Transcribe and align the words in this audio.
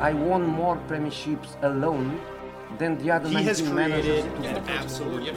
I 0.00 0.12
won 0.12 0.46
more 0.46 0.76
premierships 0.88 1.60
alone 1.62 2.20
than 2.78 2.98
the 2.98 3.10
other 3.10 3.28
He 3.28 3.42
has 3.44 3.60
19 3.60 3.74
created 3.74 4.24
managers. 4.34 4.46
an 4.46 4.68
absolute 4.68 5.34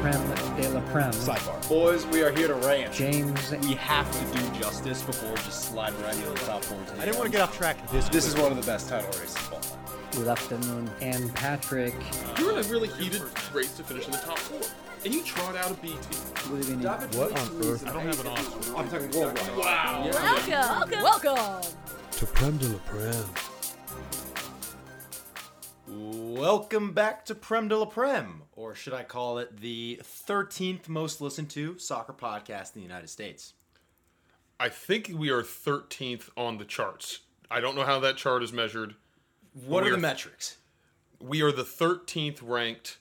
Prem 0.00 0.56
de 0.56 0.68
la 0.70 0.80
Prem. 0.92 1.10
sidebar. 1.12 1.68
Boys, 1.68 2.04
we 2.06 2.22
are 2.22 2.30
here 2.32 2.48
to 2.48 2.54
rant. 2.54 2.92
James 2.92 3.50
We 3.62 3.74
have 3.74 4.10
to 4.12 4.38
do 4.38 4.60
justice 4.60 5.02
before 5.02 5.34
just 5.36 5.66
sliding 5.70 6.00
right 6.02 6.14
into 6.14 6.28
the 6.30 6.34
top 6.40 6.64
14. 6.64 7.00
I 7.00 7.04
didn't 7.04 7.16
want 7.18 7.26
to 7.30 7.32
get 7.32 7.40
off 7.42 7.56
track 7.56 7.76
this. 7.90 8.08
This 8.08 8.26
is 8.26 8.34
one 8.34 8.50
of 8.52 8.58
the 8.60 8.66
best 8.70 8.88
title 8.88 9.08
races 9.18 9.36
of 9.36 9.52
all 9.54 9.60
time. 9.60 9.78
Good 10.12 10.28
afternoon. 10.28 10.90
And 11.00 11.34
Patrick. 11.34 11.94
You 12.38 12.46
were 12.46 12.52
in 12.52 12.64
a 12.64 12.68
really 12.68 12.88
heated 12.88 13.22
race 13.52 13.74
to 13.76 13.82
finish 13.84 14.06
in 14.06 14.12
the 14.12 14.18
top 14.18 14.38
four, 14.38 14.60
and 15.04 15.14
you 15.14 15.22
trot 15.22 15.56
out 15.56 15.70
a 15.70 15.74
B 15.74 15.88
team. 15.88 15.98
Good 16.48 16.60
evening. 16.70 16.82
What 16.86 17.38
on 17.38 17.62
earth? 17.64 17.86
I 17.86 17.92
don't 17.92 18.06
have 18.06 18.20
an 18.20 18.26
offer. 18.28 18.76
I'm 18.76 18.88
talking 18.88 19.10
worldwide. 19.18 19.56
Wow. 19.56 20.08
Welcome, 20.12 20.50
welcome, 21.02 21.02
welcome. 21.02 21.72
To 22.16 22.26
Prem 22.26 22.56
de 22.56 22.68
la 22.68 22.78
Prem. 22.86 23.24
Welcome 25.88 26.92
back 26.92 27.24
to 27.26 27.34
Prem 27.34 27.68
de 27.68 27.76
la 27.76 27.84
Prem, 27.84 28.42
or 28.52 28.74
should 28.74 28.94
I 28.94 29.02
call 29.02 29.38
it 29.38 29.60
the 29.60 30.00
13th 30.02 30.88
most 30.88 31.20
listened 31.20 31.50
to 31.50 31.78
soccer 31.78 32.12
podcast 32.12 32.74
in 32.74 32.80
the 32.80 32.86
United 32.86 33.08
States. 33.10 33.52
I 34.58 34.68
think 34.70 35.12
we 35.14 35.30
are 35.30 35.42
13th 35.42 36.30
on 36.36 36.56
the 36.58 36.64
charts. 36.64 37.20
I 37.50 37.60
don't 37.60 37.76
know 37.76 37.84
how 37.84 38.00
that 38.00 38.16
chart 38.16 38.42
is 38.42 38.52
measured. 38.52 38.94
What 39.52 39.82
are 39.82 39.86
We're- 39.86 39.96
the 39.96 40.02
metrics? 40.02 40.56
We 41.20 41.42
are 41.42 41.52
the 41.52 41.64
13th 41.64 42.40
ranked 42.42 42.98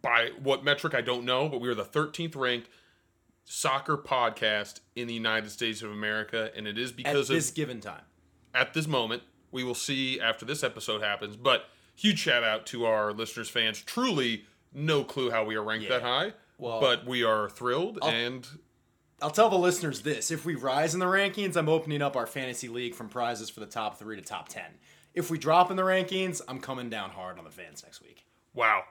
by 0.00 0.30
what 0.42 0.64
metric 0.64 0.94
I 0.94 1.00
don't 1.00 1.24
know, 1.24 1.48
but 1.48 1.60
we 1.60 1.68
are 1.68 1.74
the 1.74 1.84
13th 1.84 2.36
ranked 2.36 2.68
soccer 3.44 3.96
podcast 3.96 4.80
in 4.96 5.06
the 5.08 5.14
United 5.14 5.50
States 5.50 5.82
of 5.82 5.90
America, 5.90 6.50
and 6.56 6.66
it 6.66 6.78
is 6.78 6.92
because 6.92 7.28
of. 7.30 7.34
At 7.36 7.38
this 7.38 7.48
of 7.50 7.54
given 7.56 7.80
time. 7.80 8.02
at 8.54 8.74
this 8.74 8.86
moment. 8.86 9.22
We 9.50 9.64
will 9.64 9.74
see 9.74 10.18
after 10.18 10.46
this 10.46 10.62
episode 10.62 11.02
happens, 11.02 11.36
but 11.36 11.66
huge 11.94 12.18
shout 12.20 12.42
out 12.42 12.64
to 12.66 12.86
our 12.86 13.12
listeners, 13.12 13.50
fans. 13.50 13.80
Truly, 13.82 14.44
no 14.72 15.04
clue 15.04 15.30
how 15.30 15.44
we 15.44 15.56
are 15.56 15.62
ranked 15.62 15.90
that 15.90 16.00
high, 16.00 16.32
Well, 16.56 16.80
but 16.80 17.06
we 17.06 17.22
are 17.22 17.50
thrilled 17.50 17.98
I'll- 18.00 18.08
and 18.08 18.48
I'll 19.20 19.30
tell 19.30 19.50
the 19.50 19.58
listeners 19.58 20.00
this. 20.02 20.30
If 20.30 20.46
we 20.46 20.54
rise 20.54 20.94
in 20.94 21.00
the 21.00 21.06
rankings, 21.06 21.54
I'm 21.56 21.68
opening 21.68 22.00
up 22.00 22.16
our 22.16 22.26
fantasy 22.26 22.66
league 22.68 22.94
from 22.94 23.08
prizes 23.10 23.50
for 23.50 23.60
the 23.60 23.66
top 23.66 23.98
three 23.98 24.16
to 24.16 24.22
top 24.22 24.48
10. 24.48 24.64
If 25.14 25.30
we 25.30 25.36
drop 25.38 25.70
in 25.70 25.76
the 25.76 25.82
rankings, 25.82 26.40
I'm 26.48 26.58
coming 26.58 26.88
down 26.88 27.10
hard 27.10 27.38
on 27.38 27.44
the 27.44 27.50
fans 27.50 27.82
next 27.84 28.00
week. 28.02 28.24
wow. 28.54 28.84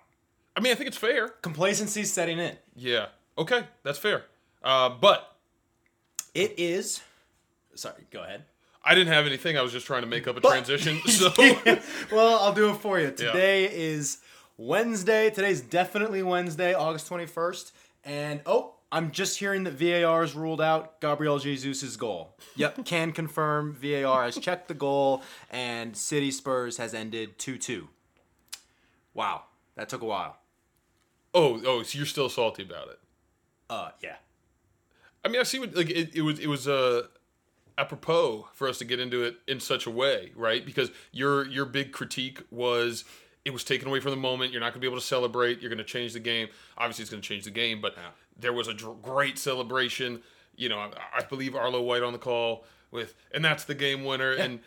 I 0.55 0.59
mean, 0.59 0.73
I 0.73 0.75
think 0.75 0.89
it's 0.89 0.97
fair. 0.97 1.29
Complacency's 1.29 2.11
setting 2.13 2.37
in. 2.37 2.57
Yeah. 2.75 3.07
Okay, 3.37 3.63
that's 3.83 3.97
fair. 3.97 4.25
Uh, 4.63 4.89
but 4.89 5.35
It 6.33 6.55
is. 6.57 7.01
Sorry, 7.75 8.03
go 8.11 8.21
ahead. 8.23 8.43
I 8.83 8.95
didn't 8.95 9.13
have 9.13 9.25
anything. 9.27 9.57
I 9.57 9.61
was 9.61 9.71
just 9.71 9.85
trying 9.85 10.01
to 10.01 10.07
make 10.07 10.27
up 10.27 10.37
a 10.37 10.41
transition. 10.41 10.99
So 11.07 11.31
well, 12.11 12.39
I'll 12.39 12.53
do 12.53 12.71
it 12.71 12.77
for 12.77 12.99
you. 12.99 13.11
Today 13.11 13.65
is 13.71 14.17
Wednesday. 14.57 15.29
Today's 15.29 15.61
definitely 15.61 16.23
Wednesday, 16.23 16.73
August 16.73 17.09
21st. 17.09 17.71
And 18.03 18.41
oh, 18.47 18.73
I'm 18.91 19.11
just 19.11 19.37
hearing 19.37 19.63
that 19.65 19.73
VAR 19.73 20.21
has 20.21 20.35
ruled 20.35 20.61
out 20.61 20.99
Gabriel 20.99 21.37
Jesus' 21.39 21.95
goal. 21.95 22.35
Yep, 22.55 22.85
can 22.85 23.11
confirm 23.11 23.73
VAR 23.73 24.23
has 24.23 24.37
checked 24.37 24.67
the 24.67 24.73
goal 24.73 25.21
and 25.51 25.95
City 25.95 26.31
Spurs 26.31 26.77
has 26.77 26.93
ended 26.93 27.37
2 27.37 27.57
2. 27.57 27.87
Wow, 29.13 29.43
that 29.75 29.89
took 29.89 30.01
a 30.01 30.05
while. 30.05 30.37
oh 31.33 31.61
oh, 31.65 31.83
so 31.83 31.97
you're 31.97 32.07
still 32.07 32.29
salty 32.29 32.63
about 32.63 32.87
it. 32.89 32.99
Uh, 33.69 33.89
yeah. 34.01 34.15
I 35.23 35.29
mean, 35.29 35.39
I 35.39 35.43
see 35.43 35.59
what 35.59 35.75
like 35.75 35.89
it, 35.89 36.15
it 36.15 36.21
was. 36.21 36.39
It 36.39 36.47
was 36.47 36.67
uh, 36.67 37.03
apropos 37.77 38.47
for 38.53 38.67
us 38.67 38.77
to 38.79 38.85
get 38.85 38.99
into 38.99 39.23
it 39.23 39.37
in 39.47 39.59
such 39.59 39.85
a 39.85 39.91
way, 39.91 40.31
right? 40.35 40.65
Because 40.65 40.91
your 41.11 41.47
your 41.47 41.65
big 41.65 41.91
critique 41.91 42.41
was 42.49 43.03
it 43.45 43.51
was 43.51 43.63
taken 43.63 43.87
away 43.87 43.99
from 43.99 44.11
the 44.11 44.17
moment. 44.17 44.51
You're 44.51 44.61
not 44.61 44.73
going 44.73 44.75
to 44.75 44.79
be 44.79 44.87
able 44.87 44.99
to 44.99 45.05
celebrate. 45.05 45.61
You're 45.61 45.69
going 45.69 45.77
to 45.77 45.83
change 45.83 46.13
the 46.13 46.19
game. 46.19 46.47
Obviously, 46.77 47.03
it's 47.03 47.11
going 47.11 47.21
to 47.21 47.27
change 47.27 47.43
the 47.43 47.51
game, 47.51 47.81
but 47.81 47.95
there 48.37 48.53
was 48.53 48.67
a 48.67 48.73
dr- 48.73 49.01
great 49.01 49.37
celebration. 49.37 50.21
You 50.55 50.69
know, 50.69 50.79
I, 50.79 50.91
I 51.17 51.23
believe 51.23 51.55
Arlo 51.55 51.81
White 51.81 52.03
on 52.03 52.13
the 52.13 52.19
call 52.19 52.65
with, 52.91 53.15
and 53.31 53.43
that's 53.43 53.63
the 53.63 53.75
game 53.75 54.03
winner. 54.03 54.31
And 54.31 54.59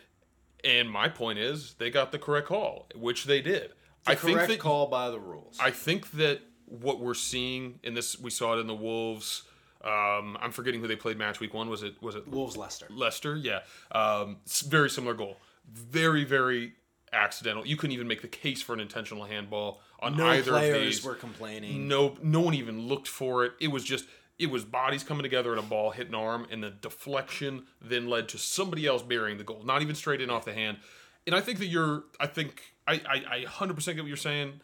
and 0.63 0.89
my 0.89 1.09
point 1.09 1.39
is, 1.39 1.75
they 1.75 1.89
got 1.89 2.11
the 2.11 2.19
correct 2.19 2.47
call, 2.47 2.87
which 2.95 3.25
they 3.25 3.41
did. 3.41 3.71
I 4.07 4.15
think 4.15 4.37
Correct 4.37 4.49
that 4.49 4.59
call 4.59 4.87
by 4.87 5.09
the 5.09 5.19
rules. 5.19 5.57
I 5.59 5.71
think 5.71 6.11
that 6.11 6.41
what 6.65 6.99
we're 6.99 7.13
seeing 7.13 7.79
in 7.83 7.93
this, 7.93 8.19
we 8.19 8.29
saw 8.29 8.55
it 8.55 8.59
in 8.59 8.67
the 8.67 8.75
Wolves. 8.75 9.43
Um, 9.85 10.37
I'm 10.41 10.51
forgetting 10.51 10.81
who 10.81 10.87
they 10.87 10.95
played 10.95 11.17
match 11.17 11.39
week 11.39 11.53
one. 11.53 11.69
Was 11.69 11.83
it 11.83 12.01
was 12.01 12.15
it 12.15 12.27
Wolves 12.27 12.57
Leicester. 12.57 12.87
Leicester? 12.89 13.35
Yeah, 13.35 13.59
um, 13.91 14.37
very 14.65 14.89
similar 14.89 15.13
goal. 15.13 15.37
Very 15.71 16.23
very 16.23 16.73
accidental. 17.13 17.65
You 17.65 17.77
couldn't 17.77 17.93
even 17.93 18.07
make 18.07 18.21
the 18.21 18.27
case 18.27 18.61
for 18.61 18.73
an 18.73 18.79
intentional 18.79 19.23
handball 19.25 19.81
on 19.99 20.17
No 20.17 20.27
either 20.27 20.55
of 20.55 20.61
these. 20.73 21.03
were 21.03 21.15
complaining. 21.15 21.87
No, 21.87 22.15
no 22.21 22.41
one 22.41 22.53
even 22.53 22.87
looked 22.87 23.07
for 23.07 23.45
it. 23.45 23.53
It 23.59 23.69
was 23.69 23.83
just 23.83 24.05
it 24.37 24.49
was 24.49 24.65
bodies 24.65 25.03
coming 25.03 25.23
together 25.23 25.51
and 25.51 25.59
a 25.59 25.63
ball 25.63 25.91
hit 25.91 26.09
an 26.09 26.15
arm, 26.15 26.45
and 26.51 26.63
the 26.63 26.71
deflection 26.71 27.63
then 27.81 28.07
led 28.09 28.27
to 28.29 28.37
somebody 28.37 28.85
else 28.85 29.01
burying 29.01 29.37
the 29.37 29.43
goal. 29.43 29.63
Not 29.63 29.81
even 29.81 29.95
straight 29.95 30.19
in 30.19 30.29
off 30.29 30.45
the 30.45 30.53
hand. 30.53 30.77
And 31.25 31.35
I 31.35 31.41
think 31.41 31.59
that 31.59 31.67
you're. 31.67 32.03
I 32.19 32.27
think 32.27 32.61
I 32.87 32.93
I, 33.07 33.23
I 33.31 33.45
100% 33.45 33.85
get 33.85 33.97
what 33.97 34.07
you're 34.07 34.17
saying. 34.17 34.59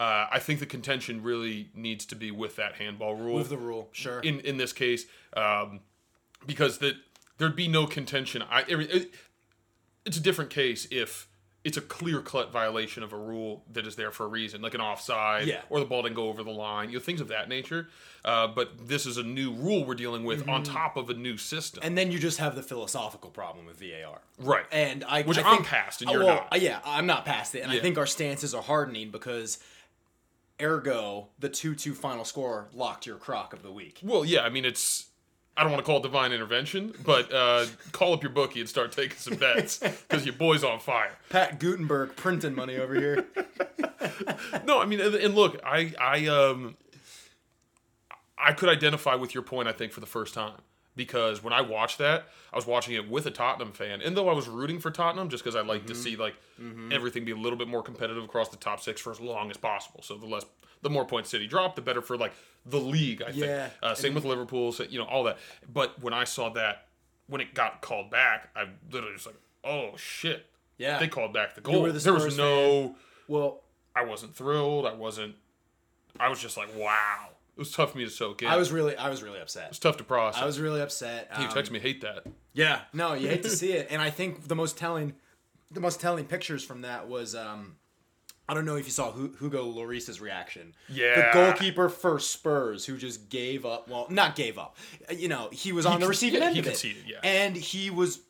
Uh, 0.00 0.26
I 0.30 0.38
think 0.38 0.60
the 0.60 0.66
contention 0.66 1.22
really 1.22 1.70
needs 1.74 2.04
to 2.06 2.14
be 2.14 2.30
with 2.30 2.56
that 2.56 2.74
handball 2.74 3.16
rule. 3.16 3.36
With 3.36 3.48
the 3.48 3.56
rule, 3.58 3.88
sure. 3.92 4.20
In 4.20 4.40
in 4.40 4.56
this 4.56 4.72
case, 4.72 5.06
um, 5.36 5.80
because 6.46 6.78
that 6.78 6.94
there'd 7.38 7.56
be 7.56 7.68
no 7.68 7.86
contention. 7.86 8.42
I 8.48 8.62
every, 8.68 8.86
it, 8.86 9.14
it's 10.04 10.16
a 10.16 10.20
different 10.22 10.50
case 10.50 10.86
if 10.90 11.26
it's 11.64 11.76
a 11.76 11.80
clear 11.80 12.20
cut 12.20 12.52
violation 12.52 13.02
of 13.02 13.12
a 13.12 13.16
rule 13.16 13.64
that 13.72 13.84
is 13.86 13.96
there 13.96 14.12
for 14.12 14.24
a 14.24 14.28
reason, 14.28 14.62
like 14.62 14.74
an 14.74 14.80
offside, 14.80 15.46
Yeah. 15.48 15.60
or 15.68 15.80
the 15.80 15.84
ball 15.84 16.02
didn't 16.04 16.14
go 16.14 16.28
over 16.28 16.44
the 16.44 16.52
line, 16.52 16.88
you 16.88 16.96
know, 16.98 17.02
things 17.04 17.20
of 17.20 17.28
that 17.28 17.48
nature. 17.48 17.88
Uh, 18.24 18.46
but 18.46 18.86
this 18.88 19.04
is 19.04 19.16
a 19.18 19.22
new 19.24 19.52
rule 19.52 19.84
we're 19.84 19.94
dealing 19.96 20.22
with 20.24 20.48
on 20.48 20.62
top 20.62 20.96
of 20.96 21.10
a 21.10 21.14
new 21.14 21.36
system, 21.36 21.80
Mm-hmm. 21.80 21.86
And 21.88 21.98
then 21.98 22.12
you 22.12 22.18
just 22.20 22.38
have 22.38 22.54
the 22.54 22.62
philosophical 22.62 23.30
problem 23.30 23.66
with 23.66 23.80
VAR. 23.80 24.20
right? 24.38 24.64
And 24.70 25.04
I, 25.04 25.22
Which 25.22 25.36
I 25.38 25.42
I'm 25.42 25.56
think, 25.56 25.66
past 25.68 26.00
and 26.00 26.08
uh, 26.08 26.12
you're 26.12 26.24
well, 26.24 26.34
not. 26.36 26.52
uh, 26.52 26.56
Yeah, 26.56 26.78
I'm 26.84 27.06
not 27.06 27.24
past 27.26 27.54
it, 27.56 27.60
and 27.62 27.72
I 27.72 27.80
think 27.80 27.98
our 27.98 28.06
stances 28.06 28.54
are 28.54 28.62
hardening 28.62 29.10
because, 29.10 29.58
ergo, 30.60 31.28
the 31.38 31.48
two-two 31.48 31.94
final 31.94 32.24
score 32.24 32.68
locked 32.72 33.06
your 33.06 33.16
crock 33.16 33.52
of 33.52 33.62
the 33.62 33.70
week. 33.72 34.00
well, 34.02 34.24
yeah, 34.24 34.42
I 34.42 34.48
mean, 34.48 34.64
it's. 34.64 35.06
I 35.56 35.62
don't 35.62 35.72
want 35.72 35.84
to 35.84 35.86
call 35.86 35.96
it 35.98 36.04
divine 36.04 36.30
intervention, 36.30 36.94
but 37.04 37.32
uh, 37.32 37.66
call 37.90 38.12
up 38.12 38.22
your 38.22 38.30
bookie 38.30 38.60
and 38.60 38.68
start 38.68 38.92
taking 38.92 39.16
some 39.18 39.34
bets 39.34 39.78
because 40.08 40.24
your 40.24 40.34
boy's 40.34 40.62
on 40.62 40.78
fire. 40.78 41.10
Pat 41.30 41.58
Gutenberg 41.58 42.14
printing 42.14 42.54
money 42.54 42.76
over 42.76 42.94
here. 42.94 43.26
No, 44.64 44.80
I 44.80 44.84
mean, 44.86 45.00
and, 45.00 45.14
and 45.14 45.34
look, 45.34 45.60
I, 45.64 45.92
I, 46.00 46.26
um, 46.26 46.76
I 48.38 48.52
could 48.52 48.68
identify 48.68 49.14
with 49.16 49.34
your 49.34 49.42
point. 49.42 49.66
I 49.68 49.72
think 49.72 49.92
for 49.92 50.00
the 50.00 50.06
first 50.06 50.34
time 50.34 50.60
because 50.98 51.42
when 51.42 51.54
I 51.54 51.62
watched 51.62 51.96
that, 51.98 52.26
I 52.52 52.56
was 52.56 52.66
watching 52.66 52.92
it 52.94 53.08
with 53.08 53.24
a 53.24 53.30
Tottenham 53.30 53.72
fan, 53.72 54.02
and 54.02 54.14
though 54.14 54.28
I 54.28 54.34
was 54.34 54.46
rooting 54.48 54.80
for 54.80 54.90
Tottenham, 54.90 55.30
just 55.30 55.42
because 55.42 55.56
I 55.56 55.62
like 55.62 55.86
to 55.86 55.94
Mm-hmm. 55.94 56.02
see 56.02 56.16
like 56.16 56.34
everything 56.92 57.24
be 57.24 57.32
a 57.32 57.36
little 57.36 57.56
bit 57.56 57.68
more 57.68 57.82
competitive 57.82 58.22
across 58.24 58.48
the 58.50 58.56
top 58.58 58.80
six 58.80 59.00
for 59.00 59.10
as 59.12 59.20
long 59.20 59.50
as 59.50 59.56
possible. 59.56 60.02
So 60.02 60.16
the 60.18 60.26
less, 60.26 60.44
the 60.82 60.90
more 60.90 61.06
points 61.06 61.30
City 61.30 61.46
drop, 61.46 61.76
the 61.76 61.82
better 61.82 62.02
for 62.02 62.16
like 62.18 62.32
the 62.66 62.78
league. 62.80 63.22
I 63.22 63.30
Yeah. 63.30 63.68
think. 63.68 63.72
Uh, 63.82 63.94
same 63.94 64.14
with 64.14 64.24
Liverpool. 64.24 64.72
So, 64.72 64.82
you 64.82 64.98
know 64.98 65.04
all 65.06 65.24
that. 65.24 65.38
But 65.72 66.02
when 66.02 66.12
I 66.12 66.24
saw 66.24 66.48
that, 66.50 66.88
when 67.28 67.40
it 67.40 67.54
got 67.54 67.80
called 67.80 68.10
back, 68.10 68.50
I 68.56 68.66
literally 68.90 69.14
was 69.14 69.24
like, 69.26 69.36
oh 69.64 69.96
shit. 69.96 70.46
Yeah. 70.76 70.98
They 70.98 71.08
called 71.08 71.32
back 71.32 71.54
the 71.54 71.60
goal. 71.60 71.84
the 71.84 71.92
there 71.92 72.12
was 72.14 72.36
no. 72.36 72.96
Well, 73.28 73.60
I 73.96 74.04
wasn't 74.04 74.34
thrilled. 74.36 74.86
I 74.86 74.94
wasn't. 74.94 75.34
I 76.20 76.28
was 76.28 76.40
just 76.40 76.56
like, 76.56 76.68
wow. 76.76 77.28
It 77.58 77.62
was 77.62 77.72
tough 77.72 77.90
for 77.90 77.98
me 77.98 78.04
to 78.04 78.10
soak 78.10 78.42
in. 78.42 78.48
I 78.48 78.54
was 78.54 78.70
really, 78.70 78.96
I 78.96 79.10
was 79.10 79.20
really 79.20 79.40
upset. 79.40 79.64
It 79.64 79.70
was 79.70 79.78
tough 79.80 79.96
to 79.96 80.04
process. 80.04 80.40
I 80.40 80.46
was 80.46 80.60
really 80.60 80.80
upset. 80.80 81.28
you 81.40 81.46
Um, 81.46 81.52
text 81.52 81.72
me, 81.72 81.80
hate 81.80 82.02
that. 82.02 82.24
Yeah, 82.52 82.82
no, 82.92 83.14
you 83.14 83.26
hate 83.26 83.42
to 83.42 83.50
see 83.62 83.72
it, 83.72 83.88
and 83.90 84.00
I 84.00 84.10
think 84.10 84.46
the 84.46 84.54
most 84.54 84.78
telling, 84.78 85.14
the 85.72 85.80
most 85.80 86.00
telling 86.00 86.24
pictures 86.24 86.62
from 86.62 86.82
that 86.82 87.08
was, 87.08 87.34
um, 87.34 87.74
I 88.48 88.54
don't 88.54 88.64
know 88.64 88.76
if 88.76 88.84
you 88.84 88.92
saw 88.92 89.10
Hugo 89.12 89.64
Lloris's 89.64 90.20
reaction. 90.20 90.72
Yeah. 90.88 91.16
the 91.16 91.30
goalkeeper 91.34 91.88
for 91.88 92.20
Spurs 92.20 92.84
who 92.86 92.96
just 92.96 93.28
gave 93.28 93.66
up. 93.66 93.88
Well, 93.88 94.06
not 94.08 94.36
gave 94.36 94.56
up. 94.56 94.76
You 95.10 95.26
know, 95.26 95.48
he 95.50 95.72
was 95.72 95.84
on 95.84 95.94
the 95.94 96.04
con- 96.04 96.10
receiving 96.10 96.40
yeah, 96.42 96.46
end 96.46 96.54
he 96.54 96.60
of 96.60 96.66
it, 96.66 96.70
conceded, 96.70 97.02
yeah. 97.08 97.18
and 97.24 97.56
he 97.56 97.90
was, 97.90 98.20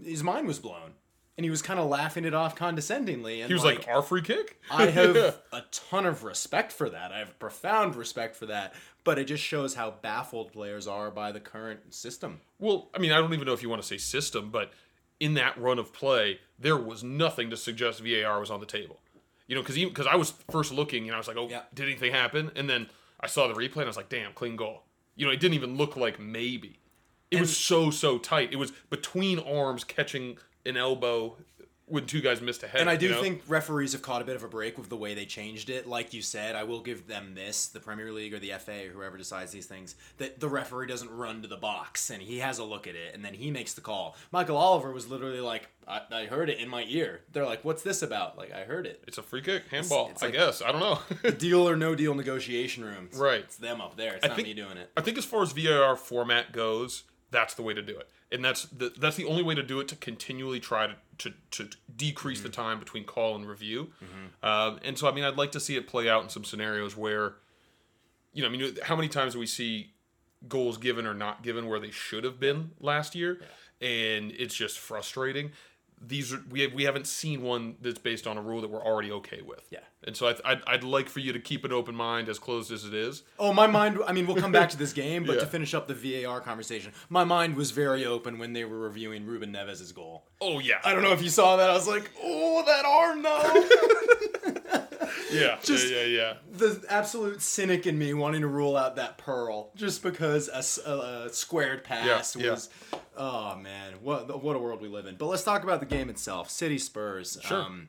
his 0.00 0.22
mind 0.22 0.46
was 0.46 0.60
blown, 0.60 0.92
and 1.38 1.44
he 1.44 1.50
was 1.50 1.62
kind 1.62 1.78
of 1.80 1.88
laughing 1.88 2.24
it 2.26 2.34
off 2.34 2.54
condescendingly. 2.56 3.40
And 3.40 3.48
He 3.48 3.54
was 3.54 3.64
like, 3.64 3.86
our 3.88 4.02
free 4.02 4.20
kick? 4.22 4.60
I 4.70 4.86
have 4.86 5.16
a 5.52 5.62
ton 5.70 6.04
of 6.04 6.24
respect 6.24 6.72
for 6.72 6.90
that. 6.90 7.12
I 7.12 7.20
have 7.20 7.38
profound 7.38 7.94
respect 7.94 8.36
for 8.36 8.46
that. 8.46 8.74
But 9.04 9.18
it 9.18 9.24
just 9.24 9.42
shows 9.42 9.74
how 9.74 9.92
baffled 10.02 10.52
players 10.52 10.86
are 10.86 11.10
by 11.10 11.32
the 11.32 11.40
current 11.40 11.94
system. 11.94 12.40
well, 12.58 12.90
I 12.94 12.98
mean, 12.98 13.12
I 13.12 13.18
don't 13.18 13.32
even 13.32 13.46
know 13.46 13.54
if 13.54 13.62
you 13.62 13.70
want 13.70 13.80
to 13.80 13.88
say 13.88 13.96
system, 13.96 14.50
but 14.50 14.72
in 15.20 15.34
that 15.34 15.56
run 15.58 15.78
of 15.78 15.92
play, 15.94 16.40
there 16.58 16.76
was 16.76 17.02
nothing 17.02 17.48
to 17.50 17.56
suggest 17.56 18.00
VAR 18.00 18.38
was 18.40 18.50
on 18.50 18.60
the 18.60 18.66
table. 18.66 18.98
You 19.46 19.54
know, 19.54 19.62
because 19.62 19.76
because 19.76 20.06
I 20.06 20.16
was 20.16 20.32
first 20.50 20.72
looking 20.72 21.04
and 21.06 21.14
I 21.14 21.18
was 21.18 21.26
like, 21.28 21.38
oh, 21.38 21.48
Yeah. 21.48 21.62
did 21.72 21.86
anything 21.86 22.12
happen? 22.12 22.50
And 22.54 22.68
then 22.68 22.88
I 23.20 23.28
saw 23.28 23.48
the 23.48 23.54
replay 23.54 23.76
and 23.76 23.84
I 23.84 23.86
was 23.86 23.96
like, 23.96 24.10
damn, 24.10 24.32
clean 24.34 24.56
goal. 24.56 24.82
You 25.16 25.24
know, 25.26 25.32
it 25.32 25.40
didn't 25.40 25.54
even 25.54 25.76
look 25.76 25.96
like 25.96 26.20
maybe. 26.20 26.80
It 27.30 27.40
was 27.40 27.56
so 27.56 27.90
so 27.90 28.18
tight. 28.18 28.52
It 28.52 28.56
was 28.56 28.72
between 28.90 29.38
arms 29.38 29.84
catching 29.84 30.38
an 30.68 30.76
elbow 30.76 31.36
when 31.90 32.04
two 32.04 32.20
guys 32.20 32.42
missed 32.42 32.62
a 32.62 32.68
head. 32.68 32.82
And 32.82 32.90
I 32.90 32.96
do 32.96 33.06
you 33.06 33.12
know? 33.12 33.22
think 33.22 33.40
referees 33.48 33.92
have 33.92 34.02
caught 34.02 34.20
a 34.20 34.24
bit 34.26 34.36
of 34.36 34.42
a 34.42 34.48
break 34.48 34.76
with 34.76 34.90
the 34.90 34.96
way 34.96 35.14
they 35.14 35.24
changed 35.24 35.70
it. 35.70 35.86
Like 35.86 36.12
you 36.12 36.20
said, 36.20 36.54
I 36.54 36.64
will 36.64 36.80
give 36.80 37.06
them 37.06 37.34
this: 37.34 37.68
the 37.68 37.80
Premier 37.80 38.12
League 38.12 38.34
or 38.34 38.38
the 38.38 38.52
FA 38.58 38.88
or 38.88 38.90
whoever 38.90 39.16
decides 39.16 39.52
these 39.52 39.64
things. 39.64 39.94
That 40.18 40.38
the 40.38 40.48
referee 40.50 40.86
doesn't 40.88 41.10
run 41.10 41.40
to 41.40 41.48
the 41.48 41.56
box 41.56 42.10
and 42.10 42.20
he 42.22 42.40
has 42.40 42.58
a 42.58 42.64
look 42.64 42.86
at 42.86 42.94
it 42.94 43.14
and 43.14 43.24
then 43.24 43.32
he 43.32 43.50
makes 43.50 43.72
the 43.72 43.80
call. 43.80 44.16
Michael 44.32 44.58
Oliver 44.58 44.92
was 44.92 45.08
literally 45.08 45.40
like, 45.40 45.70
"I, 45.86 46.02
I 46.10 46.24
heard 46.26 46.50
it 46.50 46.58
in 46.58 46.68
my 46.68 46.84
ear." 46.88 47.20
They're 47.32 47.46
like, 47.46 47.64
"What's 47.64 47.82
this 47.82 48.02
about?" 48.02 48.36
Like, 48.36 48.52
I 48.52 48.64
heard 48.64 48.86
it. 48.86 49.02
it's 49.06 49.16
a 49.16 49.22
free 49.22 49.40
kick, 49.40 49.62
handball. 49.70 50.10
it's 50.10 50.22
I 50.22 50.26
like- 50.26 50.34
guess 50.34 50.60
I 50.60 50.70
don't 50.72 50.80
know. 50.80 51.30
Deal 51.38 51.66
or 51.66 51.74
no 51.74 51.94
deal 51.94 52.14
negotiation 52.14 52.84
room. 52.84 53.06
It's- 53.06 53.18
Right. 53.18 53.40
It's 53.40 53.56
them 53.56 53.80
up 53.80 53.96
there. 53.96 54.16
It's 54.16 54.26
I 54.26 54.28
not 54.28 54.36
think- 54.36 54.48
me 54.48 54.52
doing 54.52 54.76
it. 54.76 54.90
I 54.94 55.00
think 55.00 55.16
as 55.16 55.24
far 55.24 55.42
as 55.42 55.52
VAR 55.52 55.96
format 55.96 56.52
goes, 56.52 57.04
that's 57.30 57.54
the 57.54 57.62
way 57.62 57.72
to 57.72 57.80
do 57.82 57.96
it, 57.98 58.08
and 58.30 58.44
that's 58.44 58.64
the 58.64 58.92
that's 58.98 59.16
the 59.16 59.24
only 59.24 59.42
way 59.42 59.54
to 59.54 59.62
do 59.62 59.80
it 59.80 59.88
to 59.88 59.96
continually 59.96 60.60
try 60.60 60.86
to 60.86 60.94
to, 61.18 61.32
to 61.50 61.68
decrease 61.96 62.38
Mm-hmm. 62.38 62.46
the 62.46 62.52
time 62.52 62.78
between 62.78 63.04
call 63.04 63.34
and 63.34 63.48
review. 63.48 63.90
Um, 64.42 64.78
and 64.84 64.96
so, 64.96 65.08
I 65.08 65.12
mean, 65.12 65.24
I'd 65.24 65.36
like 65.36 65.50
to 65.52 65.60
see 65.60 65.76
it 65.76 65.88
play 65.88 66.08
out 66.08 66.22
in 66.22 66.28
some 66.28 66.44
scenarios 66.44 66.96
where, 66.96 67.34
you 68.32 68.42
know, 68.42 68.48
I 68.48 68.52
mean, 68.52 68.76
how 68.84 68.94
many 68.94 69.08
times 69.08 69.32
do 69.32 69.40
we 69.40 69.46
see 69.46 69.94
goals 70.48 70.78
given 70.78 71.06
or 71.06 71.14
not 71.14 71.42
given 71.42 71.66
where 71.68 71.80
they 71.80 71.90
should 71.90 72.22
have 72.22 72.38
been 72.38 72.70
last 72.78 73.16
year, 73.16 73.40
and 73.80 74.30
it's 74.32 74.54
just 74.54 74.78
frustrating. 74.78 75.50
These 76.00 76.32
are 76.32 76.42
we 76.50 76.60
have, 76.62 76.72
we 76.72 76.84
haven't 76.84 77.06
seen 77.06 77.42
one 77.42 77.76
that's 77.80 77.98
based 77.98 78.26
on 78.26 78.38
a 78.38 78.42
rule 78.42 78.60
that 78.60 78.70
we're 78.70 78.84
already 78.84 79.10
okay 79.12 79.42
with. 79.42 79.66
Yeah. 79.70 79.80
And 80.04 80.16
so 80.16 80.28
I, 80.28 80.34
I'd, 80.44 80.62
I'd 80.66 80.84
like 80.84 81.08
for 81.08 81.18
you 81.20 81.32
to 81.32 81.40
keep 81.40 81.64
an 81.64 81.72
open 81.72 81.94
mind, 81.94 82.28
as 82.28 82.38
closed 82.38 82.70
as 82.70 82.84
it 82.84 82.94
is. 82.94 83.24
Oh, 83.38 83.52
my 83.52 83.66
mind. 83.66 83.98
I 84.06 84.12
mean, 84.12 84.26
we'll 84.28 84.36
come 84.36 84.52
back 84.52 84.68
to 84.70 84.76
this 84.76 84.92
game, 84.92 85.24
but 85.24 85.34
Yeah. 85.34 85.40
to 85.40 85.46
finish 85.46 85.74
up 85.74 85.88
the 85.88 85.94
VAR 86.22 86.40
conversation, 86.40 86.92
my 87.08 87.24
mind 87.24 87.56
was 87.56 87.72
very 87.72 88.06
open 88.06 88.38
when 88.38 88.52
they 88.52 88.64
were 88.64 88.78
reviewing 88.78 89.26
Ruben 89.26 89.52
Neves' 89.52 89.92
goal. 89.92 90.24
Oh 90.40 90.60
yeah, 90.60 90.76
I 90.84 90.92
don't 90.94 91.02
know 91.02 91.12
if 91.12 91.20
you 91.22 91.28
saw 91.30 91.56
that. 91.56 91.68
I 91.68 91.74
was 91.74 91.88
like, 91.88 92.10
"Oh, 92.22 92.62
that 92.64 92.84
arm 92.84 93.22
though." 93.22 94.37
yeah, 95.32 95.58
Just- 95.62 95.90
yeah, 95.90 96.02
yeah, 96.04 96.06
yeah. 96.06 96.34
the 96.52 96.84
absolute 96.88 97.40
cynic 97.42 97.86
in 97.86 97.98
me 97.98 98.14
wanting 98.14 98.40
to 98.42 98.46
rule 98.46 98.76
out 98.76 98.96
that 98.96 99.18
pearl 99.18 99.70
just 99.76 100.02
because 100.02 100.48
a 100.48 101.28
squared 101.32 101.84
pass 101.84 102.34
Yeah, 102.36 102.44
yeah. 102.44 102.50
was. 102.52 102.68
Oh 103.16 103.56
man, 103.56 103.94
what 104.02 104.42
what 104.42 104.54
a 104.56 104.58
world 104.58 104.80
we 104.80 104.88
live 104.88 105.06
in. 105.06 105.16
But 105.16 105.26
let's 105.26 105.42
talk 105.44 105.62
about 105.64 105.80
the 105.80 105.86
game 105.86 106.08
itself. 106.08 106.50
City 106.50 106.78
Spurs. 106.78 107.36
Sure. 107.42 107.62
Um, 107.62 107.88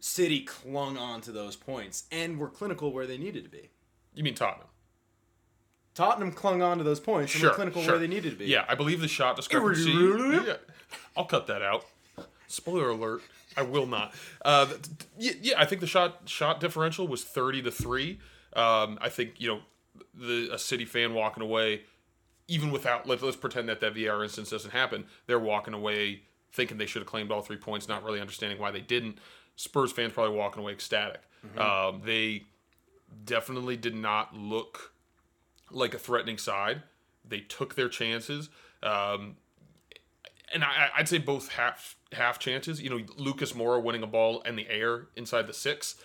City 0.00 0.40
clung 0.42 0.96
on 0.96 1.20
to 1.22 1.32
those 1.32 1.56
points 1.56 2.04
and 2.12 2.38
were 2.38 2.48
clinical 2.48 2.92
where 2.92 3.06
they 3.06 3.18
needed 3.18 3.42
to 3.44 3.50
be. 3.50 3.70
You 4.14 4.22
mean 4.22 4.34
Tottenham? 4.34 4.68
Tottenham 5.94 6.30
clung 6.32 6.62
on 6.62 6.78
to 6.78 6.84
those 6.84 7.00
points 7.00 7.32
and 7.34 7.40
Sure, 7.40 7.50
were 7.50 7.56
clinical 7.56 7.82
sure. 7.82 7.92
where 7.92 7.98
they 8.00 8.06
needed 8.06 8.30
to 8.30 8.36
be. 8.36 8.46
Yeah, 8.46 8.64
I 8.68 8.76
believe 8.76 9.00
the 9.00 9.08
shot 9.08 9.34
discrepancy. 9.36 9.90
yeah, 9.90 10.54
I'll 11.16 11.24
cut 11.24 11.48
that 11.48 11.62
out. 11.62 11.84
Spoiler 12.48 12.90
alert: 12.90 13.22
I 13.56 13.62
will 13.62 13.86
not. 13.86 14.12
Uh, 14.44 14.66
yeah, 15.16 15.32
yeah, 15.40 15.54
I 15.56 15.64
think 15.64 15.80
the 15.80 15.86
shot 15.86 16.22
shot 16.24 16.60
differential 16.60 17.06
was 17.06 17.22
thirty 17.24 17.62
to 17.62 17.70
three. 17.70 18.18
Um, 18.54 18.98
I 19.00 19.08
think 19.08 19.40
you 19.40 19.48
know 19.48 19.60
the 20.14 20.50
a 20.52 20.58
City 20.58 20.84
fan 20.84 21.14
walking 21.14 21.42
away, 21.42 21.82
even 22.48 22.70
without 22.70 23.06
let, 23.06 23.22
let's 23.22 23.36
pretend 23.36 23.68
that 23.68 23.80
that 23.80 23.94
VR 23.94 24.22
instance 24.24 24.50
doesn't 24.50 24.72
happen. 24.72 25.04
They're 25.26 25.38
walking 25.38 25.74
away 25.74 26.22
thinking 26.52 26.78
they 26.78 26.86
should 26.86 27.02
have 27.02 27.08
claimed 27.08 27.30
all 27.30 27.42
three 27.42 27.56
points, 27.56 27.88
not 27.88 28.02
really 28.02 28.20
understanding 28.20 28.58
why 28.58 28.70
they 28.70 28.80
didn't. 28.80 29.18
Spurs 29.56 29.92
fans 29.92 30.12
probably 30.12 30.36
walking 30.36 30.62
away 30.62 30.72
ecstatic. 30.72 31.20
Um, 31.56 32.02
they 32.04 32.44
definitely 33.24 33.76
did 33.76 33.94
not 33.94 34.34
look 34.34 34.92
like 35.70 35.94
a 35.94 35.98
threatening 35.98 36.38
side. 36.38 36.82
They 37.24 37.40
took 37.40 37.74
their 37.74 37.88
chances, 37.88 38.48
um, 38.82 39.36
and 40.52 40.64
I, 40.64 40.88
I'd 40.96 41.08
say 41.08 41.18
both 41.18 41.48
half 41.50 41.96
half 42.12 42.38
chances. 42.38 42.80
You 42.80 42.90
know, 42.90 43.00
Lucas 43.16 43.52
Moura 43.52 43.82
winning 43.82 44.02
a 44.02 44.06
ball 44.06 44.40
in 44.42 44.56
the 44.56 44.68
air 44.68 45.06
inside 45.16 45.46
the 45.46 45.52
six. 45.54 45.96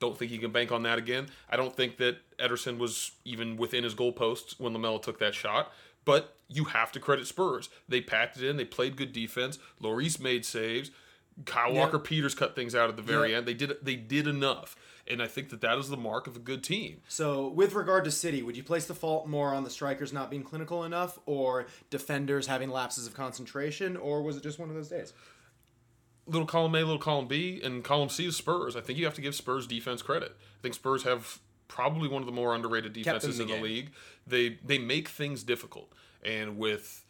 Don't 0.00 0.18
think 0.18 0.30
he 0.32 0.38
can 0.38 0.50
bank 0.50 0.72
on 0.72 0.82
that 0.82 0.98
again. 0.98 1.28
I 1.48 1.56
don't 1.56 1.74
think 1.76 1.98
that 1.98 2.16
Ederson 2.38 2.78
was 2.78 3.12
even 3.24 3.56
within 3.56 3.84
his 3.84 3.94
goalposts 3.94 4.58
when 4.58 4.72
Lamela 4.72 5.00
took 5.00 5.18
that 5.20 5.34
shot. 5.34 5.72
But 6.04 6.36
you 6.48 6.64
have 6.64 6.90
to 6.92 7.00
credit 7.00 7.28
Spurs. 7.28 7.68
They 7.88 8.00
packed 8.00 8.36
it 8.36 8.42
in. 8.48 8.56
They 8.56 8.64
played 8.64 8.96
good 8.96 9.12
defense. 9.12 9.58
Lloris 9.80 10.18
made 10.20 10.44
saves. 10.44 10.90
Kyle 11.46 11.72
Walker 11.72 11.98
Peters 12.00 12.34
cut 12.34 12.56
things 12.56 12.74
out 12.74 12.90
at 12.90 12.96
the 12.96 13.02
very 13.02 13.30
Yeah. 13.30 13.38
end. 13.38 13.46
They 13.46 13.54
did 13.54 13.76
they 13.82 13.94
did 13.96 14.26
enough, 14.26 14.74
and 15.08 15.22
I 15.22 15.26
think 15.26 15.50
that 15.50 15.60
that 15.60 15.78
is 15.78 15.88
the 15.88 15.96
mark 15.96 16.26
of 16.26 16.36
a 16.36 16.38
good 16.38 16.62
team. 16.62 17.00
So, 17.08 17.48
with 17.48 17.74
regard 17.74 18.04
to 18.04 18.10
City, 18.10 18.42
would 18.42 18.56
you 18.56 18.62
place 18.62 18.86
the 18.86 18.94
fault 18.94 19.26
more 19.26 19.54
on 19.54 19.64
the 19.64 19.70
strikers 19.70 20.12
not 20.12 20.30
being 20.30 20.42
clinical 20.42 20.84
enough, 20.84 21.18
or 21.26 21.66
defenders 21.90 22.46
having 22.46 22.70
lapses 22.70 23.06
of 23.06 23.14
concentration, 23.14 23.96
or 23.96 24.22
was 24.22 24.36
it 24.36 24.42
just 24.42 24.58
one 24.58 24.68
of 24.68 24.74
those 24.74 24.88
days? 24.88 25.12
little 26.26 26.46
column 26.46 26.74
A, 26.74 26.78
little 26.78 26.98
column 26.98 27.26
B, 27.26 27.60
and 27.62 27.82
column 27.82 28.08
C 28.08 28.26
is 28.26 28.36
Spurs. 28.36 28.76
I 28.76 28.80
think 28.80 28.98
you 28.98 29.04
have 29.04 29.14
to 29.14 29.20
give 29.20 29.34
Spurs 29.34 29.66
defense 29.66 30.02
credit. 30.02 30.36
I 30.38 30.62
think 30.62 30.74
Spurs 30.74 31.02
have 31.04 31.40
probably 31.68 32.08
one 32.08 32.22
of 32.22 32.26
the 32.26 32.32
more 32.32 32.54
underrated 32.54 32.92
defenses 32.92 33.38
in 33.38 33.42
in 33.42 33.48
the 33.48 33.56
the 33.56 33.62
league. 33.62 33.90
They 34.26 34.58
they 34.64 34.78
make 34.78 35.08
things 35.08 35.42
difficult, 35.42 35.92
and 36.22 36.58
with 36.58 37.04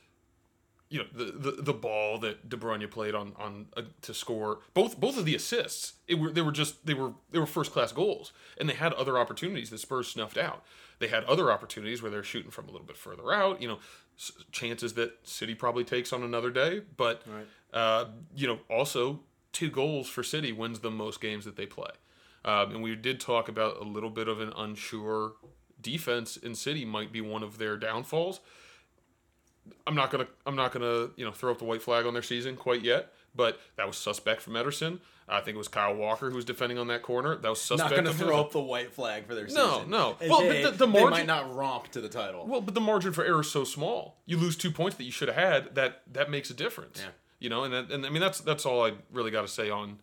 you 0.92 0.98
know 0.98 1.06
the, 1.14 1.32
the 1.32 1.62
the 1.62 1.72
ball 1.72 2.18
that 2.18 2.48
De 2.48 2.56
Bruyne 2.56 2.88
played 2.90 3.14
on 3.14 3.32
on 3.38 3.66
uh, 3.76 3.82
to 4.02 4.12
score 4.12 4.60
both 4.74 5.00
both 5.00 5.16
of 5.18 5.24
the 5.24 5.34
assists, 5.34 5.94
it 6.06 6.16
were 6.18 6.30
they 6.30 6.42
were 6.42 6.52
just 6.52 6.84
they 6.86 6.94
were 6.94 7.12
they 7.30 7.38
were 7.38 7.46
first 7.46 7.72
class 7.72 7.92
goals, 7.92 8.32
and 8.58 8.68
they 8.68 8.74
had 8.74 8.92
other 8.92 9.18
opportunities 9.18 9.70
the 9.70 9.78
Spurs 9.78 10.08
snuffed 10.08 10.36
out. 10.38 10.62
They 10.98 11.08
had 11.08 11.24
other 11.24 11.50
opportunities 11.50 12.02
where 12.02 12.10
they're 12.10 12.22
shooting 12.22 12.50
from 12.50 12.68
a 12.68 12.70
little 12.70 12.86
bit 12.86 12.96
further 12.96 13.32
out. 13.32 13.60
You 13.62 13.68
know, 13.68 13.78
s- 14.18 14.32
chances 14.52 14.94
that 14.94 15.26
City 15.26 15.54
probably 15.54 15.82
takes 15.84 16.12
on 16.12 16.22
another 16.22 16.50
day, 16.50 16.82
but 16.96 17.22
uh, 17.72 18.04
you 18.36 18.46
know 18.46 18.58
also 18.68 19.20
two 19.52 19.70
goals 19.70 20.08
for 20.08 20.22
City 20.22 20.52
wins 20.52 20.80
the 20.80 20.90
most 20.90 21.20
games 21.20 21.44
that 21.46 21.56
they 21.56 21.66
play. 21.66 21.90
Um, 22.44 22.72
and 22.72 22.82
we 22.82 22.94
did 22.96 23.18
talk 23.20 23.48
about 23.48 23.80
a 23.80 23.84
little 23.84 24.10
bit 24.10 24.28
of 24.28 24.40
an 24.40 24.52
unsure 24.56 25.32
defense 25.80 26.36
in 26.36 26.54
City 26.54 26.84
might 26.84 27.12
be 27.12 27.20
one 27.20 27.42
of 27.42 27.58
their 27.58 27.76
downfalls. 27.76 28.40
I'm 29.86 29.94
not 29.94 30.10
gonna 30.10 30.26
I'm 30.46 30.56
not 30.56 30.72
gonna 30.72 31.10
you 31.16 31.24
know 31.24 31.32
throw 31.32 31.50
up 31.52 31.58
the 31.58 31.64
white 31.64 31.82
flag 31.82 32.06
on 32.06 32.12
their 32.14 32.22
season 32.22 32.56
quite 32.56 32.82
yet, 32.82 33.12
but 33.34 33.60
that 33.76 33.86
was 33.86 33.96
suspect 33.96 34.42
from 34.42 34.54
Ederson. 34.54 34.98
I 35.28 35.40
think 35.40 35.54
it 35.54 35.58
was 35.58 35.68
Kyle 35.68 35.94
Walker 35.94 36.28
who 36.28 36.36
was 36.36 36.44
defending 36.44 36.78
on 36.78 36.88
that 36.88 37.02
corner. 37.02 37.36
That 37.36 37.48
was 37.48 37.60
suspect. 37.60 37.90
Not 37.94 38.04
going 38.04 38.16
to 38.16 38.24
throw 38.24 38.40
up 38.40 38.50
the 38.52 38.60
white 38.60 38.92
flag 38.92 39.26
for 39.26 39.34
their 39.36 39.46
No, 39.46 39.74
season. 39.76 39.90
no. 39.90 40.16
AKA, 40.20 40.28
Well, 40.28 40.40
the- 40.42 40.62
the- 40.62 40.70
the 40.72 40.86
they 40.86 40.92
margin- 40.92 41.10
might 41.10 41.26
not 41.26 41.54
romp 41.54 41.88
to 41.92 42.00
the 42.00 42.08
title. 42.08 42.44
Well, 42.46 42.60
but 42.60 42.74
the 42.74 42.80
margin 42.80 43.12
for 43.12 43.24
error 43.24 43.40
is 43.40 43.50
so 43.50 43.62
small. 43.64 44.18
You 44.26 44.36
lose 44.36 44.56
two 44.56 44.72
points 44.72 44.96
that 44.98 45.04
you 45.04 45.12
should 45.12 45.28
have 45.28 45.36
had. 45.36 45.74
That 45.76 46.02
that 46.12 46.28
makes 46.28 46.50
a 46.50 46.54
difference. 46.54 47.00
Yeah. 47.00 47.10
You 47.38 47.48
know, 47.50 47.62
and 47.64 47.72
that, 47.72 47.90
and 47.90 48.04
I 48.04 48.10
mean 48.10 48.20
that's 48.20 48.40
that's 48.40 48.66
all 48.66 48.84
I 48.84 48.94
really 49.12 49.31
got 49.31 49.42
to 49.42 49.48
say 49.48 49.70
on 49.70 50.00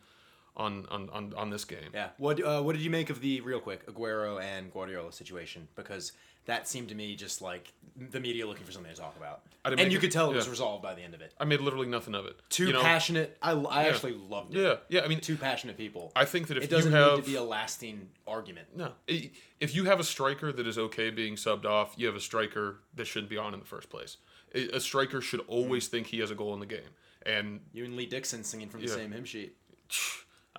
on 0.58 0.86
on 0.90 1.10
on, 1.12 1.34
on 1.36 1.50
this 1.50 1.66
game. 1.66 1.92
yeah. 1.94 2.10
What 2.18 2.42
uh, 2.44 2.62
What 2.62 2.74
did 2.76 2.82
you 2.82 2.90
make 2.90 3.10
of 3.10 3.20
the 3.22 3.42
real 3.42 3.60
quick 3.60 3.86
Aguero 3.88 4.42
and 4.42 4.72
Guardiola 4.74 5.12
situation? 5.12 5.68
Because 5.76 6.14
that 6.50 6.68
seemed 6.68 6.90
to 6.90 6.96
me 6.96 7.16
just 7.16 7.42
like 7.42 7.72
the 7.96 8.20
media 8.20 8.48
looking 8.48 8.66
for 8.66 8.72
something 8.72 8.94
to 8.94 9.00
talk 9.00 9.16
about, 9.18 9.42
I 9.66 9.70
and 9.74 9.92
you 9.92 9.98
it- 9.98 10.02
could 10.02 10.12
tell 10.12 10.32
it 10.32 10.36
was 10.36 10.48
resolved 10.50 10.82
by 10.82 10.94
the 10.96 11.02
end 11.02 11.14
of 11.14 11.22
it. 11.22 11.34
I 11.40 11.46
made 11.46 11.60
literally 11.62 11.88
nothing 11.88 12.16
of 12.16 12.26
it. 12.26 12.36
Two 12.50 12.68
you 12.68 12.74
know? 12.74 12.82
passionate. 12.82 13.38
I, 13.42 13.52
I 13.52 13.88
actually 13.88 14.14
loved 14.14 14.56
it. 14.56 14.62
Yeah, 14.62 14.76
yeah. 14.90 15.02
I 15.06 15.08
mean, 15.08 15.20
Two 15.20 15.36
passionate 15.36 15.78
people. 15.78 16.12
I 16.16 16.26
think 16.26 16.48
that 16.48 16.58
if 16.58 16.64
it 16.64 16.70
doesn't 16.70 16.92
you 16.92 16.98
have 16.98 17.16
need 17.18 17.24
to 17.26 17.30
be 17.32 17.36
a 17.36 17.44
lasting 17.44 18.10
argument. 18.28 18.68
no, 18.76 18.94
if 19.08 19.76
you 19.76 19.86
have 19.86 20.00
a 20.00 20.04
striker 20.04 20.52
that 20.52 20.66
is 20.66 20.78
okay 20.78 21.10
being 21.10 21.36
subbed 21.36 21.66
off, 21.66 21.94
you 21.98 22.08
have 22.08 22.16
a 22.16 22.20
striker 22.22 22.78
that 22.96 23.06
shouldn't 23.06 23.30
be 23.30 23.38
on 23.38 23.54
in 23.54 23.60
the 23.60 23.66
first 23.66 23.90
place. 23.90 24.18
A 24.56 24.78
a 24.78 24.80
striker 24.80 25.22
should 25.22 25.42
always 25.48 25.88
think 25.88 26.08
he 26.08 26.20
has 26.20 26.32
a 26.32 26.36
goal 26.36 26.54
in 26.54 26.60
the 26.60 26.66
game, 26.66 26.92
and 27.26 27.60
You 27.74 27.86
and 27.86 27.96
Lee 27.96 28.06
Dixon 28.06 28.44
singing 28.44 28.70
from 28.70 28.82
the 28.82 28.88
Yeah. 28.88 28.96
same 28.96 29.12
hymn 29.12 29.26
sheet. 29.26 29.56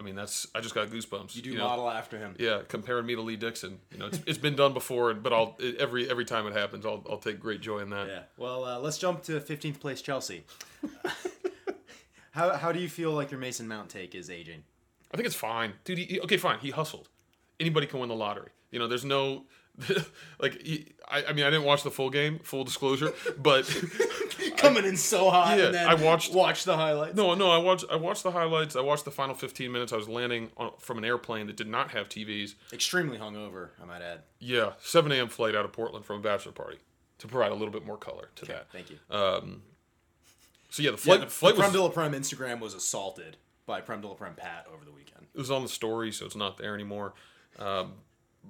I 0.00 0.02
mean 0.02 0.14
that's 0.14 0.46
I 0.54 0.60
just 0.60 0.74
got 0.74 0.88
goosebumps. 0.88 1.36
You 1.36 1.42
do 1.42 1.54
know? 1.54 1.64
model 1.64 1.90
after 1.90 2.18
him. 2.18 2.34
Yeah, 2.38 2.62
comparing 2.66 3.04
me 3.04 3.14
to 3.16 3.20
Lee 3.20 3.36
Dixon. 3.36 3.78
You 3.92 3.98
know, 3.98 4.06
it's, 4.06 4.20
it's 4.26 4.38
been 4.38 4.56
done 4.56 4.72
before, 4.72 5.12
but 5.12 5.32
I'll 5.32 5.58
every 5.78 6.10
every 6.10 6.24
time 6.24 6.46
it 6.46 6.54
happens, 6.54 6.86
I'll 6.86 7.04
I'll 7.08 7.18
take 7.18 7.38
great 7.38 7.60
joy 7.60 7.80
in 7.80 7.90
that. 7.90 8.08
Yeah. 8.08 8.22
Well, 8.38 8.64
uh, 8.64 8.78
let's 8.78 8.96
jump 8.96 9.22
to 9.24 9.38
15th 9.38 9.78
place 9.78 10.00
Chelsea. 10.00 10.44
how, 12.30 12.56
how 12.56 12.72
do 12.72 12.80
you 12.80 12.88
feel 12.88 13.12
like 13.12 13.30
your 13.30 13.40
Mason 13.40 13.68
Mount 13.68 13.90
take 13.90 14.14
is 14.14 14.30
aging? 14.30 14.62
I 15.12 15.16
think 15.16 15.26
it's 15.26 15.36
fine, 15.36 15.74
dude. 15.84 15.98
He, 15.98 16.20
okay, 16.20 16.38
fine. 16.38 16.58
He 16.60 16.70
hustled. 16.70 17.08
Anybody 17.58 17.86
can 17.86 18.00
win 18.00 18.08
the 18.08 18.14
lottery. 18.14 18.50
You 18.70 18.78
know, 18.78 18.88
there's 18.88 19.04
no 19.04 19.44
like. 20.40 20.62
He, 20.62 20.92
I, 21.06 21.24
I 21.24 21.32
mean, 21.34 21.44
I 21.44 21.50
didn't 21.50 21.64
watch 21.64 21.82
the 21.82 21.90
full 21.90 22.08
game, 22.08 22.38
full 22.38 22.64
disclosure, 22.64 23.12
but 23.36 23.66
Coming 24.60 24.84
in 24.84 24.96
so 24.96 25.30
hot. 25.30 25.58
Yeah, 25.58 25.66
and 25.66 25.74
then 25.74 25.86
I 25.88 25.94
watched- 25.94 26.32
watch 26.32 26.64
the 26.64 26.76
highlights. 26.76 27.16
no, 27.16 27.34
no. 27.34 27.50
I 27.50 27.58
watched 27.58 27.84
I 27.90 27.96
watched 27.96 28.22
the 28.22 28.30
highlights. 28.30 28.76
I 28.76 28.80
watched 28.80 29.04
the 29.04 29.10
final 29.10 29.34
15 29.34 29.70
minutes. 29.72 29.92
I 29.92 29.96
was 29.96 30.08
landing 30.08 30.50
on, 30.56 30.72
from 30.78 30.98
an 30.98 31.04
airplane 31.04 31.46
that 31.46 31.56
did 31.56 31.68
not 31.68 31.90
have 31.92 32.08
TVs. 32.08 32.54
Extremely 32.72 33.18
hungover, 33.18 33.70
I 33.82 33.86
might 33.86 34.02
add. 34.02 34.20
Yeah, 34.38 34.72
7 34.80 35.10
a.m. 35.12 35.28
flight 35.28 35.54
out 35.54 35.64
of 35.64 35.72
Portland 35.72 36.04
from 36.04 36.16
a 36.18 36.22
bachelor 36.22 36.52
party 36.52 36.78
to 37.18 37.26
provide 37.28 37.50
a 37.52 37.54
little 37.54 37.72
bit 37.72 37.84
more 37.84 37.96
color 37.96 38.30
to 38.36 38.44
Okay, 38.44 38.52
that. 38.54 38.70
thank 38.72 38.90
you. 38.90 38.98
Um, 39.10 39.62
So 40.70 40.82
yeah, 40.82 40.90
the 40.90 40.96
Yeah, 40.96 41.02
flight 41.02 41.20
the, 41.20 41.26
flight 41.26 41.54
the 41.56 41.60
was 41.62 41.70
Prem 41.70 41.72
de 41.72 41.82
la 41.82 41.88
Prem 41.88 42.12
Instagram 42.12 42.60
was 42.60 42.74
assaulted 42.74 43.36
by 43.66 43.80
Prem 43.80 44.00
de 44.00 44.08
la 44.08 44.14
Prem 44.14 44.34
Pat 44.34 44.66
over 44.72 44.84
the 44.84 44.92
weekend. 44.92 45.26
it 45.34 45.38
was 45.38 45.50
on 45.50 45.62
the 45.62 45.68
story, 45.68 46.12
so 46.12 46.24
it's 46.26 46.36
not 46.36 46.56
there 46.58 46.74
anymore. 46.74 47.14
Um, 47.58 47.94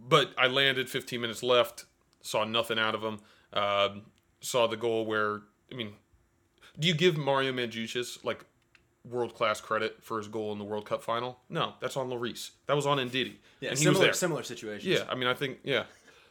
but 0.08 0.30
I 0.38 0.46
landed 0.46 0.88
15 0.88 1.20
minutes 1.20 1.42
left, 1.42 1.84
saw 2.22 2.44
nothing 2.44 2.78
out 2.78 2.94
of 2.94 3.02
him. 3.02 3.18
Um, 3.52 4.02
saw 4.40 4.66
the 4.68 4.76
goal 4.76 5.04
where 5.04 5.42
I 5.72 5.76
mean, 5.76 5.94
do 6.78 6.88
you 6.88 6.94
give 6.94 7.16
Mario 7.16 7.52
Mandzukic 7.52 8.24
like 8.24 8.44
world 9.08 9.34
class 9.34 9.60
credit 9.60 10.02
for 10.02 10.18
his 10.18 10.28
goal 10.28 10.52
in 10.52 10.58
the 10.58 10.64
World 10.64 10.84
Cup 10.86 11.02
final? 11.02 11.38
No, 11.48 11.74
that's 11.80 11.96
on 11.96 12.08
Lloris. 12.10 12.50
That 12.66 12.76
was 12.76 12.86
on 12.86 12.98
Ndidi. 12.98 13.36
Yeah, 13.60 13.70
and 13.70 13.78
he 13.78 13.86
was 13.88 13.96
similar 13.96 14.12
similar 14.12 14.42
situations. 14.42 14.84
Yeah, 14.84 15.04
I 15.08 15.14
mean, 15.14 15.28
I 15.28 15.34
think 15.34 15.58
yeah. 15.64 15.84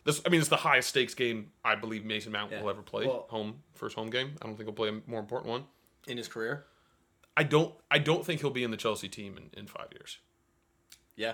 This, 0.06 0.22
I 0.26 0.30
mean, 0.30 0.40
it's 0.40 0.50
the 0.50 0.56
highest 0.56 0.90
stakes 0.90 1.14
game 1.14 1.52
I 1.64 1.76
believe 1.76 2.06
Mason 2.06 2.32
Mount 2.32 2.52
Yeah. 2.52 2.62
will 2.62 2.70
ever 2.70 2.82
play. 2.82 3.06
Well- 3.06 3.26
home 3.30 3.62
first 3.74 3.96
home 3.96 4.10
game. 4.10 4.32
I 4.42 4.46
don't 4.46 4.56
think 4.56 4.68
he'll 4.68 4.74
play 4.76 4.90
a 4.90 5.02
more 5.10 5.20
important 5.20 5.50
one. 5.50 5.66
in 6.08 6.18
his 6.18 6.28
career. 6.28 6.66
I 7.38 7.44
don't. 7.44 7.74
I 7.92 8.00
don't 8.00 8.26
think 8.26 8.42
he'll 8.42 8.50
be 8.50 8.64
in 8.64 8.72
the 8.72 8.78
Chelsea 8.78 9.08
team 9.10 9.38
in, 9.38 9.50
in 9.60 9.68
five 9.68 9.88
years. 9.94 10.18
Yeah, 11.16 11.34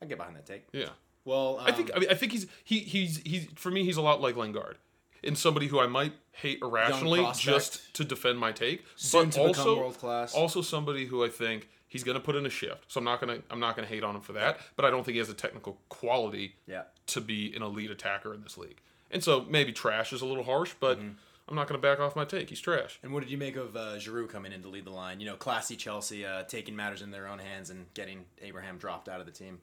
I 0.00 0.06
get 0.06 0.18
behind 0.18 0.36
that 0.36 0.46
take. 0.46 0.64
Yeah. 0.72 0.90
Well, 1.24 1.58
um, 1.58 1.66
I 1.66 1.72
think 1.72 1.90
I 1.94 1.98
mean 1.98 2.10
I 2.10 2.14
think 2.14 2.32
he's 2.32 2.46
he 2.64 2.78
he's 2.80 3.18
he's 3.18 3.46
for 3.56 3.70
me 3.70 3.84
he's 3.84 3.96
a 3.96 4.02
lot 4.02 4.20
like 4.20 4.36
Lingard. 4.36 4.76
In 5.24 5.34
somebody 5.36 5.66
who 5.68 5.80
I 5.80 5.86
might 5.86 6.12
hate 6.32 6.58
irrationally 6.62 7.26
just 7.36 7.94
to 7.94 8.04
defend 8.04 8.38
my 8.38 8.52
take, 8.52 8.84
Soon 8.96 9.26
but 9.26 9.32
to 9.32 9.40
also. 9.42 9.92
Also 10.34 10.62
somebody 10.62 11.06
who 11.06 11.24
I 11.24 11.28
think 11.28 11.68
he's 11.88 12.04
going 12.04 12.16
to 12.16 12.20
put 12.22 12.36
in 12.36 12.44
a 12.46 12.50
shift. 12.50 12.84
So 12.92 12.98
I'm 12.98 13.04
not 13.04 13.20
going 13.20 13.38
to 13.38 13.42
I'm 13.50 13.60
not 13.60 13.74
going 13.76 13.88
to 13.88 13.92
hate 13.94 14.04
on 14.04 14.14
him 14.14 14.20
for 14.22 14.34
that, 14.34 14.58
but 14.76 14.84
I 14.84 14.90
don't 14.90 15.02
think 15.04 15.14
he 15.14 15.18
has 15.18 15.28
the 15.28 15.34
technical 15.34 15.78
quality 15.88 16.56
Yeah. 16.66 16.82
to 17.08 17.20
be 17.20 17.54
an 17.56 17.62
elite 17.62 17.90
attacker 17.90 18.34
in 18.34 18.42
this 18.42 18.58
league. 18.58 18.80
And 19.10 19.22
so 19.24 19.44
maybe 19.48 19.72
trash 19.72 20.12
is 20.12 20.20
a 20.22 20.26
little 20.26 20.44
harsh, 20.44 20.74
but 20.78 20.98
Mm-hmm. 20.98 21.10
I'm 21.46 21.54
not 21.56 21.68
going 21.68 21.78
to 21.78 21.86
back 21.86 22.00
off 22.00 22.16
my 22.16 22.24
take. 22.24 22.48
He's 22.48 22.58
trash. 22.60 22.98
And 23.02 23.12
what 23.12 23.20
did 23.22 23.30
you 23.30 23.36
make 23.36 23.56
of 23.56 23.76
uh, 23.76 23.96
Giroud 23.98 24.30
coming 24.30 24.50
in 24.52 24.62
to 24.62 24.68
lead 24.68 24.86
the 24.86 24.90
line? 24.90 25.20
You 25.20 25.26
know, 25.26 25.36
classy 25.36 25.76
Chelsea 25.76 26.24
uh, 26.24 26.44
taking 26.44 26.74
matters 26.74 27.02
in 27.02 27.10
their 27.10 27.28
own 27.28 27.38
hands 27.38 27.68
and 27.68 27.84
getting 27.92 28.24
Abraham 28.40 28.78
dropped 28.78 29.10
out 29.10 29.20
of 29.20 29.26
the 29.26 29.32
team. 29.32 29.58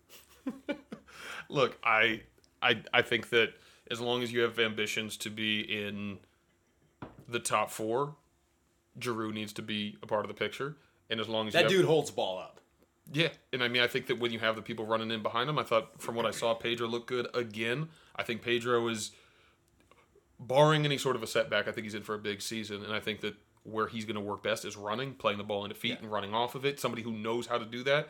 Look, 1.49 1.77
I 1.83 2.21
I 2.61 2.81
I 2.93 3.01
think 3.01 3.29
that 3.29 3.53
as 3.91 3.99
long 3.99 4.23
as 4.23 4.31
you 4.31 4.41
have 4.41 4.57
ambitions 4.59 5.17
to 5.17 5.29
be 5.29 5.59
in 5.61 6.19
the 7.27 7.39
top 7.39 7.69
four, 7.69 8.15
Giroud 8.99 9.33
needs 9.33 9.53
to 9.53 9.61
be 9.61 9.97
a 10.01 10.07
part 10.07 10.23
of 10.25 10.27
the 10.29 10.33
picture. 10.33 10.77
And 11.09 11.19
as 11.19 11.27
long 11.27 11.47
as 11.47 11.53
That 11.53 11.63
you 11.63 11.63
have, 11.65 11.71
dude 11.71 11.85
holds 11.85 12.09
ball 12.11 12.39
up. 12.39 12.61
yeah, 13.11 13.29
and 13.51 13.61
I 13.63 13.67
mean, 13.67 13.81
I 13.81 13.87
think 13.87 14.07
that 14.07 14.19
when 14.19 14.31
you 14.31 14.39
have 14.39 14.55
the 14.55 14.61
people 14.61 14.85
running 14.85 15.11
in 15.11 15.21
behind 15.21 15.49
him, 15.49 15.59
I 15.59 15.63
thought 15.63 16.01
from 16.01 16.15
what 16.15 16.25
I 16.25 16.31
saw, 16.31 16.53
Pedro 16.53 16.87
looked 16.87 17.07
good 17.07 17.27
again. 17.35 17.89
I 18.15 18.23
think 18.23 18.41
Pedro 18.41 18.87
is, 18.87 19.11
barring 20.39 20.85
any 20.85 20.97
sort 20.97 21.15
of 21.15 21.23
a 21.23 21.27
setback, 21.27 21.67
I 21.67 21.71
think 21.71 21.85
he's 21.85 21.93
in 21.95 22.03
for 22.03 22.15
a 22.15 22.19
big 22.19 22.41
season, 22.41 22.83
and 22.83 22.93
I 22.93 22.99
think 22.99 23.21
that 23.21 23.35
where 23.63 23.87
he's 23.87 24.05
going 24.05 24.15
to 24.15 24.21
work 24.21 24.41
best 24.41 24.65
is 24.65 24.75
running, 24.75 25.13
playing 25.13 25.37
the 25.37 25.43
ball 25.43 25.63
into 25.65 25.75
feet 25.75 25.99
and 26.01 26.11
running 26.11 26.33
off 26.33 26.55
of 26.55 26.65
it. 26.65 26.79
Somebody 26.79 27.03
who 27.03 27.11
knows 27.11 27.45
how 27.45 27.57
to 27.59 27.65
do 27.65 27.83
that. 27.83 28.09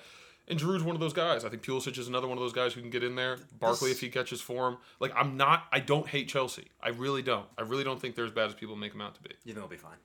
And 0.52 0.60
Giroud's 0.60 0.84
one 0.84 0.96
of 0.98 1.00
those 1.00 1.14
guys. 1.14 1.46
I 1.46 1.50
think 1.50 1.64
Pulisic 1.64 1.98
is 1.98 2.10
another 2.10 2.28
one 2.28 2.38
of 2.38 2.42
those 2.44 2.52
guys 2.52 2.74
who 2.74 2.82
can 2.82 2.90
get 2.90 3.04
in 3.04 3.16
there. 3.16 3.38
Barkley, 3.58 3.90
if 3.90 4.02
he 4.02 4.10
catches 4.10 4.42
form, 4.42 4.78
like 5.00 5.14
I'm 5.16 5.38
not, 5.38 5.66
I 5.72 5.80
don't 5.80 6.06
hate 6.06 6.28
Chelsea. 6.28 6.68
I 6.84 6.90
really 6.90 7.22
don't. 7.22 7.46
I 7.58 7.62
really 7.62 7.86
don't 7.86 8.02
think 8.02 8.16
they're 8.16 8.26
as 8.26 8.32
bad 8.32 8.50
as 8.50 8.54
people 8.54 8.76
make 8.76 8.92
them 8.92 9.00
out 9.00 9.16
to 9.16 9.22
be. 9.22 9.30
You 9.46 9.54
think 9.54 9.56
they'll 9.56 9.68
be 9.70 9.78
fine? 9.78 9.96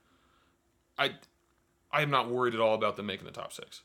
I, 0.97 1.15
I 1.91 2.03
am 2.03 2.11
not 2.11 2.31
worried 2.31 2.55
at 2.55 2.61
all 2.61 2.75
about 2.75 2.97
them 2.97 3.07
making 3.07 3.26
the 3.26 3.33
top 3.33 3.53
six. 3.53 3.83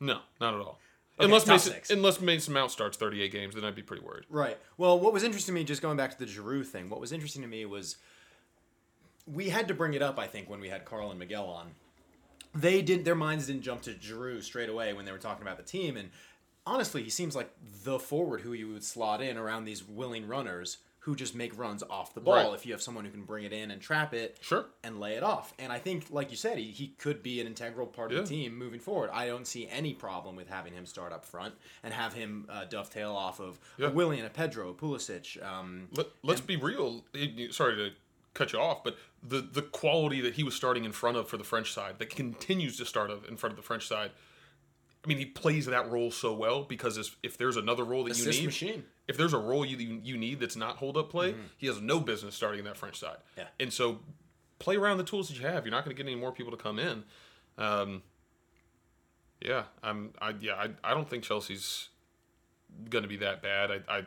No, 0.00 0.18
not 0.40 0.52
at 0.54 0.60
all. 0.60 0.80
unless 1.20 1.44
top 1.44 1.52
Mason, 1.52 1.72
six. 1.74 1.90
unless 1.90 2.20
Mason 2.20 2.52
Mount 2.52 2.72
starts 2.72 2.96
38 2.96 3.30
games, 3.30 3.54
then 3.54 3.64
I'd 3.64 3.76
be 3.76 3.82
pretty 3.82 4.04
worried. 4.04 4.24
Right. 4.28 4.58
Well, 4.78 4.98
what 4.98 5.12
was 5.12 5.22
interesting 5.22 5.54
to 5.54 5.60
me, 5.60 5.64
just 5.64 5.80
going 5.80 5.96
back 5.96 6.10
to 6.10 6.18
the 6.18 6.26
Giroud 6.26 6.66
thing, 6.66 6.90
what 6.90 7.00
was 7.00 7.12
interesting 7.12 7.42
to 7.42 7.48
me 7.48 7.64
was 7.66 7.98
we 9.32 9.48
had 9.48 9.68
to 9.68 9.74
bring 9.74 9.94
it 9.94 10.02
up. 10.02 10.18
I 10.18 10.26
think 10.26 10.50
when 10.50 10.58
we 10.58 10.68
had 10.70 10.84
Carl 10.84 11.10
and 11.10 11.20
Miguel 11.20 11.46
on, 11.46 11.70
they 12.54 12.82
didn't. 12.82 13.04
Their 13.04 13.14
minds 13.14 13.46
didn't 13.46 13.62
jump 13.62 13.82
to 13.82 13.90
Giroud 13.94 14.42
straight 14.42 14.68
away 14.68 14.92
when 14.92 15.04
they 15.04 15.12
were 15.12 15.18
talking 15.18 15.42
about 15.42 15.56
the 15.56 15.62
team. 15.64 15.96
And 15.96 16.10
honestly, 16.66 17.02
he 17.02 17.10
seems 17.10 17.34
like 17.36 17.50
the 17.84 17.98
forward 17.98 18.40
who 18.42 18.52
you 18.52 18.72
would 18.72 18.84
slot 18.84 19.22
in 19.22 19.36
around 19.36 19.64
these 19.64 19.82
willing 19.86 20.26
runners 20.26 20.78
who 21.00 21.14
just 21.14 21.34
make 21.34 21.58
runs 21.58 21.82
off 21.90 22.14
the 22.14 22.20
ball. 22.22 22.34
Right. 22.34 22.54
If 22.54 22.64
you 22.64 22.72
have 22.72 22.80
someone 22.80 23.04
who 23.04 23.10
can 23.10 23.24
bring 23.24 23.44
it 23.44 23.52
in 23.52 23.70
and 23.70 23.78
trap 23.82 24.14
it, 24.14 24.38
Sure. 24.40 24.64
and 24.82 24.98
lay 24.98 25.16
it 25.16 25.22
off. 25.22 25.52
And 25.58 25.70
I 25.70 25.78
think, 25.78 26.06
like 26.08 26.30
you 26.30 26.36
said, 26.38 26.56
he, 26.56 26.70
he 26.70 26.88
could 26.96 27.22
be 27.22 27.42
an 27.42 27.46
integral 27.46 27.86
part 27.86 28.10
of 28.10 28.16
the 28.16 28.24
team 28.24 28.56
moving 28.56 28.80
forward. 28.80 29.10
I 29.12 29.26
don't 29.26 29.46
see 29.46 29.68
any 29.70 29.92
problem 29.92 30.34
with 30.34 30.48
having 30.48 30.72
him 30.72 30.86
start 30.86 31.12
up 31.12 31.26
front 31.26 31.52
and 31.82 31.92
have 31.92 32.14
him 32.14 32.46
uh, 32.48 32.64
dovetail 32.64 33.12
off 33.14 33.38
of 33.38 33.60
Yeah. 33.76 33.88
a 33.88 33.90
Willian, 33.90 34.24
a 34.24 34.30
Pedro, 34.30 34.70
a 34.70 34.72
Pulisic. 34.72 35.44
Um, 35.44 35.88
Let, 35.94 36.06
let's 36.22 36.40
be 36.40 36.56
real. 36.56 37.04
Sorry 37.50 37.76
to 37.76 37.90
cut 38.34 38.52
you 38.52 38.58
off, 38.58 38.84
but 38.84 38.96
the 39.22 39.40
the 39.40 39.62
quality 39.62 40.20
that 40.20 40.34
he 40.34 40.44
was 40.44 40.54
starting 40.54 40.84
in 40.84 40.92
front 40.92 41.16
of 41.16 41.28
for 41.28 41.36
the 41.36 41.44
French 41.44 41.72
side, 41.72 41.98
that 41.98 42.10
continues 42.10 42.76
to 42.78 42.84
start 42.84 43.10
of 43.10 43.24
in 43.26 43.36
front 43.36 43.52
of 43.52 43.56
the 43.56 43.62
French 43.62 43.86
side. 43.86 44.10
I 45.04 45.06
mean, 45.06 45.18
he 45.18 45.26
plays 45.26 45.66
that 45.66 45.90
role 45.90 46.10
so 46.10 46.32
well 46.32 46.62
because 46.64 46.96
if, 46.96 47.16
if 47.22 47.36
there's 47.36 47.58
another 47.58 47.84
role 47.84 48.04
that 48.04 48.12
Assist 48.12 48.38
you 48.38 48.40
need, 48.40 48.46
machine. 48.46 48.84
if 49.06 49.18
there's 49.18 49.34
a 49.34 49.38
role 49.38 49.64
you 49.64 50.00
you 50.02 50.16
need 50.16 50.40
that's 50.40 50.56
not 50.56 50.76
hold 50.76 50.96
up 50.96 51.10
play, 51.10 51.34
he 51.56 51.66
has 51.66 51.80
no 51.80 52.00
business 52.00 52.34
starting 52.34 52.60
in 52.60 52.64
that 52.64 52.76
French 52.76 52.98
side. 52.98 53.16
Mm-hmm. 53.16 53.40
Yeah. 53.40 53.46
And 53.60 53.72
so, 53.72 53.98
play 54.58 54.76
around 54.76 54.98
the 54.98 55.04
tools 55.04 55.28
that 55.28 55.38
you 55.38 55.46
have. 55.46 55.66
You're 55.66 55.72
not 55.74 55.84
going 55.84 55.94
to 55.94 56.02
get 56.02 56.08
any 56.08 56.18
more 56.18 56.32
people 56.32 56.52
to 56.52 56.62
come 56.62 56.78
in. 56.78 57.04
Um, 57.58 58.02
yeah, 59.40 59.64
I'm. 59.82 60.12
I 60.20 60.34
yeah. 60.40 60.54
I, 60.54 60.70
I 60.82 60.94
don't 60.94 61.08
think 61.08 61.22
Chelsea's 61.22 61.90
going 62.88 63.02
to 63.02 63.08
be 63.08 63.18
that 63.18 63.42
bad. 63.42 63.70
I, 63.70 63.80
I 63.88 64.02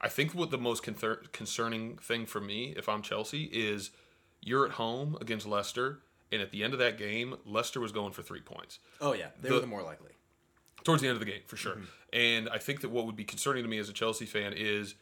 I 0.00 0.08
think 0.08 0.34
what 0.34 0.50
the 0.50 0.58
most 0.58 0.82
concer- 0.82 1.22
concerning 1.32 1.96
thing 1.98 2.26
for 2.26 2.40
me, 2.40 2.74
if 2.76 2.88
I'm 2.88 3.02
Chelsea, 3.02 3.44
is 3.52 3.90
you're 4.40 4.64
at 4.64 4.72
home 4.72 5.16
against 5.20 5.46
Leicester, 5.46 6.00
and 6.30 6.40
at 6.40 6.50
the 6.52 6.62
end 6.62 6.72
of 6.72 6.78
that 6.78 6.96
game, 6.98 7.36
Leicester 7.44 7.80
was 7.80 7.90
going 7.92 8.12
for 8.12 8.22
three 8.22 8.40
points 8.40 8.78
oh 9.00 9.12
yeah, 9.14 9.28
they 9.40 9.48
The- 9.48 9.54
were 9.56 9.60
the 9.60 9.66
more 9.66 9.82
likely. 9.82 10.12
towards 10.84 11.02
the 11.02 11.08
end 11.08 11.14
of 11.16 11.20
the 11.20 11.26
game 11.30 11.42
for 11.46 11.56
sure. 11.56 11.74
Mm-hmm. 11.74 11.84
And 12.12 12.48
I 12.48 12.58
think 12.58 12.80
that 12.82 12.88
what 12.90 13.04
would 13.06 13.16
be 13.16 13.24
concerning 13.24 13.62
to 13.64 13.68
me 13.68 13.78
as 13.78 13.88
a 13.88 13.92
Chelsea 13.92 14.24
fan 14.26 14.52
is 14.54 14.94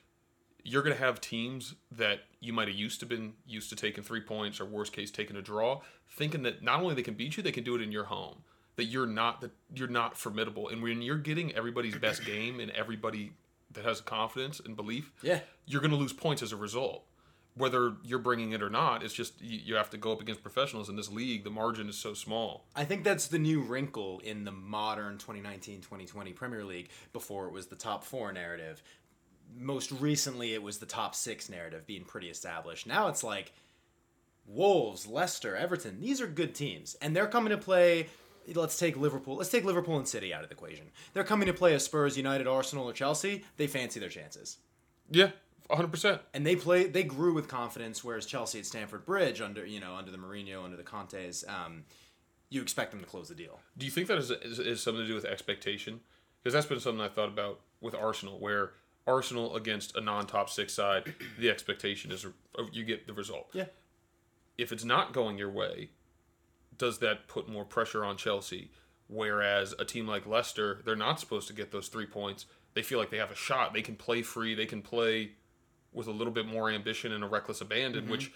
you're 0.65 0.83
going 0.83 0.97
to 0.97 1.01
have 1.03 1.21
teams 1.21 1.75
that 1.93 2.21
you 2.41 2.53
might 2.53 2.67
have 2.67 2.77
used 2.77 2.99
to 3.01 3.07
been 3.07 3.35
used 3.47 3.69
to 3.71 3.77
taking 3.77 4.03
three 4.03 4.21
points 4.21 4.61
or 4.61 4.65
worst 4.65 4.93
case 4.93 5.11
taking 5.13 5.37
a 5.37 5.43
draw, 5.43 5.81
thinking 6.11 6.43
that 6.43 6.63
not 6.63 6.81
only 6.81 6.95
they 6.95 7.03
can 7.03 7.15
beat 7.15 7.37
you, 7.37 7.43
they 7.43 7.53
can 7.53 7.63
do 7.63 7.77
it 7.77 7.83
in 7.83 7.93
your 7.93 8.05
home. 8.05 8.39
That 8.75 8.85
you're 8.87 9.07
not 9.07 9.41
that 9.43 9.53
you're 9.75 9.87
not 9.89 10.17
formidable. 10.17 10.69
And 10.69 10.83
when 10.83 11.03
you're 11.03 11.19
getting 11.19 11.55
everybody's 11.55 11.97
best 11.97 12.25
game 12.33 12.59
and 12.61 12.71
everybody 12.73 13.33
that 13.77 13.85
has 13.85 14.01
confidence 14.01 14.61
and 14.61 14.75
belief, 14.77 15.13
Yeah. 15.23 15.41
you're 15.67 15.81
going 15.81 15.93
to 15.93 15.97
lose 15.97 16.13
points 16.13 16.43
as 16.43 16.53
a 16.53 16.57
result. 16.57 17.05
Whether 17.55 17.93
you're 18.05 18.19
bringing 18.19 18.53
it 18.53 18.63
or 18.63 18.69
not, 18.69 19.03
it's 19.03 19.15
just 19.15 19.41
you, 19.41 19.59
you 19.65 19.75
have 19.77 19.89
to 19.91 19.97
go 19.97 20.13
up 20.13 20.21
against 20.21 20.43
professionals 20.43 20.91
in 20.91 20.97
this 20.97 21.11
league. 21.11 21.43
The 21.45 21.49
margin 21.51 21.89
is 21.89 21.97
so 21.97 22.13
small. 22.13 22.67
I 22.75 22.85
think 22.85 23.03
that's 23.03 23.29
the 23.29 23.39
new 23.39 23.63
wrinkle 23.63 24.19
in 24.25 24.45
the 24.45 24.53
modern 24.53 25.17
2019-2020 25.17 26.35
Premier 26.35 26.65
League. 26.65 26.91
Before 27.15 27.47
it 27.47 27.53
was 27.53 27.67
the 27.69 27.77
top 27.77 28.05
four 28.05 28.31
narrative. 28.33 28.83
Most 29.59 29.91
recently, 29.93 30.53
it 30.53 30.63
was 30.63 30.79
the 30.79 30.87
top 30.87 31.15
six 31.15 31.49
narrative 31.49 31.87
being 31.87 32.05
pretty 32.05 32.29
established. 32.29 32.87
Now 32.87 33.09
it's 33.09 33.25
like 33.25 33.53
Wolves, 34.47 35.07
Leicester, 35.07 35.57
Everton. 35.57 36.01
These 36.01 36.21
are 36.21 36.27
good 36.27 36.55
teams, 36.55 36.97
and 37.01 37.17
they're 37.17 37.27
coming 37.27 37.51
to 37.51 37.59
play. 37.59 38.09
Let's 38.55 38.79
take 38.79 38.97
Liverpool. 38.97 39.37
Let's 39.37 39.51
take 39.51 39.65
Liverpool 39.65 39.97
and 39.99 40.07
City 40.07 40.33
out 40.33 40.43
of 40.43 40.49
the 40.49 40.55
equation. 40.55 40.87
They're 41.13 41.25
coming 41.25 41.47
to 41.47 41.53
play 41.53 41.75
a 41.75 41.81
Spurs, 41.81 42.17
United, 42.17 42.47
Arsenal, 42.47 42.89
or 42.89 42.93
Chelsea. 42.93 43.45
They 43.57 43.67
fancy 43.67 43.99
their 44.01 44.09
chances, 44.09 44.59
Yeah, 45.11 45.31
100. 45.67 45.89
percent 45.91 46.21
and 46.35 46.47
they 46.47 46.55
play. 46.57 46.87
They 46.87 47.03
grew 47.03 47.35
with 47.35 47.49
confidence. 47.49 48.05
Whereas 48.05 48.25
Chelsea 48.27 48.59
at 48.61 48.67
Stamford 48.67 49.05
Bridge, 49.05 49.41
under 49.41 49.65
you 49.67 49.81
know 49.81 49.95
under 49.97 50.11
the 50.11 50.19
Mourinho, 50.19 50.65
under 50.65 50.77
the 50.77 50.83
Contes, 50.85 51.45
um, 51.49 51.85
you 52.51 52.63
expect 52.63 52.93
them 52.93 53.01
to 53.01 53.07
close 53.07 53.29
the 53.29 53.35
deal. 53.35 53.59
Do 53.77 53.85
you 53.87 53.91
think 53.93 54.07
that 54.09 54.19
is, 54.19 54.31
is, 54.31 54.59
is 54.61 54.81
something 54.81 55.03
to 55.03 55.09
do 55.09 55.15
with 55.15 55.25
expectation? 55.25 56.01
Because 56.43 56.55
that's 56.55 56.67
been 56.67 56.79
something 56.79 57.01
I 57.05 57.09
thought 57.09 57.29
about 57.29 57.61
with 57.81 57.95
Arsenal, 57.97 58.39
where 58.39 58.71
Arsenal 59.09 59.57
against 59.57 59.97
a 59.97 60.01
non-top 60.01 60.49
six 60.49 60.73
side, 60.73 61.13
the 61.39 61.51
expectation 61.51 62.13
is 62.13 62.25
you 62.73 62.85
get 62.85 63.07
the 63.09 63.13
result. 63.13 63.49
Yeah. 63.53 63.65
If 64.57 64.71
it's 64.73 64.85
not 64.85 65.13
going 65.13 65.37
your 65.39 65.51
way, 65.51 65.91
does 66.79 66.99
that 66.99 67.29
put 67.29 67.49
more 67.49 67.65
pressure 67.65 68.05
on 68.05 68.17
Chelsea? 68.17 68.71
Whereas 69.09 69.75
a 69.79 69.85
team 69.85 70.07
like 70.07 70.27
Leicester, 70.27 70.83
they're 70.85 70.97
not 70.97 71.21
supposed 71.21 71.47
to 71.49 71.55
get 71.55 71.71
those 71.71 71.89
three 71.89 72.07
points. 72.07 72.47
They 72.75 72.83
feel 72.83 72.99
like 72.99 73.11
they 73.11 73.19
have 73.19 73.31
a 73.31 73.37
shot. 73.37 73.73
They 73.73 73.83
can 73.83 73.95
play 73.95 74.23
free. 74.23 74.55
They 74.55 74.67
can 74.67 74.83
play 74.83 75.33
with 75.93 76.09
a 76.09 76.13
little 76.13 76.33
bit 76.33 76.47
more 76.47 76.71
ambition 76.71 77.13
and 77.13 77.25
a 77.25 77.27
reckless 77.27 77.61
abandon, 77.61 78.03
mm-hmm. 78.03 78.11
which 78.11 78.33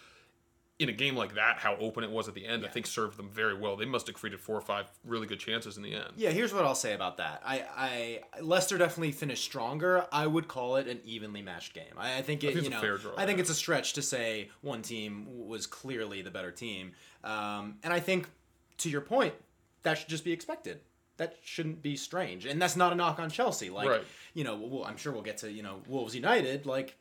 in 0.80 0.88
a 0.88 0.92
game 0.92 1.14
like 1.14 1.34
that, 1.34 1.58
how 1.58 1.76
open 1.76 2.02
it 2.02 2.10
was 2.10 2.26
at 2.26 2.34
the 2.34 2.46
end, 2.46 2.64
I 2.64 2.68
think 2.68 2.87
served 2.87 3.18
them 3.18 3.28
very 3.28 3.52
well. 3.54 3.76
They 3.76 3.84
must 3.84 4.06
have 4.06 4.16
created 4.16 4.40
four 4.40 4.56
or 4.56 4.62
five 4.62 4.90
really 5.04 5.26
good 5.26 5.38
chances 5.38 5.76
in 5.76 5.82
the 5.82 5.92
end. 5.94 6.14
Yeah, 6.16 6.30
here's 6.30 6.54
what 6.54 6.64
I'll 6.64 6.75
say 6.75 6.94
about 6.94 7.18
that. 7.18 7.42
I, 7.44 7.64
I 7.76 8.40
Leicester 8.40 8.78
definitely 8.78 9.12
finished 9.12 9.44
stronger. 9.44 10.06
I 10.10 10.26
would 10.26 10.49
call 10.49 10.76
it 10.76 10.88
an 10.88 11.00
evenly 11.04 11.42
matched 11.42 11.75
game. 11.75 11.92
I, 11.99 12.16
I 12.18 12.22
think 12.22 12.42
it, 12.42 12.49
think 12.54 12.56
it's 12.60 12.68
you 12.70 12.76
a 12.78 12.82
know, 12.82 12.96
draw, 12.96 13.12
I 13.18 13.26
think 13.26 13.37
yeah. 13.37 13.42
it's 13.42 13.50
a 13.50 13.54
stretch 13.54 13.92
to 13.92 14.02
say 14.02 14.49
one 14.62 14.80
team 14.80 15.26
was 15.46 15.66
clearly 15.66 16.22
the 16.22 16.30
better 16.30 16.50
team. 16.50 16.92
Um, 17.22 17.76
and 17.84 17.92
I 17.92 18.00
think, 18.00 18.26
to 18.78 18.88
your 18.88 19.02
point, 19.02 19.34
that 19.82 19.99
should 19.99 20.08
just 20.08 20.25
be 20.25 20.32
expected. 20.32 20.80
That 21.18 21.37
shouldn't 21.42 21.82
be 21.82 21.96
strange, 21.96 22.46
and 22.46 22.60
that's 22.60 22.76
not 22.76 22.94
a 22.94 22.96
knock 22.96 23.18
on 23.18 23.28
Chelsea. 23.28 23.68
Like, 23.68 23.88
Right. 23.90 24.04
you 24.32 24.44
know, 24.44 24.56
well, 24.56 24.84
I'm 24.84 24.96
sure 24.96 25.12
we'll 25.12 25.20
get 25.20 25.37
to 25.38 25.52
you 25.52 25.62
know 25.62 25.82
Wolves 25.87 26.14
United. 26.14 26.64
Like, 26.64 26.96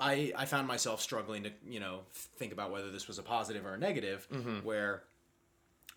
I 0.00 0.32
I 0.36 0.46
found 0.46 0.66
myself 0.66 1.00
struggling 1.00 1.44
to 1.44 1.50
you 1.68 1.78
know 1.78 2.00
think 2.12 2.52
about 2.52 2.70
whether 2.70 2.90
this 2.90 3.06
was 3.06 3.18
a 3.18 3.22
positive 3.22 3.66
or 3.66 3.74
a 3.74 3.78
negative. 3.78 4.26
Mm-hmm. 4.32 4.58
Where 4.58 5.04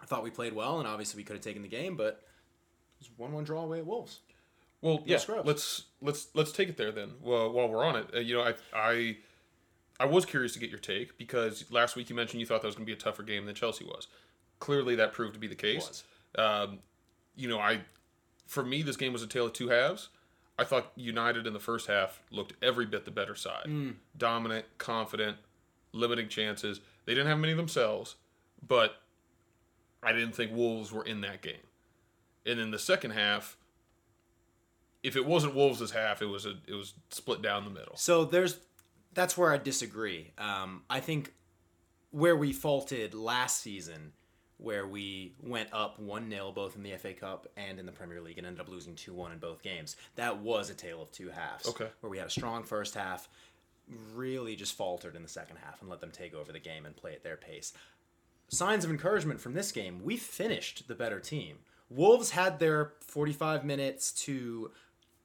I 0.01 0.05
thought 0.05 0.23
we 0.23 0.29
played 0.29 0.53
well, 0.53 0.79
and 0.79 0.87
obviously 0.87 1.17
we 1.17 1.23
could 1.23 1.35
have 1.35 1.43
taken 1.43 1.61
the 1.61 1.69
game, 1.69 1.95
but 1.95 2.21
it 2.99 2.99
was 2.99 3.09
one-one 3.17 3.45
draw 3.45 3.63
away 3.63 3.79
at 3.79 3.85
Wolves. 3.85 4.19
Well, 4.81 5.01
yeah. 5.05 5.17
scrubs. 5.17 5.47
Let's 5.47 5.83
let's 6.01 6.27
let's 6.33 6.51
take 6.51 6.67
it 6.67 6.75
there 6.75 6.91
then. 6.91 7.11
Well, 7.21 7.51
while 7.53 7.69
we're 7.69 7.85
on 7.85 7.95
it, 7.95 8.09
uh, 8.13 8.19
you 8.19 8.35
know, 8.35 8.43
I 8.43 8.53
I 8.75 9.17
I 9.99 10.05
was 10.05 10.25
curious 10.25 10.51
to 10.53 10.59
get 10.59 10.69
your 10.69 10.79
take 10.79 11.17
because 11.17 11.71
last 11.71 11.95
week 11.95 12.09
you 12.09 12.15
mentioned 12.15 12.41
you 12.41 12.45
thought 12.45 12.61
that 12.61 12.67
was 12.67 12.75
going 12.75 12.85
to 12.85 12.89
be 12.89 12.97
a 12.97 13.01
tougher 13.01 13.23
game 13.23 13.45
than 13.45 13.55
Chelsea 13.55 13.85
was. 13.85 14.07
Clearly, 14.59 14.95
that 14.95 15.13
proved 15.13 15.33
to 15.35 15.39
be 15.39 15.47
the 15.47 15.55
case. 15.55 16.03
Um, 16.37 16.79
you 17.35 17.47
know, 17.47 17.59
I 17.59 17.81
for 18.45 18.63
me 18.63 18.81
this 18.81 18.97
game 18.97 19.13
was 19.13 19.23
a 19.23 19.27
tale 19.27 19.45
of 19.45 19.53
two 19.53 19.69
halves. 19.69 20.09
I 20.57 20.63
thought 20.63 20.91
United 20.95 21.47
in 21.47 21.53
the 21.53 21.59
first 21.59 21.87
half 21.87 22.21
looked 22.31 22.53
every 22.63 22.85
bit 22.85 23.05
the 23.05 23.11
better 23.11 23.35
side, 23.35 23.95
dominant, 24.17 24.65
confident, 24.77 25.37
limiting 25.91 26.27
chances. 26.27 26.79
They 27.05 27.13
didn't 27.13 27.27
have 27.27 27.39
many 27.39 27.53
themselves, 27.53 28.15
but 28.65 29.01
I 30.03 30.13
didn't 30.13 30.35
think 30.35 30.51
Wolves 30.51 30.91
were 30.91 31.03
in 31.03 31.21
that 31.21 31.41
game. 31.41 31.55
And 32.45 32.59
in 32.59 32.71
the 32.71 32.79
second 32.79 33.11
half, 33.11 33.57
if 35.01 35.15
it 35.15 35.25
wasn't 35.25 35.55
Wolves' 35.55 35.91
half, 35.91 36.21
it 36.21 36.27
was 36.27 36.45
a 36.45 36.53
it 36.67 36.73
was 36.73 36.93
split 37.09 37.41
down 37.41 37.65
the 37.65 37.71
middle. 37.71 37.95
So 37.97 38.25
there's 38.25 38.59
that's 39.13 39.37
where 39.37 39.51
I 39.51 39.57
disagree. 39.57 40.31
Um, 40.37 40.83
I 40.89 40.99
think 40.99 41.33
where 42.11 42.35
we 42.35 42.53
faulted 42.53 43.13
last 43.13 43.59
season, 43.59 44.13
where 44.63 44.87
we 44.87 45.33
went 45.41 45.69
up 45.73 45.99
one 45.99 46.29
0 46.29 46.53
both 46.53 46.75
in 46.75 46.83
the 46.83 46.95
FA 46.97 47.13
Cup 47.13 47.47
and 47.57 47.79
in 47.79 47.85
the 47.85 47.91
Premier 47.91 48.21
League 48.21 48.37
and 48.37 48.47
ended 48.47 48.61
up 48.61 48.69
losing 48.69 48.95
two 48.95 49.13
one 49.13 49.31
in 49.31 49.37
both 49.37 49.61
games. 49.61 49.97
That 50.15 50.39
was 50.39 50.69
a 50.69 50.73
tale 50.73 51.01
of 51.01 51.11
two 51.11 51.29
halves. 51.29 51.67
Okay. 51.67 51.89
Where 51.99 52.09
we 52.09 52.17
had 52.17 52.27
a 52.27 52.31
strong 52.31 52.63
first 52.63 52.95
half, 52.95 53.27
really 54.15 54.55
just 54.55 54.75
faltered 54.75 55.15
in 55.15 55.21
the 55.21 55.27
second 55.27 55.57
half 55.57 55.81
and 55.81 55.89
let 55.89 55.99
them 55.99 56.11
take 56.11 56.33
over 56.33 56.51
the 56.51 56.59
game 56.59 56.85
and 56.85 56.95
play 56.95 57.13
at 57.13 57.23
their 57.23 57.35
pace. 57.35 57.73
Signs 58.47 58.85
of 58.85 58.91
encouragement 58.91 59.41
from 59.41 59.53
this 59.53 59.71
game. 59.71 60.01
We 60.01 60.15
finished 60.15 60.87
the 60.87 60.95
better 60.95 61.19
team. 61.19 61.57
Wolves 61.89 62.31
had 62.31 62.59
their 62.59 62.93
45 63.01 63.65
minutes 63.65 64.11
to 64.23 64.71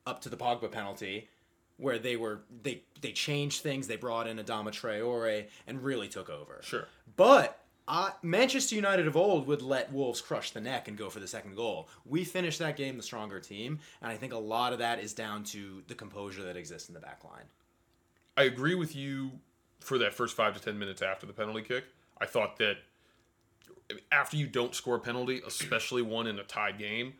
up 0.04 0.20
to 0.22 0.28
the 0.28 0.36
Pogba 0.36 0.70
penalty, 0.70 1.28
where 1.76 1.98
they 1.98 2.16
were 2.16 2.40
they 2.62 2.82
they 3.00 3.12
changed 3.12 3.62
things. 3.62 3.86
They 3.86 3.96
brought 3.96 4.26
in 4.26 4.38
Adama 4.38 4.70
Traore 4.70 5.46
and 5.66 5.84
really 5.84 6.08
took 6.08 6.28
over. 6.28 6.60
Sure. 6.62 6.88
But 7.16 7.62
uh, 7.88 8.10
Manchester 8.22 8.74
United 8.76 9.06
of 9.06 9.16
old 9.16 9.46
would 9.46 9.62
let 9.62 9.90
Wolves 9.92 10.20
crush 10.20 10.50
the 10.50 10.60
neck 10.60 10.88
and 10.88 10.96
go 10.96 11.08
for 11.08 11.20
the 11.20 11.26
second 11.26 11.56
goal. 11.56 11.88
We 12.04 12.22
finished 12.22 12.58
that 12.58 12.76
game 12.76 12.96
the 12.98 13.02
stronger 13.02 13.40
team, 13.40 13.78
and 14.02 14.12
I 14.12 14.16
think 14.16 14.34
a 14.34 14.38
lot 14.38 14.72
of 14.74 14.78
that 14.80 15.00
is 15.00 15.14
down 15.14 15.42
to 15.44 15.82
the 15.88 15.94
composure 15.94 16.42
that 16.44 16.56
exists 16.56 16.88
in 16.88 16.94
the 16.94 17.00
back 17.00 17.24
line. 17.24 17.46
I 18.36 18.42
agree 18.44 18.74
with 18.74 18.94
you 18.94 19.32
for 19.80 19.98
that 19.98 20.12
first 20.12 20.36
five 20.36 20.54
to 20.54 20.60
ten 20.62 20.78
minutes 20.78 21.00
after 21.02 21.26
the 21.26 21.32
penalty 21.32 21.62
kick. 21.62 21.84
I 22.20 22.26
thought 22.26 22.58
that 22.58 22.76
after 24.12 24.36
you 24.36 24.46
don't 24.46 24.74
score 24.74 24.96
a 24.96 25.00
penalty, 25.00 25.40
especially 25.46 26.02
one 26.02 26.26
in 26.26 26.38
a 26.38 26.44
tied 26.44 26.78
game, 26.78 27.14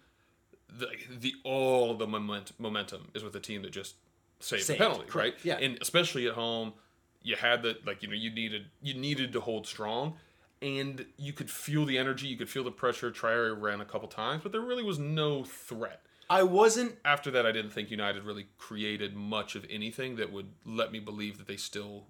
the 0.68 0.88
the 1.18 1.34
all 1.44 1.94
the 1.94 2.06
moment, 2.06 2.52
momentum 2.58 3.08
is 3.14 3.24
with 3.24 3.32
the 3.32 3.40
team 3.40 3.62
that 3.62 3.70
just 3.72 3.94
saved, 4.38 4.64
Saved, 4.64 4.78
the 4.78 4.84
penalty, 4.84 5.06
correct, 5.06 5.36
right? 5.36 5.44
yeah. 5.44 5.56
and 5.56 5.78
especially 5.80 6.28
at 6.28 6.34
home, 6.34 6.74
you 7.22 7.36
had 7.36 7.62
the 7.62 7.78
like 7.86 8.02
you 8.02 8.08
know 8.08 8.14
you 8.14 8.30
needed 8.30 8.66
you 8.82 8.94
needed 8.94 9.32
to 9.32 9.40
hold 9.40 9.66
strong, 9.66 10.14
and 10.60 11.06
you 11.16 11.32
could 11.32 11.50
feel 11.50 11.84
the 11.84 11.98
energy, 11.98 12.26
you 12.26 12.36
could 12.36 12.48
feel 12.48 12.64
the 12.64 12.70
pressure. 12.70 13.10
Traore 13.10 13.60
ran 13.60 13.80
a 13.80 13.84
couple 13.84 14.08
times, 14.08 14.42
but 14.42 14.52
there 14.52 14.60
really 14.60 14.82
was 14.82 14.98
no 14.98 15.44
threat. 15.44 16.02
I 16.30 16.42
wasn't 16.42 16.96
After 17.04 17.30
that, 17.30 17.46
I 17.46 17.52
didn't 17.52 17.70
think 17.70 17.90
United 17.90 18.24
really 18.24 18.46
created 18.58 19.16
much 19.16 19.54
of 19.54 19.64
anything 19.70 20.16
that 20.16 20.32
would 20.32 20.48
let 20.66 20.92
me 20.92 20.98
believe 20.98 21.38
that 21.38 21.46
they 21.46 21.56
still 21.56 22.04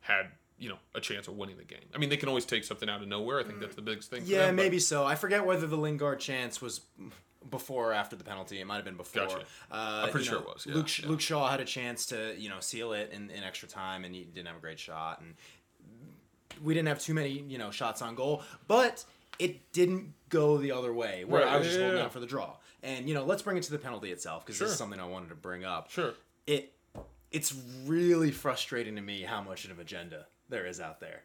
had 0.00 0.28
you 0.58 0.68
know 0.68 0.78
a 0.94 1.00
chance 1.00 1.26
of 1.26 1.36
winning 1.36 1.56
the 1.56 1.64
game. 1.64 1.80
I 1.94 1.98
mean, 1.98 2.10
they 2.10 2.16
can 2.16 2.28
always 2.28 2.44
take 2.44 2.64
something 2.64 2.88
out 2.88 3.02
of 3.02 3.08
nowhere. 3.08 3.40
I 3.40 3.44
think 3.44 3.60
that's 3.60 3.74
the 3.74 3.82
biggest 3.82 4.10
thing. 4.10 4.22
Yeah, 4.24 4.46
them, 4.46 4.56
maybe 4.56 4.78
so. 4.78 5.04
I 5.04 5.14
forget 5.14 5.44
whether 5.44 5.66
the 5.66 5.76
Lingard 5.76 6.20
chance 6.20 6.62
was 6.62 6.82
before 7.48 7.90
or 7.90 7.92
after 7.94 8.16
the 8.16 8.24
penalty. 8.24 8.60
It 8.60 8.66
might 8.66 8.76
have 8.76 8.84
been 8.84 8.96
before. 8.96 9.22
Gotcha. 9.22 9.40
Uh, 9.70 10.02
I'm 10.04 10.10
pretty 10.10 10.26
sure 10.26 10.36
know, 10.36 10.42
it 10.42 10.54
was, 10.54 10.66
yeah, 10.66 10.74
Luke, 10.74 10.98
yeah. 10.98 11.08
Luke 11.08 11.20
Shaw 11.20 11.48
had 11.48 11.60
a 11.60 11.64
chance 11.64 12.06
to 12.06 12.34
you 12.38 12.50
know 12.50 12.60
seal 12.60 12.92
it 12.92 13.10
in, 13.12 13.30
in 13.30 13.42
extra 13.42 13.68
time, 13.68 14.04
and 14.04 14.14
he 14.14 14.24
didn't 14.24 14.48
have 14.48 14.56
a 14.56 14.60
great 14.60 14.78
shot, 14.78 15.20
and 15.20 15.34
we 16.62 16.74
didn't 16.74 16.88
have 16.88 17.00
too 17.00 17.14
many 17.14 17.30
you 17.48 17.58
know 17.58 17.70
shots 17.70 18.02
on 18.02 18.14
goal, 18.14 18.42
but 18.68 19.04
it 19.38 19.72
didn't 19.72 20.12
go 20.28 20.58
the 20.58 20.72
other 20.72 20.92
way 20.92 21.24
where 21.24 21.42
Right, 21.44 21.52
I 21.52 21.56
was 21.56 21.66
yeah, 21.66 21.70
just 21.72 21.80
holding 21.80 21.98
yeah. 21.98 22.04
out 22.04 22.12
for 22.12 22.20
the 22.20 22.26
draw. 22.26 22.56
And 22.82 23.08
you 23.08 23.14
know, 23.14 23.24
let's 23.24 23.42
bring 23.42 23.56
it 23.56 23.62
to 23.64 23.72
the 23.72 23.78
penalty 23.78 24.10
itself 24.12 24.44
because 24.44 24.58
this 24.58 24.70
is 24.70 24.76
something 24.76 25.00
I 25.00 25.06
wanted 25.06 25.28
to 25.30 25.34
bring 25.34 25.64
up. 25.64 25.90
Sure. 25.90 26.12
It 26.46 26.72
it's 27.30 27.54
really 27.86 28.30
frustrating 28.30 28.96
to 28.96 29.02
me 29.02 29.22
how 29.22 29.40
much 29.42 29.64
of 29.64 29.70
an 29.72 29.80
agenda 29.80 30.26
there 30.48 30.66
is 30.66 30.80
out 30.80 31.00
there. 31.00 31.22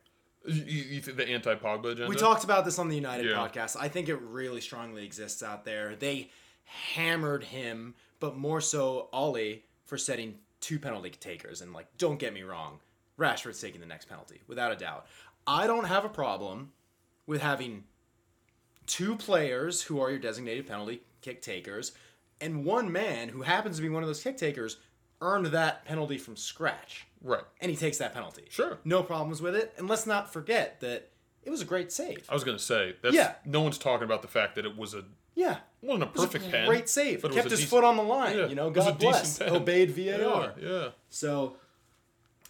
You, 0.48 0.62
you 0.64 1.02
think 1.02 1.18
the 1.18 1.28
anti 1.28 1.56
Pogba 1.56 1.94
agenda? 1.94 2.08
We 2.08 2.16
talked 2.16 2.44
about 2.44 2.66
this 2.66 2.78
on 2.78 2.88
the 2.90 2.96
United 2.96 3.26
Yeah. 3.26 3.36
podcast. 3.36 3.76
I 3.80 3.88
think 3.90 4.10
it 4.10 4.18
really 4.22 4.62
strongly 4.62 5.04
exists 5.04 5.42
out 5.42 5.66
there. 5.66 5.96
They 5.96 6.30
hammered 6.66 7.44
him, 7.46 7.96
but 8.20 8.36
more 8.38 8.62
so 8.62 9.10
Ole 9.14 9.60
for 9.86 9.98
setting 9.98 10.36
two 10.62 10.80
penalty 10.80 11.10
takers. 11.10 11.62
And 11.62 11.74
like, 11.74 11.88
don't 11.98 12.18
get 12.20 12.34
me 12.34 12.44
wrong, 12.44 12.80
Rashford's 13.20 13.60
taking 13.62 13.82
the 13.82 13.88
next 13.88 14.06
penalty 14.10 14.42
without 14.48 14.72
a 14.72 14.76
doubt. 14.76 15.06
I 15.48 15.68
don't 15.68 15.86
have 15.86 16.06
a 16.06 16.10
problem 16.10 16.72
with 17.28 17.42
having 17.42 17.84
two 18.88 19.16
players 19.16 19.82
who 19.84 20.00
are 20.00 20.10
your 20.10 20.20
designated 20.20 20.68
penalty 20.68 21.02
kick 21.22 21.42
takers, 21.42 21.92
and 22.42 22.66
one 22.66 22.92
man 22.92 23.30
who 23.30 23.42
happens 23.42 23.78
to 23.78 23.82
be 23.82 23.90
one 23.90 24.04
of 24.04 24.08
those 24.08 24.22
kick 24.22 24.38
takers 24.38 24.78
earned 25.22 25.48
that 25.48 25.86
penalty 25.86 26.18
from 26.18 26.36
scratch 26.36 27.08
right. 27.24 27.42
and 27.62 27.72
he 27.72 27.78
takes 27.78 27.98
that 27.98 28.14
penalty. 28.14 28.44
Sure. 28.50 28.78
No 28.84 29.02
problems 29.02 29.42
with 29.42 29.56
it. 29.56 29.74
And 29.78 29.88
let's 29.90 30.06
not 30.06 30.32
forget 30.32 30.82
that 30.82 31.10
it 31.44 31.50
was 31.50 31.62
a 31.62 31.66
great 31.66 31.92
save. 31.92 32.26
I 32.30 32.34
was 32.34 32.44
gonna 32.44 32.60
say 32.60 32.96
that's 33.02 33.16
Yeah. 33.16 33.36
no 33.46 33.62
one's 33.62 33.78
talking 33.78 34.04
about 34.04 34.22
the 34.22 34.28
fact 34.28 34.56
that 34.56 34.66
it 34.66 34.76
was 34.78 34.94
a 34.94 35.06
Yeah. 35.34 35.60
wasn't 35.82 36.04
a 36.04 36.08
It 36.08 36.14
was 36.16 36.24
a 36.24 36.28
perfect 36.28 36.52
pen, 36.52 36.68
Great 36.68 36.90
save. 36.90 37.22
but 37.22 37.32
Kept 37.32 37.46
his 37.50 37.60
decent- 37.62 37.70
foot 37.70 37.84
on 37.86 37.96
the 37.96 38.04
line. 38.04 38.38
Yeah, 38.38 38.48
you 38.48 38.56
know, 38.56 38.68
it 38.68 38.76
was 38.76 38.86
a 38.88 38.90
God 38.92 39.00
bless. 39.00 39.42
Obeyed 39.42 39.92
VAR. 39.92 40.54
Yeah, 40.60 40.68
yeah. 40.70 40.90
So 41.10 41.56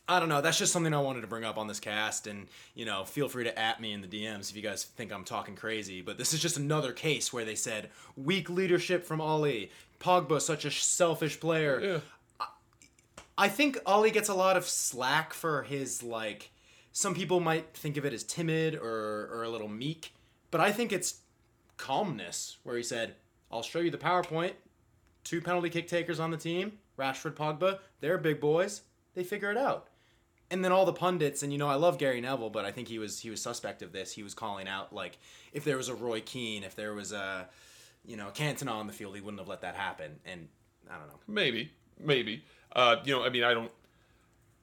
I 0.07 0.19
don't 0.19 0.29
know. 0.29 0.41
That's 0.41 0.59
just 0.59 0.71
something 0.71 0.93
I 0.93 0.99
wanted 0.99 1.21
to 1.21 1.27
bring 1.27 1.43
up 1.43 1.57
on 1.57 1.67
this 1.67 1.79
cast, 1.79 2.27
and 2.27 2.47
you 2.75 2.85
know, 2.85 3.05
feel 3.05 3.27
free 3.27 3.43
to 3.45 3.57
at 3.57 3.81
me 3.81 3.91
in 3.91 4.01
the 4.01 4.07
DMs 4.07 4.51
if 4.51 4.55
you 4.55 4.61
guys 4.61 4.83
think 4.83 5.11
I'm 5.11 5.23
talking 5.23 5.55
crazy. 5.55 6.01
But 6.01 6.17
this 6.17 6.33
is 6.33 6.39
just 6.39 6.57
another 6.57 6.93
case 6.93 7.33
where 7.33 7.45
they 7.45 7.55
said 7.55 7.89
weak 8.15 8.49
leadership 8.49 9.05
from 9.05 9.19
Ole. 9.19 9.69
Pogba, 9.99 10.39
such 10.41 10.65
a 10.65 10.71
selfish 10.71 11.39
player. 11.39 11.79
Yeah. 11.79 12.47
I 13.37 13.49
think 13.49 13.79
Ole 13.85 14.09
gets 14.11 14.29
a 14.29 14.33
lot 14.35 14.57
of 14.57 14.65
slack 14.65 15.33
for 15.33 15.63
his 15.63 16.03
like. 16.03 16.51
Some 16.91 17.15
people 17.15 17.39
might 17.39 17.75
think 17.75 17.97
of 17.97 18.05
it 18.05 18.13
as 18.13 18.23
timid 18.23 18.75
or 18.75 19.27
or 19.33 19.43
a 19.43 19.49
little 19.49 19.67
meek, 19.67 20.13
but 20.51 20.61
I 20.61 20.71
think 20.71 20.93
it's 20.93 21.21
calmness 21.77 22.57
where 22.63 22.77
he 22.77 22.83
said, 22.83 23.15
"I'll 23.51 23.63
show 23.63 23.79
you 23.79 23.89
the 23.89 23.97
PowerPoint. 23.97 24.53
Two 25.23 25.41
penalty 25.41 25.71
kick 25.71 25.87
takers 25.87 26.19
on 26.19 26.29
the 26.29 26.37
team, 26.37 26.73
Rashford, 26.99 27.33
Pogba. 27.33 27.79
They're 27.99 28.19
big 28.19 28.39
boys. 28.39 28.83
They 29.15 29.23
figure 29.23 29.49
it 29.49 29.57
out." 29.57 29.89
And 30.51 30.63
then 30.63 30.71
all 30.71 30.86
the 30.86 30.93
pundits, 30.93 31.41
and 31.41 31.51
you 31.51 31.58
know, 31.58 31.67
I 31.67 31.75
love 31.75 31.97
Gary 31.97 32.21
Neville, 32.21 32.51
but 32.51 32.65
I 32.65 32.71
think 32.71 32.88
he 32.88 32.99
was 32.99 33.19
he 33.19 33.31
was 33.31 33.41
suspect 33.41 33.81
of 33.81 33.91
this. 33.91 34.13
He 34.13 34.21
was 34.21 34.36
calling 34.36 34.67
out 34.67 34.93
like, 34.93 35.17
if 35.53 35.63
there 35.63 35.75
was 35.75 35.89
a 35.89 35.95
Roy 35.95 36.21
Keane, 36.21 36.63
if 36.63 36.75
there 36.75 36.93
was 36.93 37.12
a, 37.12 37.49
you 38.05 38.15
know, 38.15 38.27
Cantona 38.34 38.71
on 38.71 38.86
the 38.86 38.93
field, 38.93 39.15
he 39.15 39.21
wouldn't 39.21 39.39
have 39.39 39.47
let 39.47 39.62
that 39.62 39.75
happen. 39.75 40.19
And 40.23 40.47
I 40.89 40.97
don't 40.99 41.08
know. 41.08 41.19
Maybe, 41.27 41.71
maybe. 41.99 42.43
Uh, 42.75 42.97
you 43.03 43.15
know, 43.15 43.23
I 43.23 43.29
mean, 43.29 43.43
I 43.43 43.55
don't, 43.55 43.71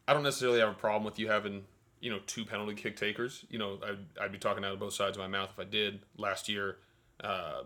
I 0.06 0.12
don't 0.12 0.22
necessarily 0.22 0.60
have 0.60 0.68
a 0.68 0.74
problem 0.74 1.02
with 1.02 1.18
you 1.18 1.28
having, 1.28 1.64
you 2.00 2.10
know, 2.10 2.20
two 2.26 2.44
penalty 2.44 2.74
kick 2.74 2.96
takers. 2.96 3.44
You 3.50 3.58
know, 3.58 3.78
I'd, 3.84 4.22
I'd 4.24 4.32
be 4.32 4.38
talking 4.38 4.64
out 4.64 4.72
of 4.72 4.78
both 4.78 4.94
sides 4.94 5.16
of 5.16 5.20
my 5.20 5.26
mouth 5.26 5.50
if 5.52 5.58
I 5.58 5.68
did. 5.68 6.00
Last 6.16 6.48
year, 6.48 6.76
uh, 7.24 7.62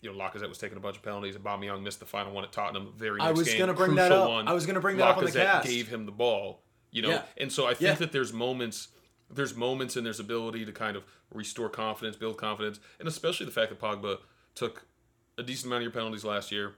you 0.00 0.12
know, 0.12 0.18
Lacazette 0.18 0.48
was 0.48 0.58
taking 0.58 0.76
a 0.76 0.80
bunch 0.80 0.96
of 0.96 1.02
penalties. 1.02 1.36
Aubameyang 1.36 1.82
missed 1.82 2.00
the 2.00 2.06
final 2.06 2.32
one 2.32 2.42
at 2.42 2.50
Tottenham. 2.50 2.92
Very 2.96 3.20
I 3.20 3.30
was 3.30 3.46
game, 3.46 3.58
gonna 3.58 3.74
bring 3.74 3.94
that 3.94 4.10
up. 4.10 4.28
One. 4.28 4.48
I 4.48 4.54
was 4.54 4.66
gonna 4.66 4.80
bring 4.80 4.96
that 4.96 5.08
up 5.08 5.18
on 5.18 5.24
the 5.24 5.30
Lacazette 5.30 5.44
cast. 5.44 5.68
Gave 5.68 5.88
him 5.88 6.06
the 6.06 6.12
ball. 6.12 6.62
You 6.90 7.02
know, 7.02 7.10
Yeah. 7.10 7.24
and 7.36 7.52
so 7.52 7.66
I 7.66 7.74
think 7.74 7.80
Yeah. 7.88 7.94
that 7.96 8.12
there's 8.12 8.32
moments. 8.32 8.88
There's 9.32 9.54
moments 9.54 9.96
in 9.96 10.02
there's 10.02 10.18
ability 10.18 10.64
to 10.64 10.72
kind 10.72 10.96
of 10.96 11.04
restore 11.32 11.68
confidence, 11.68 12.16
build 12.16 12.36
confidence, 12.36 12.80
and 12.98 13.06
especially 13.06 13.46
the 13.46 13.52
fact 13.52 13.70
that 13.70 13.78
Pogba 13.78 14.18
took 14.56 14.86
a 15.38 15.42
decent 15.44 15.66
amount 15.66 15.82
of 15.82 15.84
your 15.84 15.92
penalties 15.92 16.24
last 16.24 16.50
year, 16.50 16.74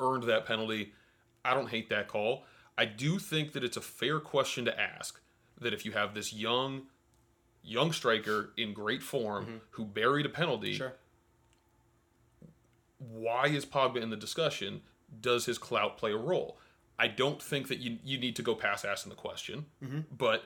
earned 0.00 0.22
that 0.24 0.46
penalty. 0.46 0.94
I 1.44 1.52
don't 1.54 1.68
hate 1.68 1.90
that 1.90 2.08
call. 2.08 2.44
I 2.78 2.86
do 2.86 3.18
think 3.18 3.52
that 3.52 3.62
it's 3.62 3.76
a 3.76 3.82
fair 3.82 4.20
question 4.20 4.64
to 4.64 4.80
ask 4.80 5.20
that 5.58 5.72
if 5.74 5.84
you 5.84 5.92
have 5.92 6.14
this 6.14 6.32
young 6.32 6.86
young 7.62 7.92
striker 7.92 8.52
in 8.56 8.72
great 8.72 9.02
form 9.02 9.44
mm-hmm. 9.44 9.56
who 9.70 9.84
buried 9.84 10.24
a 10.24 10.28
penalty, 10.28 10.74
Sure. 10.74 10.94
why 12.98 13.46
is 13.48 13.64
Pogba 13.66 14.00
in 14.00 14.10
the 14.10 14.16
discussion? 14.16 14.82
Does 15.20 15.46
his 15.46 15.58
clout 15.58 15.96
play 15.96 16.12
a 16.12 16.16
role? 16.16 16.58
I 16.98 17.08
don't 17.08 17.42
think 17.42 17.68
that 17.68 17.78
you 17.78 17.98
you 18.04 18.18
need 18.18 18.36
to 18.36 18.42
go 18.42 18.54
past 18.54 18.84
asking 18.84 19.10
the 19.10 19.16
question, 19.16 19.66
mm-hmm. 19.82 20.00
but 20.16 20.44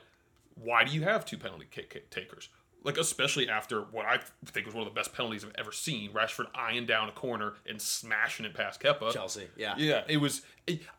why 0.55 0.83
do 0.83 0.91
you 0.91 1.03
have 1.03 1.25
two 1.25 1.37
penalty 1.37 1.67
kick, 1.69 1.89
kick 1.89 2.09
takers? 2.09 2.49
Like 2.83 2.97
especially 2.97 3.47
after 3.47 3.81
what 3.81 4.05
I 4.05 4.19
think 4.45 4.65
was 4.65 4.75
one 4.75 4.85
of 4.85 4.93
the 4.93 4.99
best 4.99 5.13
penalties 5.13 5.45
I've 5.45 5.53
ever 5.55 5.71
seen, 5.71 6.11
Rashford 6.11 6.47
eyeing 6.55 6.85
down 6.85 7.09
a 7.09 7.11
corner 7.11 7.53
and 7.67 7.79
smashing 7.81 8.45
it 8.45 8.55
past 8.55 8.81
Kepa. 8.81 9.13
Chelsea, 9.13 9.47
yeah. 9.55 9.75
Yeah, 9.77 10.03
it 10.07 10.17
was. 10.17 10.41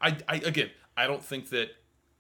I, 0.00 0.16
I 0.28 0.36
again, 0.36 0.70
I 0.96 1.06
don't 1.06 1.24
think 1.24 1.50
that 1.50 1.70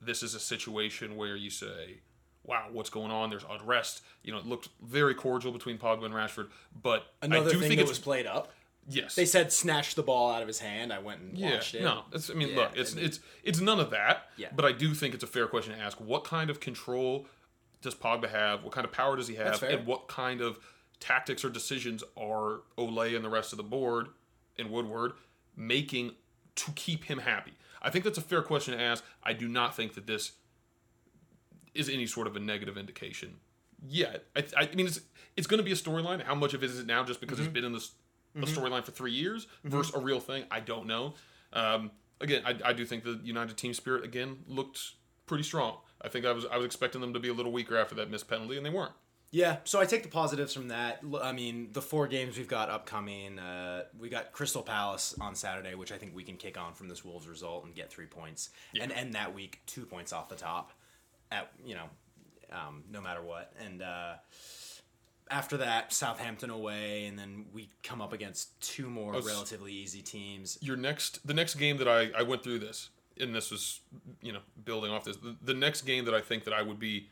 this 0.00 0.22
is 0.22 0.34
a 0.34 0.40
situation 0.40 1.16
where 1.16 1.36
you 1.36 1.48
say, 1.48 2.00
"Wow, 2.42 2.66
what's 2.72 2.90
going 2.90 3.12
on?" 3.12 3.30
There's 3.30 3.44
unrest. 3.48 4.02
You 4.24 4.32
know, 4.32 4.38
it 4.38 4.46
looked 4.46 4.68
very 4.82 5.14
cordial 5.14 5.52
between 5.52 5.78
Pogba 5.78 6.04
and 6.04 6.14
Rashford, 6.14 6.48
but 6.82 7.06
Another 7.22 7.50
I 7.50 7.52
do 7.52 7.60
thing 7.60 7.76
think 7.76 7.88
was 7.88 8.00
played 8.00 8.26
up. 8.26 8.52
Yes. 8.88 9.14
They 9.14 9.24
said 9.26 9.52
snatch 9.52 9.94
the 9.94 10.02
ball 10.02 10.32
out 10.32 10.42
of 10.42 10.48
his 10.48 10.58
hand. 10.58 10.92
I 10.92 10.98
went 10.98 11.20
and 11.20 11.38
Yeah, 11.38 11.54
watched 11.54 11.74
it. 11.76 11.82
no. 11.82 12.04
It's, 12.12 12.30
I 12.30 12.34
mean, 12.34 12.48
Yeah, 12.48 12.56
look, 12.56 12.72
it's 12.76 12.92
I 12.92 12.96
mean- 12.96 13.04
it's 13.04 13.20
it's 13.44 13.60
none 13.60 13.78
of 13.80 13.90
that. 13.90 14.30
Yeah. 14.36 14.48
But 14.54 14.64
I 14.64 14.72
do 14.72 14.92
think 14.94 15.14
it's 15.14 15.22
a 15.24 15.28
fair 15.28 15.46
question 15.46 15.74
to 15.76 15.80
ask. 15.80 16.00
What 16.00 16.24
kind 16.24 16.50
of 16.50 16.58
control 16.60 17.26
does 17.80 17.94
Pogba 17.94 18.28
have? 18.30 18.64
What 18.64 18.72
kind 18.72 18.84
of 18.84 18.92
power 18.92 19.16
does 19.16 19.28
he 19.28 19.36
have? 19.36 19.62
And 19.62 19.86
what 19.86 20.08
kind 20.08 20.40
of 20.40 20.58
tactics 21.00 21.44
or 21.44 21.50
decisions 21.50 22.02
are 22.16 22.62
Ole 22.76 23.00
and 23.14 23.24
the 23.24 23.28
rest 23.30 23.52
of 23.52 23.56
the 23.56 23.62
board 23.64 24.08
and 24.58 24.70
Woodward 24.70 25.12
making 25.56 26.12
to 26.56 26.70
keep 26.72 27.04
him 27.04 27.18
happy? 27.18 27.52
I 27.80 27.90
think 27.90 28.04
that's 28.04 28.18
a 28.18 28.22
fair 28.22 28.42
question 28.42 28.76
to 28.76 28.82
ask. 28.82 29.04
I 29.22 29.32
do 29.32 29.48
not 29.48 29.74
think 29.76 29.94
that 29.94 30.06
this 30.06 30.32
is 31.74 31.88
any 31.88 32.06
sort 32.06 32.26
of 32.26 32.36
a 32.36 32.40
negative 32.40 32.76
indication 32.76 33.36
yet. 33.84 34.24
I, 34.36 34.44
I 34.56 34.74
mean, 34.74 34.86
it's 34.86 35.00
it's 35.36 35.46
going 35.46 35.58
to 35.58 35.64
be 35.64 35.72
a 35.72 35.76
storyline. 35.76 36.22
How 36.22 36.34
much 36.34 36.52
of 36.54 36.62
it 36.62 36.70
is 36.70 36.78
it 36.80 36.86
now 36.86 37.04
just 37.04 37.20
because 37.20 37.38
Mm-hmm. 37.38 37.46
it's 37.46 37.54
been 37.54 37.64
in 37.64 37.72
this 37.72 37.92
a 38.36 38.46
storyline 38.46 38.84
for 38.84 38.92
three 38.92 39.12
years 39.12 39.46
versus 39.64 39.94
a 39.94 39.98
real 39.98 40.20
thing? 40.20 40.44
I 40.50 40.60
don't 40.60 40.86
know. 40.86 41.14
Um, 41.52 41.90
again, 42.20 42.42
I, 42.46 42.56
I 42.64 42.72
do 42.72 42.84
think 42.86 43.04
the 43.04 43.20
United 43.22 43.56
team 43.56 43.74
spirit 43.74 44.04
again 44.04 44.38
looked 44.46 44.92
pretty 45.26 45.44
strong. 45.44 45.78
I 46.00 46.08
think 46.08 46.26
I 46.26 46.32
was 46.32 46.46
I 46.46 46.56
was 46.56 46.66
expecting 46.66 47.00
them 47.00 47.12
to 47.14 47.20
be 47.20 47.28
a 47.28 47.34
little 47.34 47.52
weaker 47.52 47.76
after 47.76 47.94
that 47.96 48.10
missed 48.10 48.28
penalty, 48.28 48.56
and 48.56 48.64
they 48.64 48.70
weren't. 48.70 48.92
Yeah, 49.34 49.56
so 49.64 49.80
I 49.80 49.86
take 49.86 50.02
the 50.02 50.10
positives 50.10 50.52
from 50.52 50.68
that. 50.68 51.00
I 51.22 51.32
mean, 51.32 51.70
the 51.72 51.80
four 51.80 52.06
games 52.06 52.36
we've 52.36 52.46
got 52.46 52.68
upcoming, 52.68 53.38
uh, 53.38 53.84
we 53.98 54.10
got 54.10 54.30
Crystal 54.32 54.60
Palace 54.60 55.14
on 55.22 55.34
Saturday, 55.34 55.74
which 55.74 55.90
I 55.90 55.96
think 55.96 56.14
we 56.14 56.22
can 56.22 56.36
kick 56.36 56.58
on 56.60 56.74
from 56.74 56.88
this 56.88 57.02
Wolves 57.02 57.26
result 57.26 57.64
and 57.64 57.74
get 57.74 57.90
three 57.90 58.04
points, 58.04 58.50
and 58.78 58.92
end 58.92 59.14
that 59.14 59.34
week 59.34 59.60
two 59.66 59.86
points 59.86 60.12
off 60.12 60.28
the 60.28 60.36
top, 60.36 60.72
at 61.30 61.50
you 61.64 61.74
know, 61.74 61.86
um, 62.50 62.84
no 62.90 63.00
matter 63.00 63.22
what. 63.22 63.54
And 63.64 63.80
uh, 63.80 64.14
after 65.32 65.56
that, 65.56 65.92
Southampton 65.92 66.50
away, 66.50 67.06
and 67.06 67.18
then 67.18 67.46
we 67.52 67.70
come 67.82 68.00
up 68.00 68.12
against 68.12 68.60
two 68.60 68.88
more 68.88 69.16
s- 69.16 69.26
relatively 69.26 69.72
easy 69.72 70.02
teams. 70.02 70.58
Your 70.60 70.76
next 70.76 71.26
the 71.26 71.34
next 71.34 71.54
game 71.56 71.78
that 71.78 71.88
I 71.88 72.10
I 72.16 72.22
went 72.22 72.42
through 72.44 72.58
this, 72.60 72.90
and 73.18 73.34
this 73.34 73.50
was 73.50 73.80
you 74.20 74.32
know 74.32 74.40
building 74.64 74.90
off 74.92 75.04
this. 75.04 75.16
The, 75.16 75.36
the 75.42 75.54
next 75.54 75.82
game 75.82 76.04
that 76.04 76.14
I 76.14 76.20
think 76.20 76.44
that 76.44 76.54
I 76.54 76.62
would 76.62 76.78
be 76.78 77.08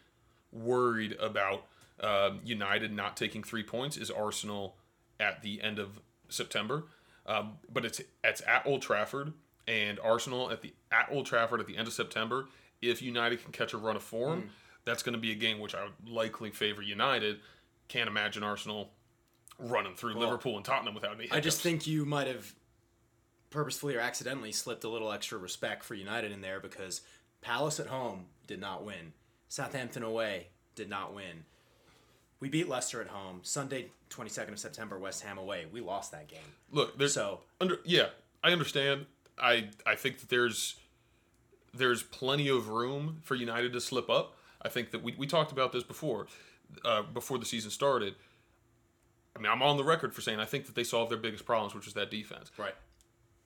worried 0.52 1.16
about 1.20 1.64
um, 2.00 2.40
United 2.44 2.92
not 2.92 3.16
taking 3.16 3.42
three 3.42 3.62
points 3.62 3.96
is 3.96 4.11
Arsenal 4.11 4.76
at 5.18 5.42
the 5.42 5.62
end 5.62 5.78
of 5.78 6.00
September. 6.28 6.85
Um, 7.26 7.59
but 7.72 7.85
it's 7.85 8.00
it's 8.24 8.42
at 8.46 8.66
Old 8.66 8.83
Trafford 8.83 9.33
and 9.68 10.00
Arsenal 10.00 10.50
at 10.50 10.62
the 10.62 10.72
at 10.90 11.09
Old 11.11 11.26
Trafford 11.26 11.61
at 11.61 11.66
the 11.66 11.76
end 11.76 11.87
of 11.87 11.92
September. 11.94 12.46
If 12.83 13.02
United 13.02 13.42
can 13.42 13.52
catch 13.52 13.74
a 13.74 13.76
run 13.76 13.94
of 13.94 14.02
form, 14.02 14.50
that's 14.87 15.02
going 15.02 15.12
to 15.12 15.18
be 15.20 15.33
a 15.33 15.35
game 15.35 15.61
which 15.61 15.74
I 15.74 15.85
would 15.85 16.09
likely 16.09 16.50
favor 16.50 16.80
United. 16.80 17.40
Can't 17.90 18.09
imagine 18.09 18.44
Arsenal 18.44 18.92
running 19.59 19.96
through 19.96 20.14
Liverpool 20.14 20.55
and 20.57 20.64
Tottenham 20.64 20.94
without 20.94 21.16
any. 21.16 21.29
I 21.33 21.40
just 21.40 21.61
think 21.61 21.88
you 21.88 22.05
might 22.05 22.29
have 22.29 22.55
purposefully 23.50 23.96
or 23.96 24.00
accidentally 24.00 24.53
slipped 24.53 24.85
a 24.85 24.88
little 24.88 25.11
extra 25.11 25.38
respect 25.38 25.83
for 25.83 25.94
United 25.94 26.31
in 26.31 26.40
there 26.40 26.61
because 26.61 27.00
Palace 27.40 27.81
at 27.81 27.88
home 27.88 28.26
did 28.46 28.61
not 28.61 28.85
win. 28.85 29.12
Southampton 29.48 30.05
away 30.05 30.46
did 30.76 30.88
not 30.88 31.12
win. 31.12 31.44
We 32.38 32.48
beat 32.48 32.68
Leicester 32.68 33.00
at 33.00 33.09
home. 33.09 33.40
Sunday, 33.42 33.88
22nd 34.09 34.53
of 34.53 34.61
September, 34.61 34.96
West 34.96 35.24
Ham 35.24 35.37
away. 35.37 35.66
We 35.72 35.81
lost 35.81 36.12
that 36.12 36.29
game. 36.29 36.38
look. 36.70 36.96
There's 36.96 37.14
So, 37.14 37.40
under 37.61 37.79
yeah 37.85 38.11
i 38.44 38.53
understand 38.53 39.07
i 39.37 39.68
i 39.85 39.96
think 39.96 40.20
that 40.20 40.29
there's 40.29 40.76
there's 41.74 42.03
plenty 42.05 42.48
of 42.48 42.68
room 42.68 43.18
for 43.22 43.35
united 43.35 43.72
to 43.72 43.81
slip 43.81 44.09
up 44.09 44.35
i 44.62 44.68
think 44.68 44.92
that 44.92 45.03
we, 45.03 45.14
we 45.18 45.26
talked 45.26 45.53
about 45.53 45.72
this 45.72 45.83
before 45.83 46.26
uh, 46.85 47.02
before 47.02 47.38
the 47.38 47.46
season 47.46 47.70
started 47.70 48.14
i 49.37 49.38
mean 49.38 49.50
i'm 49.50 49.62
on 49.62 49.76
the 49.76 49.85
record 49.85 50.14
for 50.14 50.20
saying 50.20 50.40
i 50.40 50.44
think 50.44 50.66
that 50.66 50.74
they 50.74 50.85
solved 50.85 51.11
their 51.11 51.18
biggest 51.18 51.44
problems 51.44 51.74
which 51.74 51.87
is 51.87 51.94
that 51.94 52.11
defense 52.11 52.50
right. 52.59 52.74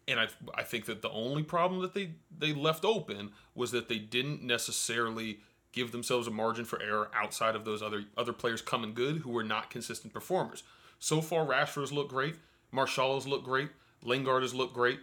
and 0.08 0.20
I, 0.20 0.28
I 0.54 0.62
think 0.62 0.87
that 0.87 1.02
the 1.02 1.10
only 1.10 1.42
problem 1.42 1.82
that 1.82 1.94
they, 1.94 2.10
they 2.37 2.52
left 2.52 2.84
open 2.84 3.32
was 3.54 3.70
that 3.72 3.88
they 3.88 3.98
didn't 3.98 4.42
necessarily 4.42 5.40
give 5.74 5.90
themselves 5.90 6.26
a 6.26 6.30
margin 6.30 6.64
for 6.64 6.80
error 6.80 7.10
outside 7.14 7.56
of 7.56 7.64
those 7.64 7.82
other 7.82 8.04
other 8.16 8.32
players 8.32 8.62
coming 8.62 8.94
good 8.94 9.18
who 9.18 9.30
were 9.30 9.44
not 9.44 9.70
consistent 9.70 10.12
performers. 10.12 10.62
So 11.00 11.20
far, 11.20 11.44
Rashford 11.44 11.80
has 11.80 11.92
looked 11.92 12.10
great. 12.10 12.37
Martial 12.70 13.16
has 13.16 13.26
looked 13.26 13.44
great. 13.44 13.70
Lingard 14.02 14.42
has 14.42 14.54
looked 14.54 14.72
great. 14.72 15.00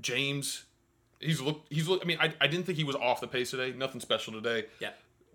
James, 0.00 0.64
he's 1.20 1.40
looked. 1.40 1.72
He's 1.72 1.88
looked. 1.88 2.04
I 2.04 2.06
mean, 2.06 2.18
I, 2.20 2.34
I 2.40 2.46
didn't 2.46 2.66
think 2.66 2.76
he 2.76 2.84
was 2.84 2.96
off 2.96 3.20
the 3.20 3.28
pace 3.28 3.50
today. 3.50 3.72
Nothing 3.76 4.00
special 4.00 4.32
today. 4.32 4.66
Yeah. 4.80 4.90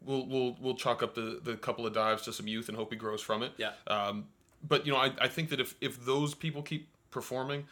We'll 0.05 0.25
we'll 0.27 0.57
we'll 0.61 0.75
chalk 0.75 1.01
up 1.03 1.15
the 1.15 1.39
the 1.43 1.55
couple 1.55 1.85
of 1.87 1.93
dives 1.93 2.23
to 2.23 2.33
some 2.33 2.47
youth 2.47 2.69
and 2.69 2.77
hope 2.77 2.91
he 2.91 2.97
grows 2.97 3.21
from 3.21 3.43
it. 3.43 3.53
Yeah. 3.57 3.71
Um, 3.87 4.27
but 4.67 4.85
you 4.85 4.91
know, 4.91 4.97
I, 4.99 5.11
I 5.19 5.27
think 5.27 5.49
that 5.49 5.59
if 5.59 5.75
if 5.81 6.03
those 6.05 6.33
people 6.33 6.61
keep 6.61 6.87
performing, 7.11 7.65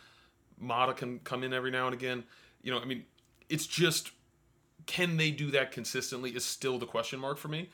Mata 0.60 0.94
can 0.94 1.20
come 1.20 1.44
in 1.44 1.54
every 1.54 1.72
now 1.72 1.86
and 1.86 1.94
again. 1.94 2.24
You 2.62 2.72
know, 2.72 2.80
I 2.80 2.86
mean, 2.86 3.06
it's 3.50 3.68
just 3.68 4.12
can 4.86 5.18
they 5.18 5.32
do 5.32 5.52
that 5.52 5.72
consistently 5.72 6.32
is 6.32 6.44
still 6.44 6.78
the 6.80 6.86
question 6.86 7.20
mark 7.20 7.38
for 7.38 7.48
me. 7.48 7.70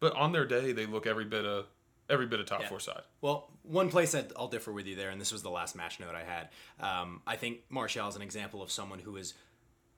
But 0.00 0.14
on 0.14 0.32
their 0.32 0.44
day, 0.46 0.72
they 0.72 0.86
look 0.86 1.06
every 1.06 1.24
bit 1.24 1.44
of 1.44 1.66
every 2.10 2.26
bit 2.26 2.40
of 2.40 2.46
top 2.46 2.62
Yeah. 2.62 2.68
four 2.68 2.80
side. 2.80 3.02
Well, 3.20 3.48
one 3.62 3.88
place 3.88 4.14
I'd, 4.14 4.32
I'll 4.36 4.48
differ 4.48 4.72
with 4.72 4.86
you 4.86 4.96
there, 4.96 5.10
and 5.10 5.20
this 5.20 5.32
was 5.32 5.42
the 5.42 5.50
last 5.50 5.76
match 5.76 6.00
note 6.00 6.14
I 6.14 6.24
had. 6.24 6.48
Um, 6.80 7.22
I 7.26 7.36
think 7.36 7.60
Martial 7.70 8.08
is 8.08 8.16
an 8.16 8.22
example 8.22 8.62
of 8.62 8.70
someone 8.70 8.98
who 8.98 9.16
is 9.16 9.34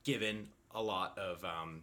given 0.04 0.48
a 0.74 0.82
lot 0.82 1.16
of 1.18 1.42
um, 1.44 1.82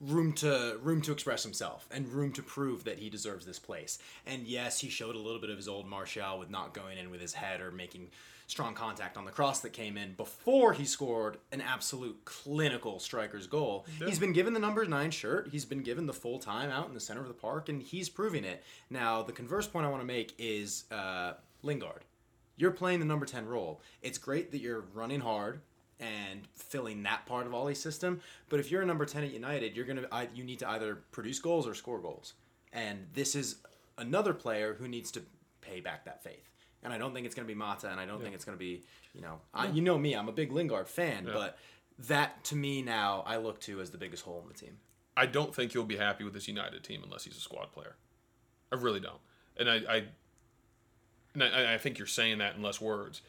room 0.00 0.32
to 0.32 0.78
room 0.82 1.02
to 1.02 1.12
express 1.12 1.42
himself 1.42 1.86
and 1.90 2.08
room 2.08 2.32
to 2.32 2.42
prove 2.42 2.84
that 2.84 2.98
he 2.98 3.10
deserves 3.10 3.44
this 3.44 3.58
place. 3.58 3.98
And 4.26 4.46
yes, 4.46 4.80
he 4.80 4.88
showed 4.88 5.14
a 5.14 5.18
little 5.18 5.40
bit 5.40 5.50
of 5.50 5.56
his 5.56 5.68
old 5.68 5.86
Martial 5.86 6.38
with 6.38 6.50
not 6.50 6.74
going 6.74 6.98
in 6.98 7.10
with 7.10 7.20
his 7.20 7.34
head 7.34 7.60
or 7.60 7.70
making 7.70 8.08
strong 8.46 8.74
contact 8.74 9.16
on 9.16 9.24
the 9.24 9.30
cross 9.30 9.60
that 9.60 9.72
came 9.72 9.96
in 9.96 10.12
before 10.14 10.72
he 10.72 10.84
scored 10.84 11.38
an 11.52 11.60
absolute 11.60 12.24
clinical 12.24 12.98
striker's 12.98 13.46
goal. 13.46 13.86
He's 14.04 14.18
been 14.18 14.32
given 14.32 14.54
the 14.54 14.60
number 14.60 14.84
nine 14.86 15.12
shirt. 15.12 15.48
He's 15.52 15.64
been 15.64 15.82
given 15.82 16.06
the 16.06 16.12
full 16.12 16.40
time 16.40 16.70
out 16.70 16.88
in 16.88 16.94
the 16.94 17.00
center 17.00 17.20
of 17.20 17.28
the 17.28 17.34
park, 17.34 17.68
and 17.68 17.80
he's 17.80 18.08
proving 18.08 18.42
it. 18.42 18.64
Now, 18.90 19.22
the 19.22 19.32
converse 19.32 19.68
point 19.68 19.86
I 19.86 19.88
want 19.88 20.02
to 20.02 20.06
make 20.06 20.34
is 20.36 20.84
uh, 20.90 21.34
Lingard. 21.62 22.04
You're 22.56 22.72
playing 22.72 22.98
the 22.98 23.06
number 23.06 23.24
10 23.24 23.46
role. 23.46 23.80
It's 24.02 24.18
great 24.18 24.50
that 24.50 24.60
you're 24.60 24.84
running 24.92 25.20
hard 25.20 25.60
and 26.00 26.46
filling 26.54 27.02
that 27.04 27.26
part 27.26 27.46
of 27.46 27.54
Ole's 27.54 27.80
system, 27.80 28.20
but 28.48 28.58
if 28.60 28.70
you're 28.70 28.82
a 28.82 28.86
number 28.86 29.04
10 29.04 29.24
at 29.24 29.32
United, 29.32 29.76
you're 29.76 29.84
going 29.84 29.98
to 29.98 30.28
you 30.34 30.44
need 30.44 30.58
to 30.60 30.68
either 30.70 31.00
produce 31.12 31.38
goals 31.38 31.66
or 31.66 31.74
score 31.74 32.00
goals. 32.00 32.34
And 32.72 33.06
this 33.14 33.34
is 33.34 33.56
another 33.98 34.32
player 34.32 34.74
who 34.74 34.88
needs 34.88 35.10
to 35.12 35.22
pay 35.60 35.80
back 35.80 36.04
that 36.04 36.22
faith. 36.22 36.48
And 36.82 36.92
I 36.92 36.98
don't 36.98 37.12
think 37.12 37.26
it's 37.26 37.34
going 37.34 37.46
to 37.46 37.52
be 37.52 37.58
Mata, 37.58 37.90
and 37.90 38.00
I 38.00 38.06
don't 38.06 38.22
think 38.22 38.34
it's 38.34 38.44
going 38.44 38.56
to 38.56 38.58
be, 38.58 38.82
you 39.14 39.20
know, 39.20 39.40
I, 39.52 39.68
you 39.68 39.82
know 39.82 39.98
me, 39.98 40.14
I'm 40.14 40.28
a 40.28 40.32
big 40.32 40.50
Lingard 40.50 40.88
fan, 40.88 41.28
but 41.30 41.58
that 42.08 42.42
to 42.44 42.56
me 42.56 42.80
now 42.80 43.22
I 43.26 43.36
look 43.36 43.60
to 43.60 43.80
as 43.80 43.90
the 43.90 43.98
biggest 43.98 44.24
hole 44.24 44.40
in 44.42 44.48
the 44.48 44.54
team. 44.54 44.78
I 45.16 45.26
don't 45.26 45.54
think 45.54 45.74
you'll 45.74 45.84
be 45.84 45.96
happy 45.96 46.24
with 46.24 46.32
this 46.32 46.48
United 46.48 46.82
team 46.82 47.02
unless 47.04 47.24
he's 47.24 47.36
a 47.36 47.40
squad 47.40 47.72
player. 47.72 47.96
I 48.72 48.76
really 48.76 49.00
don't. 49.00 49.20
And 49.58 49.68
I, 49.68 49.74
I 49.74 50.04
and 51.34 51.44
I, 51.44 51.74
I 51.74 51.78
think 51.78 51.98
you're 51.98 52.06
saying 52.06 52.38
that 52.38 52.56
in 52.56 52.62
less 52.62 52.80
words. 52.80 53.20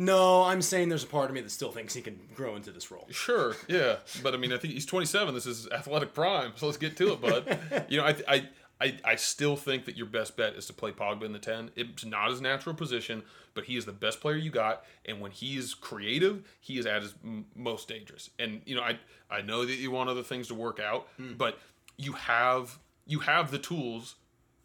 No, 0.00 0.44
I'm 0.44 0.62
saying 0.62 0.90
there's 0.90 1.02
a 1.02 1.08
part 1.08 1.28
of 1.28 1.34
me 1.34 1.40
that 1.40 1.50
still 1.50 1.72
thinks 1.72 1.92
he 1.92 2.02
can 2.02 2.20
grow 2.32 2.54
into 2.54 2.70
this 2.70 2.88
role. 2.92 3.08
Sure, 3.10 3.56
yeah, 3.66 3.96
but 4.22 4.32
I 4.32 4.36
mean, 4.36 4.52
I 4.52 4.56
think 4.56 4.72
he's 4.72 4.86
27. 4.86 5.34
This 5.34 5.44
is 5.44 5.68
athletic 5.70 6.14
prime, 6.14 6.52
so 6.54 6.66
let's 6.66 6.78
get 6.78 6.96
to 6.98 7.14
it, 7.14 7.20
bud. 7.20 7.58
you 7.88 7.98
know, 7.98 8.04
I, 8.04 8.14
I, 8.28 8.48
I, 8.80 8.96
I 9.04 9.16
still 9.16 9.56
think 9.56 9.86
that 9.86 9.96
your 9.96 10.06
best 10.06 10.36
bet 10.36 10.54
is 10.54 10.66
to 10.66 10.72
play 10.72 10.92
Pogba 10.92 11.24
in 11.24 11.32
the 11.32 11.40
10. 11.40 11.72
It's 11.74 12.04
not 12.04 12.30
his 12.30 12.40
natural 12.40 12.76
position, 12.76 13.24
but 13.54 13.64
he 13.64 13.76
is 13.76 13.86
the 13.86 13.92
best 13.92 14.20
player 14.20 14.36
you 14.36 14.52
got, 14.52 14.84
and 15.04 15.20
when 15.20 15.32
he 15.32 15.56
is 15.56 15.74
creative, 15.74 16.44
he 16.60 16.78
is 16.78 16.86
at 16.86 17.02
his 17.02 17.14
m- 17.24 17.46
most 17.56 17.88
dangerous. 17.88 18.30
And 18.38 18.62
you 18.66 18.76
know, 18.76 18.82
I, 18.82 19.00
I 19.28 19.42
know 19.42 19.66
that 19.66 19.74
you 19.74 19.90
want 19.90 20.08
other 20.08 20.22
things 20.22 20.46
to 20.46 20.54
work 20.54 20.78
out, 20.78 21.08
hmm. 21.16 21.32
but 21.36 21.58
you 21.96 22.12
have, 22.12 22.78
you 23.04 23.18
have 23.18 23.50
the 23.50 23.58
tools 23.58 24.14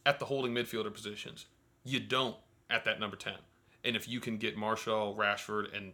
at 0.05 0.19
the 0.19 0.25
holding 0.25 0.53
midfielder 0.53 0.93
positions. 0.93 1.47
You 1.83 1.99
don't 1.99 2.35
at 2.69 2.85
that 2.85 2.99
number 2.99 3.15
10. 3.15 3.33
And 3.83 3.95
if 3.95 4.07
you 4.07 4.19
can 4.19 4.37
get 4.37 4.55
Martial, 4.57 5.15
Rashford, 5.15 5.75
and 5.75 5.93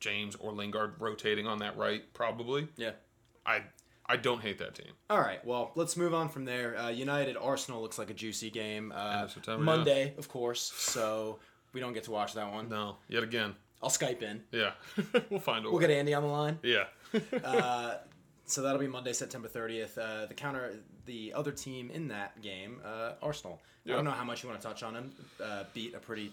James 0.00 0.34
or 0.36 0.52
Lingard 0.52 0.94
rotating 0.98 1.46
on 1.46 1.58
that 1.58 1.76
right, 1.76 2.02
probably. 2.14 2.68
Yeah. 2.76 2.92
I 3.46 3.62
I 4.06 4.16
don't 4.16 4.40
hate 4.42 4.58
that 4.58 4.74
team. 4.74 4.92
All 5.08 5.20
right, 5.20 5.44
well, 5.46 5.70
let's 5.76 5.96
move 5.96 6.14
on 6.14 6.28
from 6.28 6.44
there. 6.44 6.76
Uh, 6.76 6.88
United 6.88 7.36
Arsenal 7.36 7.80
looks 7.80 7.96
like 7.96 8.10
a 8.10 8.14
juicy 8.14 8.50
game. 8.50 8.92
Uh, 8.94 9.28
September, 9.28 9.62
Monday, 9.62 10.14
of 10.18 10.28
course, 10.28 10.72
so 10.76 11.38
we 11.72 11.80
don't 11.80 11.92
get 11.92 12.02
to 12.04 12.10
watch 12.10 12.34
that 12.34 12.52
one. 12.52 12.68
No, 12.68 12.96
yet 13.08 13.22
again. 13.22 13.54
I'll 13.80 13.88
Skype 13.88 14.20
in. 14.22 14.42
Yeah, 14.50 14.72
we'll 15.30 15.38
find 15.38 15.64
a 15.64 15.68
way. 15.68 15.72
We'll 15.72 15.80
get 15.80 15.90
Andy 15.90 16.12
on 16.12 16.24
the 16.24 16.28
line. 16.28 16.58
yeah, 16.62 16.86
So 18.46 18.62
that'll 18.62 18.80
be 18.80 18.88
Monday, 18.88 19.12
September 19.12 19.46
30th. 19.46 19.96
Uh, 19.96 20.26
the 20.26 20.34
counter, 20.34 20.74
the 21.06 21.32
other 21.32 21.52
team 21.52 21.88
in 21.92 22.08
that 22.08 22.42
game, 22.42 22.80
uh, 22.84 23.12
Arsenal. 23.22 23.60
I 23.86 23.90
don't 23.90 24.04
know 24.04 24.10
how 24.10 24.24
much 24.24 24.42
you 24.42 24.48
want 24.48 24.60
to 24.60 24.66
touch 24.66 24.82
on 24.82 24.94
them. 24.94 25.12
Uh, 25.42 25.64
beat 25.72 25.94
a 25.94 25.98
pretty 25.98 26.32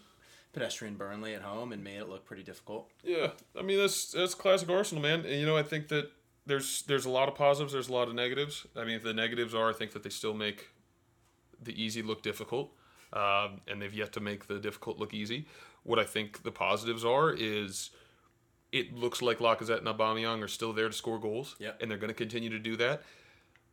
pedestrian 0.58 0.96
Burnley 0.96 1.34
at 1.36 1.42
home 1.42 1.72
and 1.72 1.84
made 1.84 1.98
it 1.98 2.10
look 2.10 2.26
pretty 2.26 2.44
difficult. 2.44 2.90
yeah. 3.04 3.32
I 3.58 3.62
mean, 3.62 3.78
that's 3.78 4.12
that's 4.12 4.34
classic 4.36 4.70
Arsenal, 4.70 5.02
man. 5.02 5.20
And 5.22 5.40
you 5.40 5.46
know, 5.46 5.58
I 5.58 5.64
think 5.64 5.88
that 5.90 6.12
there's 6.46 6.84
there's 6.84 7.06
a 7.06 7.10
lot 7.10 7.28
of 7.28 7.36
positives. 7.36 7.74
There's 7.74 7.90
a 7.90 7.94
lot 7.94 8.08
of 8.08 8.16
negatives. 8.16 8.66
I 8.76 8.84
mean, 8.86 9.00
the 9.04 9.14
negatives 9.14 9.54
are 9.54 9.70
I 9.70 9.74
think 9.74 9.92
that 9.92 10.04
they 10.04 10.10
still 10.10 10.34
make 10.34 10.70
the 11.62 11.74
easy 11.82 12.02
look 12.02 12.22
difficult. 12.24 12.72
um, 13.14 13.62
and 13.68 13.82
they've 13.82 13.94
yet 13.94 14.12
to 14.14 14.20
make 14.20 14.48
the 14.48 14.60
difficult 14.60 15.00
look 15.00 15.14
easy. 15.14 15.46
What 15.84 15.98
I 16.00 16.04
think 16.04 16.44
the 16.44 16.52
positives 16.52 17.06
are 17.06 17.32
is 17.32 17.90
it 18.74 18.94
looks 18.94 19.22
like 19.22 19.40
Lacazette 19.40 19.78
and 19.78 19.88
Aubameyang 19.88 20.44
are 20.44 20.48
still 20.50 20.74
there 20.74 20.90
to 20.90 20.94
score 20.94 21.18
goals, 21.20 21.56
Yep. 21.60 21.82
and 21.82 21.90
they're 21.90 21.98
going 21.98 22.10
to 22.10 22.14
continue 22.26 22.50
to 22.50 22.60
do 22.60 22.76
that. 22.76 23.02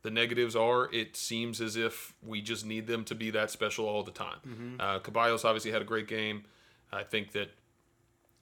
The 0.03 0.11
negatives 0.11 0.55
are 0.55 0.89
it 0.93 1.17
seems 1.17 1.59
as 1.59 1.75
if 1.75 2.13
we 2.23 2.41
just 2.41 2.65
need 2.65 2.87
them 2.87 3.03
to 3.05 3.15
be 3.15 3.29
that 3.31 3.51
special 3.51 3.85
all 3.87 4.03
the 4.03 4.11
time. 4.11 4.39
Mm-hmm. 4.47 4.75
Uh, 4.79 4.99
Caballos 4.99 5.43
obviously 5.43 5.71
had 5.71 5.81
a 5.81 5.85
great 5.85 6.07
game. 6.07 6.45
I 6.91 7.03
think 7.03 7.31
that 7.33 7.51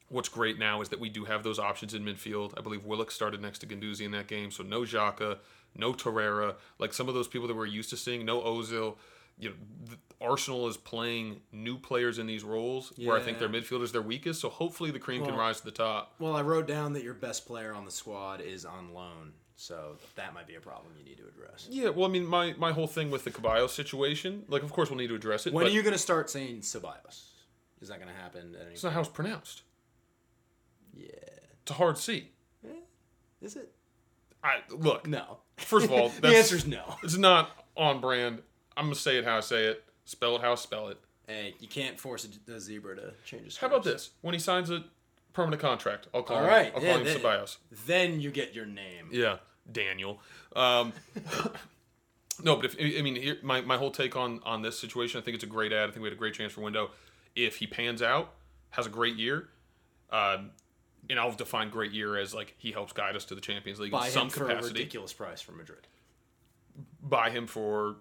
what's 0.10 0.30
great 0.30 0.60
now 0.60 0.82
is 0.82 0.90
that 0.90 1.00
we 1.00 1.10
do 1.10 1.26
have 1.26 1.44
those 1.44 1.60
options 1.60 1.94
in 1.94 2.04
midfield. 2.04 2.54
I 2.58 2.62
believe 2.62 2.86
Willock 2.86 3.12
started 3.12 3.42
next 3.42 3.60
to 3.60 3.66
Guendouzi 3.66 4.02
in 4.02 4.12
that 4.12 4.28
game, 4.28 4.52
so 4.52 4.64
no 4.64 4.82
Xhaka, 4.82 5.40
no 5.76 5.94
Torreira, 5.94 6.56
like 6.80 6.94
some 6.94 7.08
of 7.08 7.16
those 7.16 7.28
people 7.28 7.48
that 7.48 7.56
we're 7.56 7.66
used 7.66 7.90
to 7.90 7.98
seeing, 7.98 8.26
no 8.26 8.42
Ozil. 8.42 8.96
You 9.40 9.50
know, 9.50 9.56
the, 9.90 9.98
Arsenal 10.22 10.68
is 10.68 10.78
playing 10.78 11.42
new 11.52 11.78
players 11.78 12.18
in 12.18 12.28
these 12.28 12.44
roles 12.44 12.94
where 12.98 13.18
I 13.18 13.20
think 13.20 13.40
their 13.40 13.50
midfield 13.50 13.82
is 13.82 13.92
their 13.92 14.02
weakest. 14.02 14.40
So 14.40 14.48
hopefully 14.48 14.90
the 14.90 15.00
cream 15.00 15.26
can 15.26 15.36
rise 15.36 15.60
to 15.60 15.66
the 15.66 15.72
top. 15.72 16.14
Well, 16.20 16.36
I 16.36 16.42
wrote 16.42 16.68
down 16.68 16.94
that 16.94 17.04
your 17.04 17.14
best 17.16 17.46
player 17.46 17.74
on 17.74 17.84
the 17.84 17.92
squad 17.92 18.40
is 18.40 18.64
on 18.64 18.94
loan, 18.94 19.34
so 19.58 19.98
that 20.16 20.34
might 20.34 20.48
be 20.48 20.56
a 20.56 20.62
problem 20.62 20.94
you 20.98 21.04
need 21.04 21.18
to 21.18 21.28
address. 21.28 21.68
Yeah, 21.70 21.90
well, 21.90 22.08
I 22.08 22.12
mean, 22.12 22.26
my, 22.26 22.54
my 22.54 22.72
whole 22.72 22.88
thing 22.88 23.12
with 23.12 23.26
the 23.26 23.32
Caballos 23.32 23.72
situation, 23.72 24.44
like, 24.48 24.64
of 24.64 24.72
course, 24.72 24.90
we'll 24.90 25.00
need 25.00 25.08
to 25.08 25.16
address 25.16 25.46
it. 25.46 25.52
When 25.52 25.66
are 25.66 25.70
you 25.70 25.82
going 25.82 25.94
to 25.94 26.00
start 26.00 26.30
saying 26.30 26.62
Ceballos? 26.62 27.33
Is 27.84 27.90
that 27.90 28.00
going 28.00 28.08
to 28.12 28.20
happen? 28.20 28.56
At 28.56 28.66
any 28.66 28.74
It's 28.76 28.84
not 28.84 28.94
how 28.94 29.02
it's 29.02 29.10
pronounced. 29.10 29.64
Yeah. 30.96 31.08
It's 31.62 31.72
a 31.72 31.74
hard 31.74 31.98
C. 31.98 32.30
Is 33.42 33.58
it? 33.58 33.74
I 34.42 34.60
look. 34.70 35.06
No. 35.06 35.40
First 35.58 35.86
of 35.86 35.92
all, 35.92 36.08
the 36.16 36.22
that's- 36.22 36.44
answer's 36.44 36.66
no. 36.66 36.96
It's 37.04 37.18
not 37.18 37.52
on 37.76 38.00
brand. 38.00 38.42
I'm 38.78 38.86
gonna 38.86 38.96
say 38.96 39.18
it 39.18 39.26
how 39.26 39.36
I 39.38 39.42
say 39.42 39.66
it. 39.66 39.84
Spell 40.06 40.38
it 40.38 40.42
how 40.42 40.54
I 40.54 40.56
spell 40.56 40.88
it. 40.88 40.98
Hey, 41.28 41.54
you 41.60 41.68
can't 41.68 42.00
force 42.00 42.26
a, 42.48 42.54
a 42.54 42.60
zebra 42.60 42.96
to 42.96 43.14
change 43.26 43.44
his. 43.44 43.58
How 43.58 43.68
about 43.68 43.84
this? 43.84 44.12
When 44.22 44.34
he 44.34 44.40
signs 44.40 44.70
a 44.70 44.86
permanent 45.34 45.62
contract, 45.62 46.08
I'll 46.14 46.24
call 46.24 46.38
All 46.38 46.44
him. 46.44 46.50
right. 46.50 46.72
I'll 46.74 46.82
yeah, 46.82 46.90
call 46.92 47.00
him 47.00 47.06
then, 47.06 47.18
Ceballos. 47.20 47.58
then 47.86 48.20
you 48.22 48.32
get 48.32 48.54
your 48.54 48.66
name. 48.66 49.10
Yeah, 49.12 49.38
Daniel. 49.70 50.22
Um, 50.56 50.94
no, 52.44 52.56
but 52.56 52.66
if 52.66 52.78
I 52.80 53.02
mean, 53.02 53.16
here, 53.16 53.38
my 53.44 53.60
my 53.62 53.76
whole 53.78 53.92
take 53.92 54.16
on 54.16 54.40
on 54.46 54.62
this 54.62 54.80
situation, 54.80 55.20
I 55.20 55.24
think 55.24 55.36
it's 55.36 55.44
a 55.44 55.48
great 55.48 55.74
ad. 55.74 55.90
I 55.90 55.92
think 55.92 56.02
we 56.02 56.08
had 56.08 56.14
a 56.14 56.20
great 56.20 56.34
transfer 56.34 56.62
window. 56.62 56.92
If 57.36 57.58
he 57.58 57.68
pans 57.68 58.02
out, 58.02 58.34
has 58.72 58.86
a 58.86 58.90
great 58.90 59.16
year, 59.16 59.50
um, 60.12 60.52
and 61.10 61.20
I'll 61.20 61.32
define 61.32 61.70
great 61.70 61.92
year 61.92 62.18
as 62.18 62.34
like 62.34 62.56
he 62.58 62.72
helps 62.72 62.94
guide 62.94 63.16
us 63.16 63.26
to 63.26 63.36
the 63.36 63.42
Champions 63.42 63.80
League 63.80 63.92
Buy 63.92 64.08
in 64.08 64.12
some 64.12 64.24
him 64.24 64.30
for 64.30 64.46
a 64.46 64.48
capacity. 64.50 64.74
ridiculous 64.74 65.14
price 65.14 65.42
from 65.42 65.58
Madrid. 65.58 65.88
buy 67.02 67.30
him 67.30 67.48
for 67.48 67.96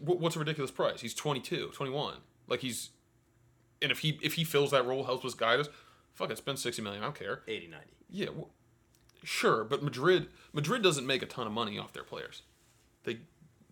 what's 0.00 0.36
a 0.36 0.38
ridiculous 0.38 0.70
price? 0.70 1.00
He's 1.00 1.14
22, 1.14 1.70
21. 1.74 2.14
Like 2.46 2.60
he's 2.60 2.90
and 3.82 3.90
if 3.90 3.98
he 4.00 4.18
if 4.22 4.34
he 4.34 4.44
fills 4.44 4.70
that 4.70 4.86
role, 4.86 5.04
helps 5.04 5.24
us 5.24 5.34
guide 5.34 5.60
us, 5.60 5.68
fuck 6.12 6.30
it, 6.30 6.38
spend 6.38 6.58
60 6.58 6.80
million, 6.82 7.02
I 7.02 7.06
don't 7.06 7.18
care. 7.18 7.42
80, 7.48 7.66
90. 7.68 7.86
Yeah, 8.10 8.26
w 8.26 8.46
sure, 9.24 9.64
but 9.64 9.82
Madrid 9.82 10.28
Madrid 10.52 10.82
doesn't 10.82 11.06
make 11.06 11.22
a 11.22 11.26
ton 11.26 11.46
of 11.46 11.52
money 11.52 11.78
off 11.78 11.92
their 11.92 12.04
players. 12.04 12.42
They 13.04 13.18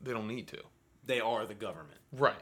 they 0.02 0.12
don't 0.12 0.26
need 0.26 0.48
to. 0.48 0.58
They 1.04 1.20
are 1.20 1.46
the 1.46 1.54
government. 1.54 1.98
Right. 2.12 2.34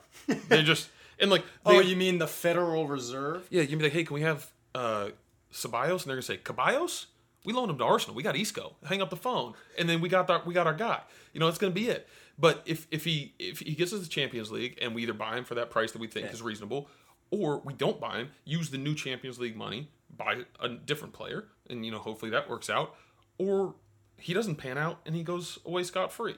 they 0.49 0.63
just 0.63 0.89
and 1.21 1.31
like 1.31 1.45
Oh, 1.67 1.81
you 1.81 1.97
mean 1.97 2.19
the 2.19 2.27
Federal 2.27 2.87
Reserve? 2.87 3.47
yeah, 3.51 3.63
you'd 3.63 3.79
be 3.79 3.85
like, 3.85 3.93
hey, 3.93 4.05
can 4.05 4.15
we 4.15 4.23
have 4.23 4.51
uh 4.75 5.11
Ceballos? 5.53 6.03
And 6.03 6.09
they're 6.09 6.17
gonna 6.17 6.23
say, 6.23 6.37
Caballos? 6.39 7.07
We 7.45 7.53
loaned 7.55 7.71
him 7.71 7.79
to 7.79 7.85
Arsenal. 7.85 8.15
We 8.15 8.23
got 8.23 8.37
Isco. 8.37 8.75
Hang 8.85 9.01
up 9.01 9.09
the 9.11 9.17
phone, 9.17 9.55
and 9.79 9.89
then 9.89 10.01
we 10.03 10.09
got 10.11 10.29
our 10.31 10.43
we 10.45 10.53
got 10.55 10.67
our 10.67 10.75
guy. 10.75 11.01
You 11.33 11.41
know, 11.41 11.47
that's 11.47 11.59
gonna 11.59 11.73
be 11.73 11.89
it. 11.89 12.09
But 12.39 12.63
if 12.67 12.87
if 12.91 13.05
he 13.05 13.35
if 13.39 13.61
he 13.61 13.75
gets 13.75 13.93
us 13.93 14.01
the 14.01 14.09
Champions 14.09 14.51
League 14.51 14.79
and 14.83 14.95
we 14.95 15.03
either 15.03 15.13
buy 15.15 15.37
him 15.37 15.45
for 15.45 15.55
that 15.57 15.71
price 15.71 15.93
that 15.93 16.01
we 16.01 16.07
think 16.07 16.27
Yeah. 16.27 16.33
is 16.33 16.43
reasonable, 16.43 16.89
or 17.31 17.59
we 17.61 17.73
don't 17.73 17.99
buy 18.01 18.19
him, 18.19 18.31
use 18.45 18.71
the 18.71 18.79
new 18.79 18.95
Champions 18.95 19.39
League 19.39 19.57
money, 19.57 19.91
buy 20.15 20.45
a 20.61 20.69
different 20.69 21.15
player, 21.15 21.47
and 21.69 21.85
you 21.85 21.91
know 21.93 21.99
hopefully 21.99 22.31
that 22.33 22.49
works 22.49 22.69
out, 22.71 22.95
or 23.39 23.75
he 24.19 24.35
doesn't 24.35 24.57
pan 24.57 24.77
out 24.77 25.01
and 25.07 25.15
he 25.15 25.23
goes 25.23 25.59
away 25.65 25.83
scot 25.83 26.13
free. 26.13 26.37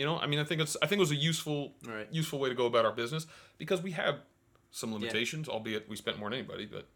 You 0.00 0.06
know, 0.06 0.18
I 0.18 0.26
mean, 0.26 0.38
I 0.38 0.44
think 0.44 0.62
it's 0.62 0.78
I 0.80 0.86
think 0.86 0.96
it 0.98 1.00
was 1.00 1.10
a 1.10 1.14
useful 1.30 1.74
Right. 1.86 2.08
useful 2.10 2.38
way 2.38 2.48
to 2.48 2.54
go 2.54 2.64
about 2.64 2.86
our 2.86 2.92
business 2.92 3.26
because 3.58 3.82
we 3.82 3.90
have 3.90 4.20
some 4.70 4.94
limitations, 4.94 5.46
albeit 5.46 5.90
we 5.90 5.96
spent 5.96 6.18
more 6.18 6.30
than 6.30 6.38
anybody, 6.38 6.64
but. 6.64 6.86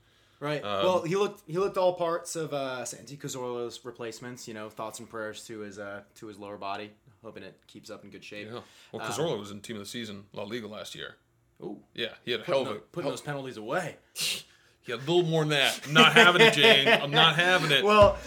Right. 0.41 0.63
well, 0.63 1.03
he 1.03 1.15
looked 1.15 1.43
he 1.47 1.59
looked 1.59 1.77
all 1.77 1.93
parts 1.93 2.35
of 2.35 2.55
uh, 2.55 2.83
Santi 2.87 3.19
Cazorla's 3.19 3.85
replacements. 3.85 4.49
You 4.49 4.55
know, 4.55 4.71
thoughts 4.71 5.01
and 5.01 5.09
prayers 5.09 5.45
to 5.49 5.59
his 5.61 5.79
uh, 5.79 6.01
to 6.15 6.27
his 6.29 6.39
lower 6.39 6.57
body. 6.57 6.93
Hoping 7.23 7.43
it 7.43 7.61
keeps 7.67 7.91
up 7.91 8.05
in 8.05 8.11
good 8.11 8.25
shape. 8.25 8.49
Yeah. 8.51 8.61
Well, 8.91 9.07
Cazorla 9.07 9.39
was 9.39 9.51
in 9.51 9.61
team 9.61 9.77
of 9.77 9.81
the 9.83 9.87
season 9.87 10.25
La 10.33 10.45
Liga 10.45 10.67
last 10.67 10.95
year. 10.95 11.17
Oh. 11.63 11.79
Yeah, 11.93 12.09
he 12.25 12.31
had 12.33 12.41
a 12.41 12.45
hell 12.45 12.61
putting, 12.65 12.71
of 12.73 12.77
a 12.77 12.81
putting 12.81 13.03
hell- 13.05 13.13
those 13.13 13.21
penalties 13.21 13.57
away. 13.59 13.97
He 14.85 14.93
had 14.93 15.01
a 15.01 15.05
little 15.11 15.23
more 15.23 15.43
than 15.43 15.49
that. 15.51 15.81
I'm 15.87 15.95
not 15.95 16.13
having 16.13 16.43
it, 16.43 16.53
Jane. 16.53 16.87
I'm 16.89 17.11
not 17.11 17.37
having 17.37 17.71
it. 17.71 17.83
Well, 17.91 18.19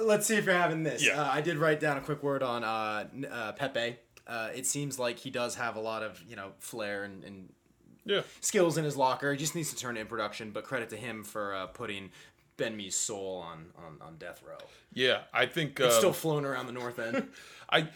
let's 0.00 0.26
see 0.26 0.36
if 0.36 0.44
you're 0.44 0.54
having 0.54 0.84
this. 0.84 1.04
Yeah. 1.04 1.20
Uh, 1.20 1.28
I 1.28 1.40
did 1.40 1.56
write 1.56 1.80
down 1.80 1.96
a 1.96 2.00
quick 2.00 2.22
word 2.22 2.42
on 2.42 2.62
uh, 2.62 3.06
uh, 3.30 3.52
Pepe. 3.52 3.96
Uh, 4.26 4.48
it 4.54 4.66
seems 4.66 4.98
like 4.98 5.18
he 5.18 5.30
does 5.30 5.54
have 5.56 5.76
a 5.76 5.80
lot 5.80 6.02
of 6.02 6.22
you 6.28 6.36
know 6.36 6.52
flair 6.58 7.04
and, 7.04 7.24
and 7.24 7.52
yeah. 8.04 8.22
skills 8.40 8.78
in 8.78 8.84
his 8.84 8.96
locker. 8.96 9.32
He 9.32 9.38
just 9.38 9.54
needs 9.54 9.70
to 9.70 9.76
turn 9.76 9.96
it 9.96 10.00
in 10.00 10.06
production. 10.06 10.50
But 10.50 10.64
credit 10.64 10.90
to 10.90 10.96
him 10.96 11.24
for 11.24 11.54
uh, 11.54 11.66
putting 11.66 12.10
Ben 12.56 12.76
Mee's 12.76 12.96
soul 12.96 13.44
on, 13.46 13.66
on, 13.76 14.06
on 14.06 14.16
death 14.16 14.42
row. 14.46 14.58
Yeah, 14.92 15.22
I 15.32 15.46
think 15.46 15.78
It's 15.80 15.96
still 15.96 16.12
floating 16.12 16.46
around 16.46 16.66
the 16.66 16.72
north 16.72 16.98
end. 16.98 17.28
I 17.70 17.88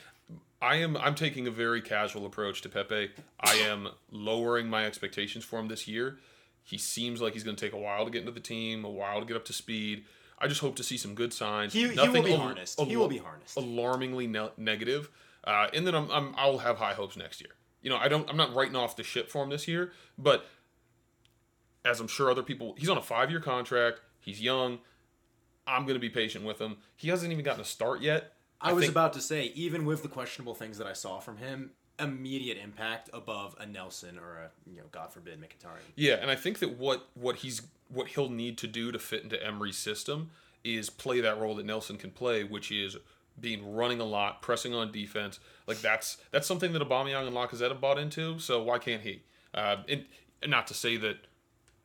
I 0.61 0.77
am 0.77 0.97
I'm 0.97 1.15
taking 1.15 1.47
a 1.47 1.51
very 1.51 1.81
casual 1.81 2.27
approach 2.27 2.63
to 2.63 2.69
Pepe. 2.69 3.11
I 3.41 3.55
am 3.55 3.89
lowering 4.11 4.69
my 4.69 4.85
expectations 4.85 5.45
for 5.45 5.59
him 5.59 5.69
this 5.69 5.87
year. 5.87 6.19
He 6.65 6.77
seems 6.77 7.23
like 7.23 7.33
he's 7.33 7.45
going 7.45 7.57
to 7.57 7.65
take 7.65 7.73
a 7.73 7.79
while 7.79 8.05
to 8.05 8.11
get 8.11 8.21
into 8.21 8.33
the 8.33 8.41
team, 8.41 8.85
a 8.85 8.91
while 8.91 9.21
to 9.21 9.27
get 9.27 9.37
up 9.37 9.45
to 9.47 9.53
speed. 9.55 10.05
I 10.39 10.49
just 10.49 10.61
hope 10.61 10.77
to 10.77 10.83
see 10.85 10.97
some 10.99 11.15
good 11.15 11.33
signs. 11.33 11.73
He- 11.73 11.89
he 11.89 11.95
Nothing 11.95 12.13
will 12.13 12.23
be 12.23 12.33
al- 12.35 12.41
harnessed. 12.41 12.81
He 12.81 12.97
will 12.97 13.09
be 13.09 13.17
harnessed. 13.19 13.57
Alarmingly 13.57 14.27
ne- 14.27 14.51
negative. 14.57 15.09
Uh, 15.49 15.67
and 15.73 15.87
then 15.87 15.95
I'm, 15.95 16.11
I'm 16.11 16.35
I'll 16.37 16.59
have 16.59 16.77
high 16.77 16.93
hopes 16.93 17.17
next 17.17 17.41
year. 17.41 17.53
You 17.81 17.89
know, 17.89 17.97
I 17.97 18.09
don't 18.09 18.29
I'm 18.29 18.37
not 18.37 18.55
writing 18.55 18.77
off 18.77 18.97
the 18.97 19.03
ship 19.03 19.31
for 19.31 19.43
him 19.43 19.49
this 19.49 19.67
year, 19.67 19.93
but 20.19 20.45
as 21.87 22.01
I'm 22.01 22.07
sure 22.07 22.31
other 22.31 22.43
people, 22.43 22.75
he's 22.77 22.91
on 22.91 22.99
a 22.99 23.03
five 23.03 23.31
year 23.31 23.41
contract. 23.41 24.01
He's 24.21 24.43
young. 24.43 24.79
I'm 25.67 25.83
going 25.83 25.95
to 25.95 26.01
be 26.01 26.11
patient 26.11 26.45
with 26.45 26.61
him. 26.61 26.77
He 26.97 27.09
hasn't 27.09 27.33
even 27.33 27.45
gotten 27.45 27.63
a 27.63 27.65
start 27.65 28.03
yet. 28.03 28.35
I 28.61 28.73
was 28.75 28.83
think- 28.85 28.93
about 28.93 29.15
to 29.15 29.21
say, 29.21 29.47
even 29.55 29.87
with 29.87 30.03
the 30.03 30.09
questionable 30.09 30.55
things 30.55 30.77
that 30.79 30.87
I 30.87 30.93
saw 30.93 31.19
from 31.19 31.39
him, 31.39 31.71
immediate 31.99 32.59
impact 32.59 33.09
above 33.15 33.57
a 33.59 33.65
Nelson 33.65 34.19
or 34.19 34.37
a 34.37 34.51
you 34.71 34.79
know, 34.79 34.87
God 34.93 35.11
forbid, 35.13 35.41
Mkhitaryan. 35.41 35.81
Yeah, 35.97 36.15
and 36.15 36.31
I 36.31 36.37
think 36.37 36.59
that 36.59 36.77
what 36.77 37.09
what 37.15 37.37
he's 37.37 37.63
what 37.89 38.09
he'll 38.09 38.29
need 38.29 38.59
to 38.59 38.67
do 38.67 38.93
to 38.93 38.99
fit 38.99 39.23
into 39.23 39.43
Emery's 39.43 39.79
system 39.79 40.31
is 40.63 40.91
play 40.91 41.23
that 41.23 41.41
role 41.41 41.55
that 41.55 41.65
Nelson 41.65 41.97
can 41.97 42.11
play, 42.11 42.45
which 42.45 42.71
is 42.71 42.99
being 43.41 43.75
running 43.75 44.01
a 44.01 44.05
lot, 44.05 44.43
pressing 44.43 44.75
on 44.75 44.93
defense. 44.93 45.41
Like 45.67 45.81
that's 45.81 46.19
that's 46.31 46.47
something 46.47 46.73
that 46.73 46.83
Aubameyang 46.83 47.27
and 47.27 47.37
Lacazette 47.37 47.71
have 47.71 47.81
bought 47.81 47.99
into. 47.99 48.39
So 48.39 48.63
why 48.63 48.79
can't 48.79 49.03
he? 49.03 49.23
Uh, 49.55 49.77
and, 49.89 50.05
not 50.47 50.67
to 50.69 50.75
say 50.75 50.97
that. 50.97 51.17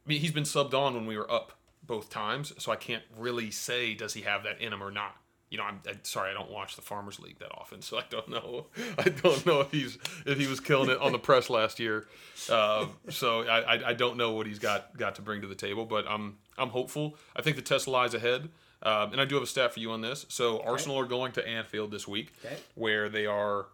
I 0.05 0.09
mean, 0.09 0.19
he's 0.19 0.31
been 0.31 0.43
subbed 0.43 0.73
on 0.73 0.93
when 0.95 1.05
we 1.05 1.17
were 1.17 1.31
up 1.31 1.53
both 1.81 2.09
times, 2.09 2.53
so 2.57 2.71
I 2.71 2.75
can't 2.75 3.03
really 3.17 3.51
say 3.51 3.93
does 3.93 4.13
he 4.13 4.21
have 4.21 4.43
that 4.43 4.61
in 4.61 4.73
him 4.73 4.83
or 4.83 4.91
not. 4.91 5.15
You 5.49 5.59
know, 5.59 5.65
I'm, 5.65 5.81
I'm 5.87 5.99
sorry, 6.03 6.31
I 6.31 6.33
don't 6.33 6.49
watch 6.49 6.75
the 6.75 6.81
Farmers 6.81 7.19
League 7.19 7.37
that 7.39 7.51
often, 7.53 7.81
so 7.81 7.97
I 7.97 8.03
don't 8.09 8.27
know. 8.27 8.67
I 8.97 9.03
don't 9.03 9.45
know 9.45 9.61
if 9.61 9.71
he's 9.71 9.97
if 10.25 10.39
he 10.39 10.47
was 10.47 10.59
killing 10.59 10.89
it 10.89 10.99
on 10.99 11.11
the 11.11 11.19
press 11.19 11.49
last 11.49 11.79
year. 11.79 12.07
Um, 12.49 12.93
so 13.09 13.43
I, 13.43 13.75
I, 13.75 13.89
I 13.89 13.93
don't 13.93 14.17
know 14.17 14.31
what 14.31 14.47
he's 14.47 14.59
got 14.59 14.97
got 14.97 15.15
to 15.15 15.21
bring 15.21 15.41
to 15.41 15.47
the 15.47 15.55
table, 15.55 15.85
but 15.85 16.05
I'm 16.07 16.37
I'm 16.57 16.69
hopeful. 16.69 17.17
I 17.35 17.41
think 17.41 17.55
the 17.55 17.61
test 17.61 17.87
lies 17.87 18.13
ahead, 18.13 18.49
um, 18.83 19.11
and 19.13 19.19
I 19.21 19.25
do 19.25 19.35
have 19.35 19.43
a 19.43 19.47
stat 19.47 19.73
for 19.73 19.79
you 19.79 19.91
on 19.91 20.01
this. 20.01 20.25
So 20.29 20.61
Arsenal 20.61 20.97
are 20.99 21.05
going 21.05 21.31
to 21.33 21.47
Anfield 21.47 21.91
this 21.91 22.07
week, 22.07 22.33
Okay. 22.45 22.57
where 22.75 23.09
they 23.09 23.25
are 23.25 23.67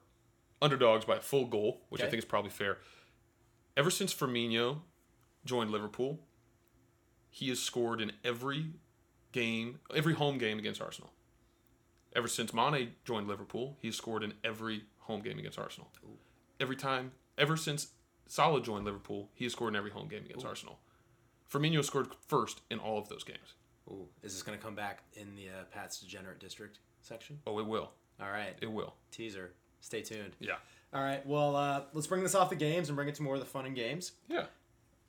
underdogs 0.61 1.05
by 1.05 1.17
a 1.17 1.21
full 1.21 1.45
goal, 1.45 1.81
which 1.89 2.01
I 2.01 2.05
think 2.05 2.19
is 2.19 2.25
probably 2.25 2.51
fair. 2.51 2.77
Ever 3.75 3.89
since 3.89 4.13
Firmino 4.13 4.81
joined 5.45 5.71
Liverpool, 5.71 6.19
he 7.29 7.49
has 7.49 7.59
scored 7.59 8.01
in 8.01 8.11
every 8.23 8.67
game, 9.31 9.79
every 9.95 10.13
home 10.13 10.37
game 10.37 10.59
against 10.59 10.81
Arsenal. 10.81 11.11
Ever 12.15 12.27
since 12.27 12.53
Mane 12.53 12.93
joined 13.05 13.27
Liverpool, 13.27 13.77
he 13.79 13.87
has 13.87 13.95
scored 13.95 14.23
in 14.23 14.33
every 14.43 14.83
home 14.99 15.21
game 15.21 15.37
against 15.39 15.59
Arsenal. 15.59 15.91
Every 16.59 16.75
time, 16.75 17.11
ever 17.37 17.55
since 17.55 17.89
Salah 18.27 18.61
joined 18.61 18.85
Liverpool, 18.85 19.29
he 19.33 19.45
has 19.45 19.53
scored 19.53 19.73
in 19.73 19.77
every 19.77 19.91
home 19.91 20.07
game 20.07 20.25
against 20.25 20.45
Arsenal. 20.45 20.79
Firmino 21.51 21.83
scored 21.83 22.07
first 22.27 22.61
in 22.69 22.79
all 22.79 22.97
of 22.99 23.09
those 23.09 23.23
games. 23.23 23.53
Ooh, 23.91 24.07
is 24.23 24.33
this 24.33 24.43
going 24.43 24.57
to 24.57 24.63
come 24.63 24.75
back 24.75 25.03
in 25.13 25.35
the 25.35 25.49
uh, 25.49 25.63
Pat's 25.71 25.99
Degenerate 25.99 26.39
District 26.39 26.79
section? 27.01 27.39
Oh, 27.47 27.59
it 27.59 27.65
will. 27.65 27.91
All 28.21 28.29
right. 28.29 28.55
It 28.61 28.71
will. 28.71 28.93
Teaser. 29.11 29.51
Stay 29.81 30.01
tuned. 30.01 30.35
Yeah. 30.39 30.55
All 30.93 31.01
right. 31.01 31.25
Well, 31.25 31.55
uh, 31.55 31.81
let's 31.93 32.07
bring 32.07 32.23
this 32.23 32.35
off 32.35 32.49
the 32.49 32.55
games 32.55 32.89
and 32.89 32.95
bring 32.95 33.07
it 33.07 33.15
to 33.15 33.23
more 33.23 33.35
of 33.35 33.39
the 33.39 33.45
fun 33.45 33.65
and 33.65 33.75
games. 33.75 34.13
Yeah. 34.27 34.45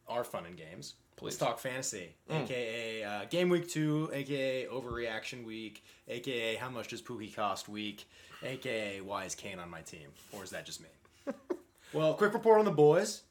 Our 0.09 0.25
fun 0.25 0.47
and 0.47 0.57
games. 0.57 0.95
Please. 1.16 1.33
Let's 1.33 1.37
talk 1.37 1.59
fantasy, 1.59 2.14
aka 2.31 3.05
uh, 3.05 3.25
game 3.29 3.51
week 3.51 3.69
two, 3.69 4.09
aka 4.11 4.64
overreaction 4.69 5.45
week, 5.45 5.85
aka 6.09 6.55
how 6.57 6.71
much 6.71 6.88
does 6.88 7.03
Pukki 7.03 7.35
cost 7.37 7.69
week, 7.69 8.09
aka 8.43 9.03
why 9.03 9.27
is 9.27 9.35
Kane 9.35 9.59
on 9.59 9.69
my 9.69 9.83
team, 9.83 10.09
or 10.33 10.43
is 10.43 10.49
that 10.49 10.64
just 10.64 10.81
me? 10.81 10.88
well, 11.93 12.14
quick 12.14 12.33
report 12.33 12.59
on 12.59 12.64
the 12.64 12.71
boys. 12.71 13.25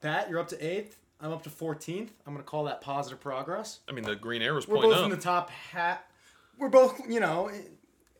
Pat, 0.00 0.30
you're 0.30 0.38
up 0.38 0.48
to 0.48 0.66
eighth. 0.66 0.96
I'm 1.20 1.32
up 1.32 1.42
to 1.44 1.50
14th. 1.50 2.08
I'm 2.26 2.32
going 2.34 2.38
to 2.38 2.42
call 2.42 2.64
that 2.64 2.80
positive 2.80 3.20
progress. 3.20 3.80
I 3.88 3.92
mean, 3.92 4.04
the 4.04 4.14
green 4.16 4.42
arrow's 4.42 4.68
We're 4.68 4.76
pointing 4.76 4.90
both 4.92 4.98
up. 5.00 5.04
in 5.04 5.10
the 5.10 5.16
top 5.22 5.50
half. 5.50 6.00
We're 6.58 6.68
both, 6.68 7.00
you 7.08 7.20
know, 7.20 7.50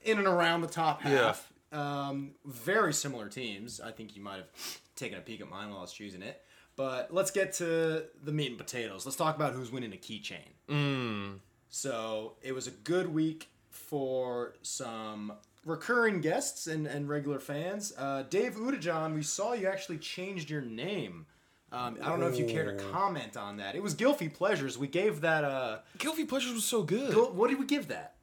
in 0.02 0.18
and 0.18 0.26
around 0.26 0.62
the 0.62 0.68
top 0.68 1.04
Yeah. 1.04 1.10
half. 1.10 1.52
Um, 1.70 2.32
very 2.44 2.92
similar 2.92 3.28
teams. 3.28 3.80
I 3.80 3.92
think 3.92 4.16
you 4.16 4.22
might 4.22 4.36
have 4.36 4.48
taken 4.96 5.18
a 5.18 5.20
peek 5.20 5.40
at 5.40 5.48
mine 5.50 5.68
while 5.70 5.78
I 5.78 5.82
was 5.82 5.92
choosing 5.92 6.22
it. 6.22 6.42
But 6.76 7.12
let's 7.12 7.30
get 7.30 7.52
to 7.54 8.04
the 8.22 8.32
meat 8.32 8.48
and 8.50 8.58
potatoes. 8.58 9.04
Let's 9.04 9.16
talk 9.16 9.36
about 9.36 9.52
who's 9.52 9.70
winning 9.70 9.92
a 9.92 9.96
keychain. 9.96 10.46
Mm. 10.68 11.38
So 11.68 12.36
it 12.42 12.52
was 12.52 12.66
a 12.66 12.70
good 12.70 13.12
week 13.12 13.48
for 13.70 14.54
some 14.62 15.32
recurring 15.64 16.20
guests 16.20 16.66
and, 16.66 16.86
and 16.86 17.08
regular 17.08 17.38
fans. 17.40 17.92
Uh, 17.98 18.22
Dave 18.30 18.54
Udajan, 18.54 19.14
we 19.14 19.22
saw 19.22 19.52
you 19.52 19.66
actually 19.68 19.98
changed 19.98 20.48
your 20.50 20.62
name. 20.62 21.26
Um, 21.70 21.98
I 22.02 22.08
don't 22.08 22.20
know 22.20 22.28
if 22.28 22.38
you 22.38 22.46
care 22.46 22.64
to 22.64 22.82
comment 22.90 23.36
on 23.36 23.58
that. 23.58 23.74
It 23.74 23.82
was 23.82 23.94
Gylfi 23.94 24.32
Pleasures. 24.32 24.78
We 24.78 24.86
gave 24.88 25.20
that. 25.20 25.44
Uh, 25.44 25.78
Guilty 25.98 26.24
Pleasures 26.24 26.54
was 26.54 26.64
so 26.64 26.82
good. 26.82 27.12
Gil- 27.12 27.32
what 27.32 27.50
did 27.50 27.58
we 27.58 27.66
give 27.66 27.88
that? 27.88 28.14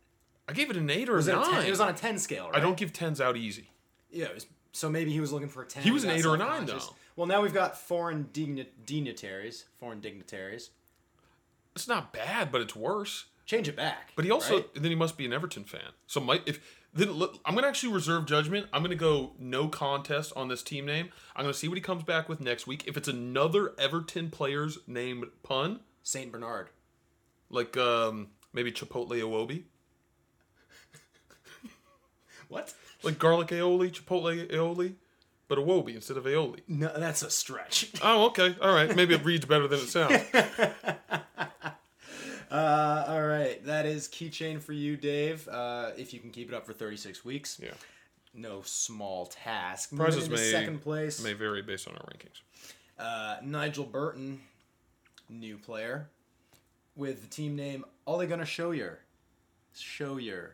I 0.50 0.54
gave 0.54 0.70
it 0.72 0.78
an 0.78 0.90
eight 0.90 1.10
or 1.10 1.16
Was 1.16 1.28
a 1.28 1.32
it, 1.32 1.36
a 1.38 1.40
nine. 1.42 1.52
10? 1.54 1.66
it 1.66 1.70
was 1.70 1.80
on 1.80 1.90
a 1.90 1.94
10 1.94 2.18
scale, 2.20 2.46
right? 2.46 2.56
I 2.56 2.60
don't 2.60 2.78
give 2.78 2.92
tens 2.94 3.22
out 3.22 3.38
easy. 3.38 3.70
Yeah, 4.12 4.26
it 4.26 4.34
was, 4.36 4.46
so 4.72 4.90
maybe 4.90 5.12
he 5.12 5.20
was 5.20 5.32
looking 5.32 5.48
for 5.48 5.62
a 5.64 5.66
10. 5.66 5.84
He 5.84 5.92
was 5.92 6.04
an 6.04 6.10
got 6.10 6.20
eight 6.20 6.26
or 6.26 6.36
a 6.36 6.38
nine, 6.38 6.48
self-conscious. 6.68 6.88
though. 6.88 6.96
Well, 7.16 7.28
now 7.28 7.42
we've 7.42 7.54
got 7.54 7.78
foreign 7.78 8.30
digni- 8.34 8.68
dignitaries. 8.86 9.66
Foreign 9.80 10.02
dignitaries. 10.02 10.72
It's 11.76 11.88
not 11.88 12.14
bad, 12.14 12.52
but 12.52 12.62
it's 12.62 12.76
worse. 12.76 13.26
Change 13.46 13.68
it 13.68 13.76
back. 13.76 14.12
But 14.16 14.26
he 14.26 14.32
also 14.32 14.56
right? 14.58 14.74
then 14.74 14.86
he 14.86 14.96
must 14.96 15.18
be 15.18 15.26
an 15.26 15.34
Everton 15.34 15.66
fan. 15.66 15.92
So 16.08 16.20
might 16.20 16.42
if 16.48 16.60
I'm 16.98 17.56
gonna 17.56 17.68
actually 17.68 17.94
reserve 17.94 18.26
judgment. 18.26 18.68
I'm 18.72 18.82
gonna 18.82 18.96
go 18.96 19.34
no 19.38 19.68
contest 19.68 20.32
on 20.36 20.48
this 20.48 20.64
team 20.64 20.86
name. 20.86 21.10
I'm 21.36 21.44
gonna 21.44 21.54
see 21.54 21.68
what 21.68 21.78
he 21.78 21.82
comes 21.82 22.04
back 22.04 22.30
with 22.30 22.40
next 22.40 22.68
week. 22.68 22.86
If 22.88 22.96
it's 22.96 23.10
another 23.10 23.74
Everton 23.78 24.30
player's 24.30 24.78
named 24.88 25.26
pun, 25.44 25.82
Saint 26.04 26.32
Bernard. 26.32 26.70
like 27.50 27.76
um, 27.76 28.28
maybe 28.54 28.72
Chipotle 28.72 29.10
Iwobi, 29.10 29.64
What? 32.48 32.74
like 33.04 33.20
garlic 33.20 33.50
aioli, 33.50 33.92
Chipotle 33.92 34.50
aioli, 34.50 34.94
but 35.48 35.58
Iwobi 35.58 35.96
instead 35.96 36.18
of 36.18 36.24
aioli. 36.26 36.62
No, 36.68 36.92
that's 36.98 37.22
a 37.24 37.30
stretch. 37.30 37.92
Oh, 38.02 38.28
okay, 38.28 38.56
all 38.62 38.74
right. 38.74 38.96
Maybe 38.96 39.16
it 39.16 39.26
reads 39.26 39.46
better 39.46 39.68
than 39.68 39.80
it 39.80 39.90
sounds. 39.90 40.24
Uh, 42.52 43.06
all 43.08 43.24
right, 43.26 43.64
that 43.66 43.86
is 43.86 44.08
keychain 44.08 44.62
for 44.62 44.74
you, 44.74 44.96
Dave. 44.98 45.48
Uh, 45.48 45.92
if 45.98 46.14
you 46.14 46.20
can 46.20 46.32
keep 46.32 46.48
it 46.50 46.54
up 46.54 46.66
for 46.66 46.74
36 46.74 47.26
weeks, 47.26 47.60
Yeah, 47.62 47.72
no 48.34 48.62
small 48.64 49.26
task. 49.28 49.96
prizes 49.96 50.30
may 50.30 50.38
second 50.52 50.80
place. 50.82 51.22
may 51.24 51.34
vary 51.34 51.62
based 51.62 51.88
on 51.88 51.96
our 51.96 52.02
rankings. 52.04 52.42
Uh, 52.98 53.38
Nigel 53.44 53.86
Burton, 53.86 54.42
new 55.30 55.58
player, 55.58 56.10
with 56.96 57.22
the 57.22 57.28
team 57.28 57.56
name 57.56 57.84
Ole 58.08 58.26
Gunnar 58.26 58.46
Shoyer. 58.46 58.98
Shoyer. 59.76 60.52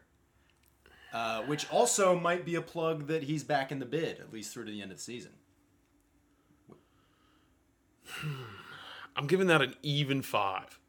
Uh, 1.14 1.42
which 1.44 1.70
also 1.70 2.18
might 2.18 2.46
be 2.46 2.56
a 2.56 2.62
plug 2.62 3.08
that 3.08 3.24
he's 3.24 3.44
back 3.44 3.70
in 3.72 3.80
the 3.80 3.86
bid, 3.86 4.20
at 4.22 4.32
least 4.32 4.54
through 4.54 4.64
to 4.66 4.72
the 4.72 4.82
end 4.82 4.92
of 4.92 4.98
the 4.98 5.04
season. 5.04 5.32
I'm 9.16 9.28
giving 9.28 9.48
that 9.48 9.62
an 9.62 9.76
even 9.84 10.22
five, 10.22 10.80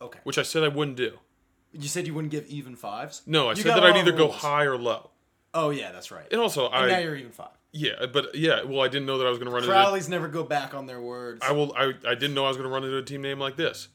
Okay. 0.00 0.18
which 0.24 0.38
I 0.38 0.42
said 0.42 0.62
I 0.62 0.68
wouldn't 0.68 0.96
do. 0.96 1.18
You 1.72 1.88
said 1.88 2.06
you 2.06 2.14
wouldn't 2.14 2.30
give 2.30 2.46
even 2.46 2.76
fives? 2.76 3.22
No, 3.26 3.46
I 3.48 3.50
You 3.50 3.56
said 3.62 3.76
that 3.76 3.84
I'd 3.84 3.96
either 3.96 4.12
go 4.12 4.30
high 4.30 4.64
or 4.64 4.76
low. 4.76 5.10
Oh, 5.52 5.70
yeah, 5.70 5.92
that's 5.92 6.10
right. 6.10 6.26
And 6.32 6.40
also, 6.40 6.68
And 6.68 6.90
now 6.90 6.98
you're 6.98 7.16
even 7.16 7.30
five. 7.32 7.48
yeah, 7.72 8.06
but 8.12 8.34
yeah, 8.34 8.62
well, 8.64 8.80
I 8.80 8.88
didn't 8.88 9.06
know 9.06 9.18
that 9.18 9.26
I 9.26 9.30
was 9.30 9.38
going 9.38 9.48
to 9.48 9.54
run 9.54 9.62
into. 9.62 9.74
Crowleys 9.74 10.08
never 10.08 10.28
go 10.28 10.42
back 10.44 10.74
on 10.74 10.86
their 10.86 11.00
words. 11.00 11.40
I 11.42 11.52
will. 11.52 11.72
I, 11.76 11.92
I 12.06 12.14
didn't 12.14 12.34
know 12.34 12.44
I 12.44 12.48
was 12.48 12.56
going 12.56 12.68
to 12.68 12.72
run 12.74 12.84
into 12.84 12.96
a 12.96 13.02
team 13.02 13.22
name 13.22 13.38
like 13.38 13.56
this. 13.56 13.88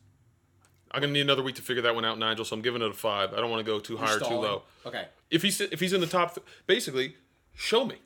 I'm 0.91 1.01
going 1.01 1.13
to 1.13 1.13
need 1.13 1.21
another 1.21 1.43
week 1.43 1.55
to 1.55 1.61
figure 1.61 1.83
that 1.83 1.93
one 1.95 2.03
out, 2.05 2.17
Nigel. 2.17 2.43
So 2.45 2.55
I'm 2.55 2.61
giving 2.61 2.81
it 2.81 2.89
a 2.89 2.93
five. 2.93 3.33
I 3.33 3.37
don't 3.37 3.51
want 3.51 3.63
to 3.65 3.71
go 3.71 3.79
too 3.79 3.97
high 3.97 4.15
or 4.15 4.19
too 4.19 4.33
low. 4.35 4.63
Okay. 4.85 5.05
If 5.29 5.41
he's 5.43 5.61
if 5.61 5.79
he's 5.79 5.93
in 5.93 6.01
the 6.01 6.07
top, 6.07 6.33
th- 6.35 6.45
basically, 6.65 7.15
show 7.53 7.85
me. 7.85 7.97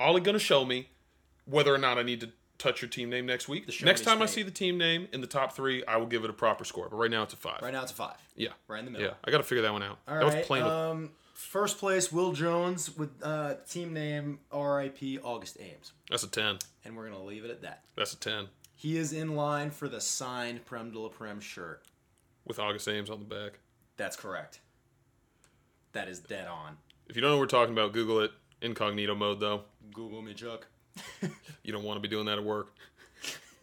Ollie 0.00 0.20
going 0.20 0.34
to 0.34 0.38
show 0.44 0.64
me 0.64 0.88
whether 1.44 1.72
or 1.72 1.78
not 1.78 1.98
I 1.98 2.02
need 2.02 2.20
to 2.22 2.30
touch 2.58 2.82
your 2.82 2.88
team 2.88 3.10
name 3.10 3.26
next 3.26 3.48
week. 3.48 3.66
Next 3.82 4.00
me 4.00 4.04
time 4.06 4.22
I 4.22 4.26
see 4.26 4.42
the 4.42 4.50
team 4.50 4.78
name 4.78 5.08
in 5.12 5.20
the 5.20 5.26
top 5.26 5.52
three, 5.54 5.84
I 5.86 5.96
will 5.96 6.06
give 6.06 6.24
it 6.24 6.30
a 6.30 6.34
proper 6.34 6.64
score. 6.64 6.88
But 6.88 6.96
right 6.96 7.10
now 7.10 7.22
it's 7.22 7.34
a 7.34 7.36
five. 7.36 7.60
Right 7.62 7.72
now 7.72 7.82
it's 7.82 7.92
a 7.92 7.96
five. 7.96 8.16
Yeah. 8.34 8.50
Right 8.68 8.78
in 8.78 8.84
the 8.86 8.90
middle. 8.90 9.06
Yeah. 9.08 9.14
I 9.24 9.30
got 9.30 9.38
to 9.38 9.42
figure 9.44 9.62
that 9.62 9.72
one 9.72 9.82
out. 9.82 9.98
All 10.08 10.14
that 10.18 10.24
right. 10.24 10.36
was 10.38 10.46
plain. 10.46 10.64
with- 10.64 10.72
um, 10.72 11.10
first 11.34 11.78
place, 11.78 12.10
Will 12.12 12.32
Jones 12.32 12.96
with 12.96 13.10
uh, 13.22 13.54
team 13.68 13.92
name 13.92 14.40
RIP 14.52 15.20
August 15.22 15.58
Ames. 15.60 15.92
that's 16.10 16.22
a 16.22 16.28
ten. 16.28 16.58
And 16.84 16.96
we're 16.96 17.08
going 17.08 17.18
to 17.20 17.24
leave 17.26 17.44
it 17.44 17.50
at 17.50 17.62
that. 17.62 17.82
That's 17.96 18.12
a 18.12 18.18
ten 18.18 18.46
He 18.74 18.96
is 18.96 19.12
in 19.12 19.34
line 19.36 19.70
for 19.70 19.88
the 19.88 20.00
signed 20.00 20.64
Prem 20.64 20.90
de 20.92 20.98
la 20.98 21.08
Prem 21.08 21.40
shirt. 21.40 21.82
with 22.46 22.58
August 22.58 22.88
Ames 22.88 23.10
on 23.10 23.18
the 23.18 23.24
back. 23.24 23.58
That's 23.96 24.16
correct. 24.16 24.60
That 25.92 26.08
is 26.08 26.18
dead 26.20 26.46
on. 26.48 26.76
If 27.08 27.16
you 27.16 27.22
don't 27.22 27.30
know 27.30 27.36
what 27.36 27.40
we're 27.42 27.46
talking 27.46 27.72
about, 27.72 27.92
Google 27.92 28.20
it. 28.20 28.30
Incognito 28.62 29.14
mode 29.14 29.40
though. 29.40 29.62
Google 29.92 30.22
me, 30.22 30.34
Chuck. 30.34 30.66
You 31.62 31.72
don't 31.72 31.82
want 31.82 31.96
to 31.96 32.00
be 32.00 32.06
doing 32.08 32.26
that 32.26 32.38
at 32.38 32.44
work. 32.44 32.68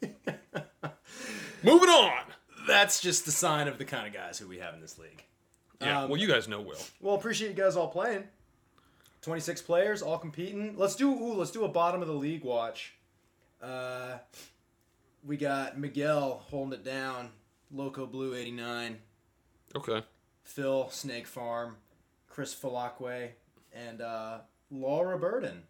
Moving 1.63 1.89
on. 1.89 2.19
That's 2.67 2.99
just 2.99 3.23
the 3.25 3.31
sign 3.31 3.67
of 3.69 3.77
the 3.77 3.85
kind 3.85 4.05
of 4.05 4.13
guys 4.13 4.37
who 4.37 4.47
we 4.47 4.59
have 4.59 4.73
in 4.73 4.81
this 4.81 4.99
league. 4.99 5.23
Yeah. 5.81 6.03
Um, 6.03 6.09
well, 6.09 6.19
you 6.19 6.27
guys 6.27 6.47
know 6.49 6.59
Will. 6.61 6.77
Well, 6.99 7.15
appreciate 7.15 7.49
you 7.49 7.53
guys 7.55 7.75
all 7.77 7.87
playing. 7.87 8.25
26 9.21 9.61
players, 9.61 10.01
all 10.01 10.17
competing. 10.17 10.75
Let's 10.77 10.95
do 10.95 11.09
ooh, 11.11 11.33
let's 11.35 11.51
do 11.51 11.63
a 11.63 11.69
bottom 11.69 12.01
of 12.01 12.07
the 12.09 12.13
league 12.13 12.43
watch. 12.43 12.93
Uh, 13.61 14.17
we 15.25 15.37
got 15.37 15.79
Miguel 15.79 16.43
holding 16.49 16.73
it 16.73 16.83
down, 16.83 17.29
Loco 17.71 18.05
Blue 18.05 18.35
89, 18.35 18.97
Okay. 19.75 20.03
Phil 20.43 20.89
Snake 20.89 21.25
Farm, 21.25 21.77
Chris 22.29 22.53
Falakwe, 22.53 23.29
and 23.73 24.01
uh, 24.01 24.39
Laura 24.69 25.17
Burden. 25.17 25.63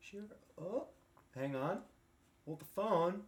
She, 0.00 0.18
oh, 0.60 0.86
hang 1.36 1.54
on, 1.56 1.78
hold 2.44 2.60
the 2.60 2.64
phone. 2.64 3.22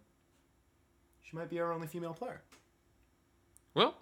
She 1.22 1.36
might 1.36 1.48
be 1.50 1.60
our 1.60 1.72
only 1.72 1.86
female 1.86 2.12
player. 2.14 2.42
Well, 3.74 3.94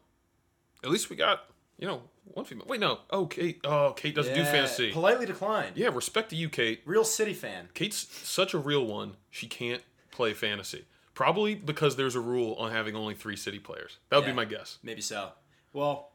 at 0.83 0.91
least 0.91 1.11
we 1.11 1.17
got 1.17 1.45
you 1.79 1.87
know 1.87 2.03
one 2.25 2.45
female. 2.45 2.67
Wait, 2.69 2.81
no. 2.81 3.01
Oh, 3.11 3.27
Kate. 3.27 3.61
Oh, 3.65 3.93
Kate 3.97 4.15
doesn't 4.15 4.35
do 4.35 4.41
Yeah, 4.41 4.51
fantasy. 4.51 4.93
Politely 4.93 5.27
declined. 5.27 5.77
yeah, 5.77 5.89
respect 5.89 6.31
to 6.31 6.37
you, 6.37 6.49
Kate. 6.49 6.81
Real 6.85 7.05
City 7.05 7.35
fan. 7.35 7.69
Kate's 7.75 7.97
such 8.29 8.55
a 8.55 8.59
real 8.59 8.85
one. 8.87 9.17
She 9.31 9.47
can't 9.47 9.83
play 10.11 10.33
fantasy. 10.35 10.85
Probably 11.15 11.55
because 11.55 11.97
there's 11.97 12.15
a 12.15 12.21
rule 12.21 12.55
on 12.55 12.73
having 12.73 12.97
only 12.97 13.15
three 13.15 13.37
city 13.37 13.59
players. 13.59 13.99
That 14.09 14.17
would 14.17 14.25
Yeah. 14.27 14.33
be 14.33 14.37
my 14.37 14.45
guess. 14.45 14.79
Maybe 14.83 15.01
so. 15.03 15.33
Well, 15.73 16.13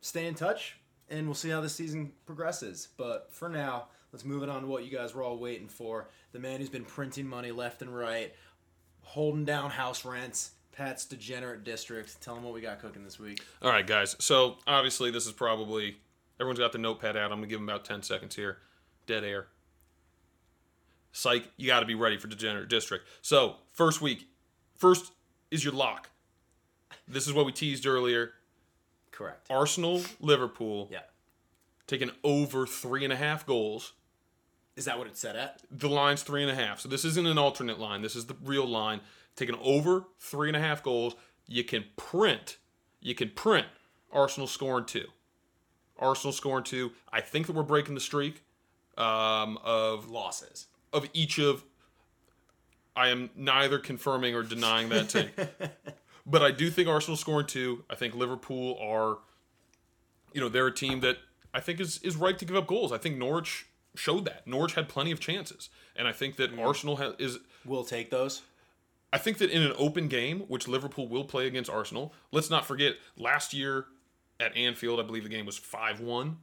stay 0.00 0.26
in 0.26 0.34
touch, 0.34 0.76
and 1.08 1.26
we'll 1.26 1.34
see 1.34 1.50
how 1.50 1.60
this 1.60 1.74
season 1.74 2.12
progresses. 2.26 2.88
But 2.96 3.32
for 3.32 3.48
now, 3.48 3.88
let's 4.12 4.24
move 4.24 4.42
it 4.42 4.48
on 4.48 4.62
to 4.62 4.66
what 4.66 4.84
you 4.84 4.90
guys 4.96 5.14
were 5.14 5.22
all 5.22 5.38
waiting 5.38 5.68
for. 5.68 6.08
The 6.32 6.38
man 6.38 6.60
who's 6.60 6.68
been 6.68 6.84
printing 6.84 7.26
money 7.26 7.50
left 7.52 7.82
and 7.82 7.94
right, 7.94 8.34
holding 9.02 9.44
down 9.44 9.70
house 9.70 10.04
rents, 10.04 10.52
Pat's 10.72 11.04
Degenerate 11.06 11.64
District. 11.64 12.20
Tell 12.20 12.36
him 12.36 12.42
what 12.44 12.52
we 12.54 12.60
got 12.60 12.80
cooking 12.80 13.04
this 13.04 13.18
week. 13.18 13.42
All 13.62 13.70
right, 13.70 13.86
guys. 13.86 14.16
So 14.18 14.56
obviously 14.66 15.10
this 15.10 15.26
is 15.26 15.32
probably 15.32 15.96
everyone's 16.38 16.58
got 16.58 16.72
the 16.72 16.78
notepad 16.78 17.16
out. 17.16 17.32
I'm 17.32 17.38
gonna 17.38 17.46
give 17.46 17.58
them 17.60 17.68
about 17.68 17.84
ten 17.84 18.02
seconds 18.02 18.36
here. 18.36 18.58
Dead 19.06 19.24
air. 19.24 19.46
Psych, 21.12 21.48
you 21.56 21.66
got 21.66 21.80
to 21.80 21.86
be 21.86 21.94
ready 21.94 22.18
for 22.18 22.28
Degenerate 22.28 22.68
District. 22.68 23.06
So 23.22 23.56
first 23.72 24.02
week, 24.02 24.28
first 24.74 25.12
is 25.50 25.64
your 25.64 25.72
lock. 25.72 26.10
This 27.08 27.26
is 27.26 27.32
what 27.32 27.46
we 27.46 27.52
teased 27.52 27.86
earlier. 27.86 28.32
Correct. 29.12 29.46
Arsenal, 29.48 30.02
Liverpool, 30.20 30.88
Yeah. 30.92 31.00
Taking 31.86 32.10
over 32.24 32.66
three 32.66 33.04
and 33.04 33.12
a 33.12 33.16
half 33.16 33.46
goals. 33.46 33.92
Is 34.76 34.84
that 34.84 34.98
what 34.98 35.06
it's 35.06 35.20
set 35.20 35.36
at? 35.36 35.62
The 35.70 35.88
line's 35.88 36.22
three 36.22 36.42
and 36.42 36.50
a 36.50 36.54
half. 36.54 36.80
So 36.80 36.88
this 36.88 37.04
isn't 37.04 37.26
an 37.26 37.38
alternate 37.38 37.78
line. 37.78 38.02
This 38.02 38.14
is 38.14 38.26
the 38.26 38.36
real 38.42 38.66
line. 38.66 39.00
Taking 39.34 39.56
over 39.62 40.04
three 40.18 40.48
and 40.48 40.56
a 40.56 40.60
half 40.60 40.82
goals. 40.82 41.14
You 41.46 41.64
can 41.64 41.84
print. 41.96 42.58
You 43.00 43.14
can 43.14 43.30
print 43.30 43.66
Arsenal 44.12 44.46
scoring 44.46 44.84
two. 44.84 45.06
Arsenal 45.98 46.32
scoring 46.32 46.64
two. 46.64 46.92
I 47.10 47.20
think 47.20 47.46
that 47.46 47.54
we're 47.54 47.62
breaking 47.62 47.94
the 47.94 48.00
streak 48.00 48.42
um, 48.98 49.58
of 49.62 50.08
Losses. 50.08 50.66
of 50.92 51.08
each 51.12 51.38
of. 51.38 51.64
I 52.94 53.08
am 53.08 53.30
neither 53.36 53.78
confirming 53.78 54.34
or 54.34 54.42
denying 54.42 54.88
that 54.88 55.10
take, 55.10 55.36
but 56.26 56.42
I 56.42 56.50
do 56.50 56.70
think 56.70 56.88
Arsenal 56.88 57.16
scoring 57.16 57.46
two. 57.46 57.84
I 57.90 57.94
think 57.94 58.14
Liverpool 58.14 58.78
are, 58.80 59.18
you 60.32 60.40
know, 60.40 60.48
they're 60.48 60.68
a 60.68 60.74
team 60.74 61.00
that 61.00 61.18
I 61.56 61.60
think 61.60 61.80
is 61.80 61.98
is 62.02 62.16
ripe 62.16 62.36
to 62.38 62.44
give 62.44 62.54
up 62.54 62.66
goals. 62.66 62.92
I 62.92 62.98
think 62.98 63.16
Norwich 63.16 63.66
showed 63.94 64.26
that. 64.26 64.46
Norwich 64.46 64.74
had 64.74 64.90
plenty 64.90 65.10
of 65.10 65.20
chances, 65.20 65.70
and 65.96 66.06
I 66.06 66.12
think 66.12 66.36
that 66.36 66.56
Arsenal 66.58 66.96
ha- 66.96 67.14
is. 67.18 67.38
We'll 67.64 67.82
take 67.84 68.10
those. 68.10 68.42
I 69.10 69.18
think 69.18 69.38
that 69.38 69.50
in 69.50 69.62
an 69.62 69.72
open 69.78 70.08
game, 70.08 70.40
which 70.48 70.68
Liverpool 70.68 71.08
will 71.08 71.24
play 71.24 71.46
against 71.46 71.70
Arsenal, 71.70 72.12
let's 72.30 72.50
not 72.50 72.66
forget 72.66 72.96
last 73.16 73.54
year 73.54 73.86
at 74.38 74.54
Anfield, 74.54 75.00
I 75.00 75.04
believe 75.04 75.22
the 75.22 75.30
game 75.30 75.46
was 75.46 75.56
five 75.56 76.00
one. 76.00 76.36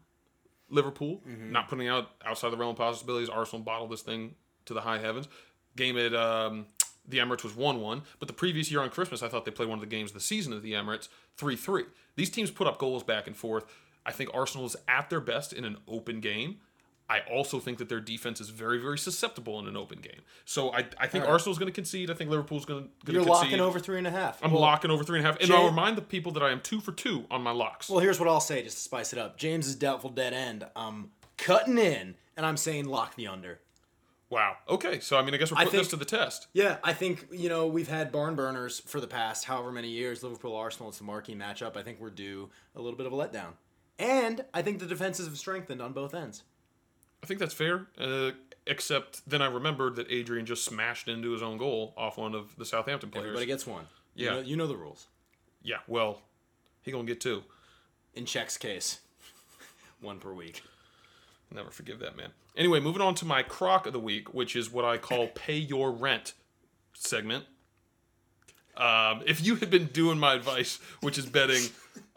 Liverpool, 0.69 1.21
not 1.51 1.69
putting 1.69 1.87
out 1.87 2.09
outside 2.25 2.49
the 2.49 2.57
realm 2.57 2.71
of 2.71 2.77
possibilities. 2.77 3.29
Arsenal 3.29 3.63
bottled 3.63 3.91
this 3.91 4.01
thing 4.01 4.33
to 4.65 4.73
the 4.73 4.81
high 4.81 4.97
heavens. 4.97 5.27
Game 5.75 5.95
at 5.97 6.15
um, 6.15 6.65
the 7.07 7.19
Emirates 7.19 7.43
was 7.43 7.55
1 7.55 7.79
1. 7.79 8.01
But 8.17 8.27
the 8.27 8.33
previous 8.33 8.71
year 8.71 8.81
on 8.81 8.89
Christmas, 8.89 9.21
I 9.21 9.27
thought 9.27 9.45
they 9.45 9.51
played 9.51 9.69
one 9.69 9.77
of 9.77 9.81
the 9.81 9.95
games 9.95 10.09
of 10.09 10.15
the 10.15 10.19
season 10.21 10.53
of 10.53 10.63
the 10.63 10.73
Emirates 10.73 11.09
3 11.37 11.55
3. 11.55 11.83
These 12.15 12.31
teams 12.31 12.49
put 12.49 12.65
up 12.65 12.79
goals 12.79 13.03
back 13.03 13.27
and 13.27 13.35
forth. 13.35 13.65
I 14.05 14.11
think 14.11 14.29
Arsenal 14.33 14.65
is 14.65 14.75
at 14.87 15.09
their 15.09 15.21
best 15.21 15.53
in 15.53 15.65
an 15.65 15.77
open 15.87 16.19
game. 16.19 16.57
I 17.09 17.19
also 17.31 17.59
think 17.59 17.77
that 17.79 17.89
their 17.89 17.99
defense 17.99 18.39
is 18.39 18.49
very, 18.49 18.77
very 18.79 18.97
susceptible 18.97 19.59
in 19.59 19.67
an 19.67 19.75
open 19.75 19.99
game. 19.99 20.21
So 20.45 20.73
I, 20.73 20.85
I 20.97 21.07
think 21.07 21.25
Arsenal's 21.27 21.59
going 21.59 21.71
to 21.71 21.75
concede. 21.75 22.09
I 22.09 22.13
think 22.13 22.29
Liverpool's 22.29 22.63
going 22.65 22.83
to 22.85 22.89
concede. 23.05 23.13
You're 23.15 23.25
concede. 23.25 23.43
locking 23.51 23.59
over 23.59 23.77
three 23.79 23.97
and 23.97 24.07
a 24.07 24.11
half. 24.11 24.39
I'm 24.41 24.51
Well, 24.53 24.61
locking 24.61 24.89
over 24.89 25.03
three 25.03 25.19
and 25.19 25.27
a 25.27 25.29
half. 25.29 25.39
And 25.39 25.49
Jay- 25.49 25.55
I'll 25.55 25.65
remind 25.67 25.97
the 25.97 26.01
people 26.01 26.31
that 26.31 26.41
I 26.43 26.49
am 26.51 26.61
two 26.61 26.79
for 26.79 26.93
two 26.93 27.25
on 27.29 27.41
my 27.43 27.51
locks. 27.51 27.89
Well, 27.89 27.99
here's 27.99 28.19
what 28.19 28.29
I'll 28.29 28.39
say 28.39 28.63
just 28.63 28.77
to 28.77 28.83
spice 28.83 29.11
it 29.13 29.19
up. 29.19 29.37
James 29.37 29.67
is 29.67 29.75
doubtful 29.75 30.11
dead 30.11 30.33
end. 30.33 30.65
I'm 30.77 31.11
cutting 31.37 31.77
in, 31.77 32.15
and 32.37 32.45
I'm 32.45 32.57
saying 32.57 32.85
lock 32.85 33.15
the 33.15 33.27
under. 33.27 33.59
wow. 34.29 34.55
Okay. 34.69 34.99
So, 35.01 35.17
I 35.17 35.23
mean, 35.23 35.33
I 35.33 35.37
guess 35.37 35.51
we're 35.51 35.57
putting 35.63 35.79
this 35.79 35.89
to 35.89 35.97
the 35.97 36.05
test. 36.05 36.47
Yeah, 36.53 36.77
I 36.85 36.93
think 36.93 37.27
you 37.31 37.49
know 37.49 37.67
we've 37.67 37.89
had 37.89 38.11
barn 38.13 38.35
burners 38.35 38.79
for 38.79 39.01
the 39.01 39.07
past 39.07 39.43
however 39.45 39.71
many 39.73 39.89
years. 39.89 40.23
Liverpool 40.23 40.55
Arsenal, 40.55 40.89
it's 40.89 40.99
the 40.99 41.03
marquee 41.03 41.35
matchup. 41.35 41.75
I 41.77 41.83
think 41.83 41.99
we're 41.99 42.09
due 42.09 42.49
a 42.75 42.81
little 42.81 42.97
bit 42.97 43.05
of 43.05 43.13
a 43.13 43.15
letdown, 43.15 43.53
and 43.99 44.43
I 44.53 44.61
think 44.61 44.79
the 44.79 44.85
defenses 44.85 45.27
have 45.27 45.37
strengthened 45.37 45.81
on 45.81 45.93
both 45.93 46.13
ends. 46.13 46.43
I 47.21 47.25
think 47.25 47.39
that's 47.39 47.53
fair. 47.53 47.87
Uh, 47.97 48.31
except 48.67 49.27
then 49.29 49.41
I 49.41 49.47
remembered 49.47 49.95
that 49.95 50.11
Adrian 50.11 50.45
just 50.45 50.65
smashed 50.65 51.07
into 51.07 51.31
his 51.31 51.41
own 51.41 51.57
goal 51.57 51.93
off 51.97 52.17
one 52.17 52.35
of 52.35 52.55
the 52.57 52.65
Southampton 52.65 53.09
players. 53.09 53.27
Everybody 53.27 53.45
gets 53.45 53.65
one. 53.67 53.85
Yeah. 54.15 54.23
you 54.23 54.31
know, 54.31 54.41
you 54.41 54.55
know 54.57 54.67
the 54.67 54.77
rules. 54.77 55.07
yeah. 55.63 55.77
Well, 55.87 56.21
he 56.81 56.91
gonna 56.91 57.05
get 57.05 57.21
two. 57.21 57.43
In 58.13 58.25
Cech's 58.25 58.57
case, 58.57 58.99
one 60.01 60.19
per 60.19 60.33
week. 60.33 60.61
Never 61.51 61.71
forgive 61.71 61.99
that 61.99 62.17
man. 62.17 62.29
Anyway, 62.57 62.79
moving 62.79 63.01
on 63.01 63.15
to 63.15 63.25
my 63.25 63.41
crock 63.43 63.87
of 63.87 63.93
the 63.93 63.99
week, 63.99 64.33
which 64.33 64.55
is 64.55 64.71
what 64.71 64.85
I 64.85 64.97
call 64.97 65.27
pay 65.35 65.57
your 65.57 65.91
rent 65.91 66.33
segment. 66.93 67.45
Um, 68.75 69.21
if 69.25 69.43
you 69.45 69.55
had 69.55 69.69
been 69.69 69.85
doing 69.85 70.17
my 70.17 70.33
advice, 70.33 70.79
which 71.01 71.17
is 71.17 71.25
betting 71.27 71.63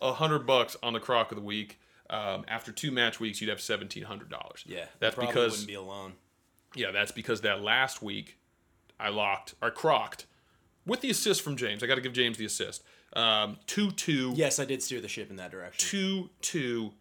a 0.00 0.12
hundred 0.12 0.46
bucks 0.46 0.76
on 0.82 0.92
the 0.92 1.00
crock 1.00 1.32
of 1.32 1.36
the 1.36 1.42
week, 1.44 1.78
um, 2.10 2.44
after 2.48 2.70
two 2.72 2.90
match 2.90 3.18
weeks, 3.20 3.40
you'd 3.40 3.50
have 3.50 3.60
seventeen 3.60 4.04
hundred 4.04 4.28
dollars. 4.30 4.64
Yeah, 4.66 4.86
that's 5.00 5.16
because 5.16 5.52
wouldn't 5.52 5.68
be 5.68 5.74
alone. 5.74 6.12
yeah, 6.74 6.90
that's 6.90 7.12
because 7.12 7.40
that 7.42 7.62
last 7.62 8.02
week 8.02 8.38
I 9.00 9.08
locked 9.08 9.54
or 9.62 9.70
crocked 9.70 10.26
with 10.86 11.00
the 11.00 11.10
assist 11.10 11.42
from 11.42 11.56
James. 11.56 11.82
I 11.82 11.86
got 11.86 11.96
to 11.96 12.00
give 12.00 12.12
James 12.12 12.38
the 12.38 12.44
assist. 12.44 12.82
Um, 13.14 13.56
two 13.66 13.90
two 13.92 14.32
Yes, 14.36 14.58
I 14.58 14.64
did 14.64 14.82
steer 14.82 15.00
the 15.00 15.08
ship 15.08 15.30
in 15.30 15.36
that 15.36 15.50
direction. 15.50 15.88
two 15.88 16.30
two. 16.42 16.92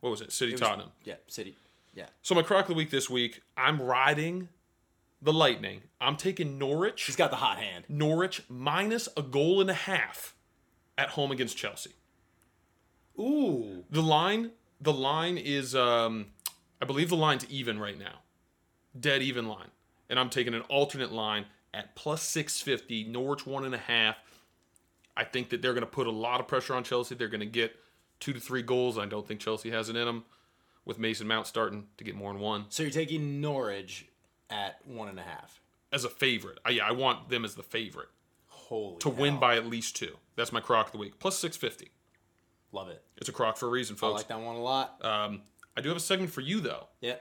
What 0.00 0.10
was 0.10 0.20
it? 0.20 0.32
City 0.32 0.52
It 0.52 0.54
was- 0.54 0.60
Tottenham. 0.60 0.90
Yeah, 1.04 1.14
City. 1.26 1.56
Yeah. 1.94 2.06
So 2.22 2.34
my 2.34 2.42
crock 2.42 2.62
of 2.64 2.68
the 2.68 2.74
week 2.74 2.90
this 2.90 3.10
week, 3.10 3.42
I'm 3.56 3.80
riding 3.82 4.48
the 5.20 5.32
Lightning. 5.32 5.82
I'm 6.00 6.16
taking 6.16 6.58
Norwich. 6.58 7.02
He's 7.04 7.16
got 7.16 7.30
the 7.30 7.36
hot 7.38 7.58
hand. 7.58 7.84
Norwich 7.88 8.42
minus 8.48 9.08
a 9.16 9.22
goal 9.22 9.60
and 9.60 9.68
a 9.68 9.74
half 9.74 10.36
at 10.98 11.08
home 11.08 11.30
against 11.30 11.56
Chelsea. 11.56 11.92
Ooh. 13.18 13.84
The 13.90 14.02
line, 14.02 14.50
the 14.80 14.92
line 14.92 15.38
is, 15.38 15.74
um, 15.74 16.26
I 16.82 16.84
believe 16.84 17.08
the 17.08 17.16
line's 17.16 17.46
even 17.48 17.78
right 17.78 17.98
now, 17.98 18.20
dead 18.98 19.22
even 19.22 19.48
line, 19.48 19.70
and 20.10 20.18
I'm 20.20 20.28
taking 20.28 20.52
an 20.52 20.62
alternate 20.68 21.12
line 21.12 21.46
at 21.72 21.96
plus 21.96 22.22
six 22.22 22.60
fifty. 22.60 23.04
Norwich 23.04 23.46
one 23.46 23.64
and 23.64 23.74
a 23.74 23.78
half. 23.78 24.16
I 25.16 25.24
think 25.24 25.48
that 25.50 25.62
they're 25.62 25.72
going 25.74 25.80
to 25.80 25.90
put 25.90 26.06
a 26.06 26.12
lot 26.12 26.40
of 26.40 26.46
pressure 26.46 26.74
on 26.74 26.84
Chelsea. 26.84 27.14
They're 27.14 27.28
going 27.28 27.40
to 27.40 27.46
get 27.46 27.74
two 28.20 28.32
to 28.32 28.40
three 28.40 28.62
goals. 28.62 28.98
I 28.98 29.06
don't 29.06 29.26
think 29.26 29.40
Chelsea 29.40 29.70
has 29.70 29.88
it 29.88 29.96
in 29.96 30.06
them. 30.06 30.24
With 30.84 30.98
Mason 30.98 31.26
Mount 31.26 31.46
starting 31.46 31.86
to 31.98 32.04
get 32.04 32.14
more 32.14 32.32
than 32.32 32.40
one. 32.40 32.64
So 32.70 32.82
you're 32.82 32.90
taking 32.90 33.40
Norwich 33.40 34.06
at 34.48 34.78
one 34.86 35.08
and 35.08 35.18
a 35.18 35.22
half. 35.22 35.60
as 35.92 36.04
a 36.04 36.08
favorite. 36.08 36.58
Uh, 36.66 36.70
yeah, 36.70 36.86
I 36.86 36.92
want 36.92 37.28
them 37.28 37.44
as 37.44 37.54
the 37.54 37.62
favorite 37.62 38.08
Holy. 38.68 38.98
to 38.98 39.08
win 39.08 39.38
by 39.38 39.56
at 39.56 39.66
least 39.66 39.96
two. 39.96 40.16
That's 40.36 40.52
my 40.52 40.60
crock 40.60 40.86
of 40.86 40.92
the 40.92 40.98
week. 40.98 41.18
Plus 41.18 41.38
650. 41.38 41.90
Love 42.72 42.88
it. 42.88 43.02
It's 43.16 43.28
a 43.28 43.32
crock 43.32 43.56
for 43.56 43.66
a 43.66 43.70
reason, 43.70 43.96
folks. 43.96 44.12
I 44.12 44.16
like 44.18 44.28
that 44.28 44.40
one 44.40 44.56
a 44.56 44.62
lot. 44.62 45.02
Um, 45.04 45.42
I 45.76 45.80
do 45.80 45.88
have 45.88 45.96
a 45.96 46.00
segment 46.00 46.30
for 46.30 46.42
you, 46.42 46.60
though. 46.60 46.88
yeah. 47.00 47.16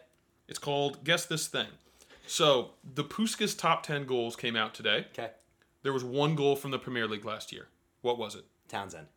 It's 0.49 0.59
called 0.59 1.03
Guess 1.03 1.25
This 1.25 1.47
Thing. 1.47 1.67
So, 2.25 2.71
the 2.95 3.03
Puskas 3.03 3.57
top 3.57 3.83
10 3.83 4.05
goals 4.05 4.35
came 4.37 4.55
out 4.55 4.73
today. 4.73 5.07
Okay. 5.11 5.31
There 5.83 5.91
was 5.91 6.05
one 6.05 6.35
goal 6.35 6.55
from 6.55 6.71
the 6.71 6.79
Premier 6.79 7.05
League 7.07 7.25
last 7.25 7.51
year. 7.51 7.67
What 8.01 8.17
was 8.17 8.35
it? 8.35 8.45
Townsend. 8.69 9.07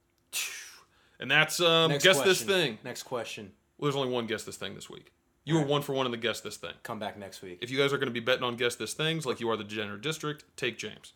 And 1.20 1.31
that's 1.31 1.61
um, 1.61 1.91
Next 1.91 2.03
Guess 2.05 2.22
This. 2.22 2.43
Thing. 2.43 2.78
Next 2.83 3.03
question. 3.05 3.53
Well, 3.78 3.91
there's 3.91 3.97
only 3.97 4.12
one 4.12 4.26
Guess 4.26 4.45
This 4.45 4.57
Thing 4.57 4.74
this 4.74 4.89
week. 4.89 5.12
You 5.45 5.55
were 5.57 5.64
one 5.64 5.83
for 5.83 5.93
one 5.93 6.07
in 6.07 6.12
the 6.12 6.18
Guess 6.18 6.41
This 6.41 6.57
Thing. 6.57 6.72
Come 6.83 6.99
back 6.99 7.18
next 7.18 7.43
week. 7.43 7.59
If 7.61 7.70
you 7.70 7.78
guys 7.78 7.93
are 7.93 7.99
going 7.99 8.09
to 8.09 8.12
be 8.12 8.20
betting 8.20 8.43
on 8.45 8.57
Guess 8.57 8.76
This 8.76 8.95
Things 8.95 9.26
like 9.26 9.41
you 9.41 9.51
are 9.51 9.57
the 9.57 9.64
Degenerate 9.64 10.01
District, 10.03 10.45
take 10.57 10.78
James. 10.78 11.12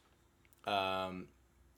Um, 0.67 1.27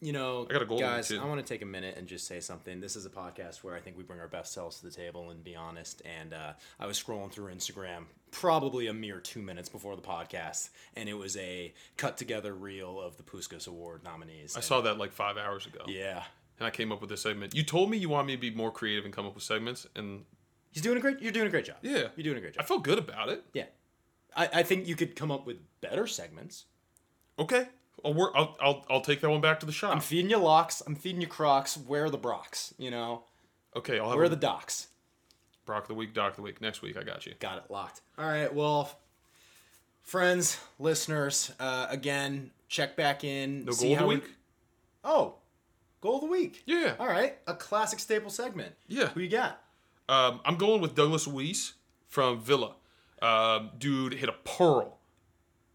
you 0.00 0.12
know, 0.12 0.46
I 0.50 0.52
got 0.52 0.62
a 0.62 0.66
guys. 0.66 1.10
I 1.10 1.24
want 1.24 1.44
to 1.44 1.46
take 1.46 1.62
a 1.62 1.66
minute 1.66 1.96
and 1.96 2.06
just 2.06 2.26
say 2.26 2.40
something. 2.40 2.80
This 2.80 2.96
is 2.96 3.06
a 3.06 3.10
podcast 3.10 3.64
where 3.64 3.74
I 3.74 3.80
think 3.80 3.96
we 3.96 4.04
bring 4.04 4.20
our 4.20 4.28
best 4.28 4.52
selves 4.52 4.78
to 4.80 4.84
the 4.84 4.92
table 4.92 5.30
and 5.30 5.42
be 5.42 5.56
honest. 5.56 6.02
And 6.04 6.34
uh, 6.34 6.52
I 6.78 6.86
was 6.86 7.02
scrolling 7.02 7.32
through 7.32 7.52
Instagram 7.52 8.04
probably 8.30 8.88
a 8.88 8.92
mere 8.92 9.20
two 9.20 9.40
minutes 9.40 9.70
before 9.70 9.96
the 9.96 10.02
podcast, 10.02 10.68
and 10.96 11.08
it 11.08 11.14
was 11.14 11.36
a 11.38 11.72
cut 11.96 12.18
together 12.18 12.52
reel 12.54 13.00
of 13.00 13.16
the 13.16 13.22
Puskas 13.22 13.66
Award 13.66 14.04
nominees. 14.04 14.54
I 14.56 14.60
saw 14.60 14.82
that 14.82 14.98
like 14.98 15.12
five 15.12 15.38
hours 15.38 15.64
ago. 15.66 15.80
Yeah, 15.86 16.22
and 16.58 16.66
I 16.66 16.70
came 16.70 16.92
up 16.92 17.00
with 17.00 17.08
this 17.08 17.22
segment. 17.22 17.54
You 17.54 17.62
told 17.62 17.90
me 17.90 17.96
you 17.96 18.10
want 18.10 18.26
me 18.26 18.34
to 18.34 18.40
be 18.40 18.50
more 18.50 18.70
creative 18.70 19.06
and 19.06 19.14
come 19.14 19.24
up 19.24 19.34
with 19.34 19.44
segments, 19.44 19.86
and 19.96 20.24
he's 20.70 20.82
doing 20.82 20.98
a 20.98 21.00
great. 21.00 21.22
You're 21.22 21.32
doing 21.32 21.46
a 21.46 21.50
great 21.50 21.64
job. 21.64 21.76
yeah, 21.80 22.08
you're 22.16 22.24
doing 22.24 22.36
a 22.36 22.40
great 22.40 22.52
job. 22.54 22.62
I 22.62 22.66
feel 22.66 22.80
good 22.80 22.98
about 22.98 23.30
it. 23.30 23.42
yeah, 23.54 23.64
I, 24.36 24.50
I 24.54 24.62
think 24.62 24.86
you 24.86 24.94
could 24.94 25.16
come 25.16 25.30
up 25.30 25.46
with 25.46 25.56
better 25.80 26.06
segments. 26.06 26.66
Okay, 27.38 27.66
I'll 28.06 28.14
work. 28.14 28.32
I'll, 28.34 28.56
I'll 28.60 28.84
I'll 28.88 29.00
take 29.00 29.20
that 29.20 29.28
one 29.30 29.40
back 29.40 29.60
to 29.60 29.66
the 29.66 29.72
shop. 29.72 29.92
I'm 29.92 30.00
feeding 30.00 30.30
you 30.30 30.38
locks. 30.38 30.82
I'm 30.86 30.94
feeding 30.94 31.20
you 31.20 31.26
crocs. 31.26 31.76
Where 31.76 32.04
are 32.04 32.10
the 32.10 32.18
brocks? 32.18 32.72
You 32.78 32.90
know, 32.90 33.24
okay, 33.74 33.98
I'll 33.98 34.06
have 34.06 34.14
where 34.14 34.22
are 34.22 34.26
a 34.26 34.30
the 34.30 34.36
docks? 34.36 34.88
Brock 35.66 35.82
of 35.82 35.88
the 35.88 35.94
week, 35.94 36.14
Doc 36.14 36.30
of 36.30 36.36
the 36.36 36.42
week 36.42 36.60
next 36.60 36.80
week. 36.80 36.96
I 36.96 37.02
got 37.02 37.26
you. 37.26 37.34
Got 37.40 37.58
it 37.58 37.64
locked. 37.70 38.00
All 38.16 38.24
right. 38.26 38.54
Well, 38.54 38.88
friends, 40.02 40.60
listeners, 40.78 41.52
uh, 41.58 41.86
again, 41.90 42.52
check 42.68 42.94
back 42.96 43.24
in. 43.24 43.64
No 43.64 43.72
see 43.72 43.86
goal 43.88 43.92
of 43.94 43.98
the 43.98 44.04
how 44.04 44.08
we- 44.08 44.14
week. 44.16 44.34
Oh, 45.04 45.34
goal 46.00 46.14
of 46.16 46.20
the 46.22 46.26
week. 46.28 46.62
Yeah. 46.66 46.94
All 47.00 47.08
right. 47.08 47.36
A 47.48 47.54
classic 47.54 47.98
staple 47.98 48.30
segment. 48.30 48.74
Yeah. 48.86 49.08
Who 49.08 49.20
you 49.20 49.28
got? 49.28 49.60
Um, 50.08 50.40
I'm 50.44 50.56
going 50.56 50.80
with 50.80 50.94
Douglas 50.94 51.26
Luiz 51.26 51.74
from 52.06 52.40
Villa. 52.40 52.74
Um, 53.20 53.70
dude 53.78 54.12
hit 54.14 54.28
a 54.28 54.32
pearl 54.44 54.95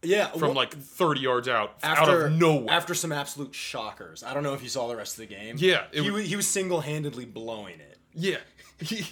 Yeah. 0.02 0.28
from 0.32 0.40
well, 0.40 0.54
like 0.54 0.74
30 0.74 1.20
yards 1.20 1.48
out, 1.48 1.74
after, 1.82 2.02
out 2.10 2.26
of 2.26 2.32
nowhere. 2.32 2.74
After 2.74 2.94
some 2.94 3.12
absolute 3.12 3.54
shockers. 3.54 4.22
I 4.22 4.34
don't 4.34 4.42
know 4.42 4.54
if 4.54 4.62
you 4.62 4.68
saw 4.68 4.88
the 4.88 4.96
rest 4.96 5.14
of 5.14 5.28
the 5.28 5.34
game. 5.34 5.56
Yeah, 5.58 5.84
He, 5.92 6.22
he 6.24 6.36
was 6.36 6.48
single 6.48 6.80
handedly 6.80 7.24
blowing 7.24 7.80
it. 7.80 7.98
Yeah. 8.14 8.38
He, 8.80 9.06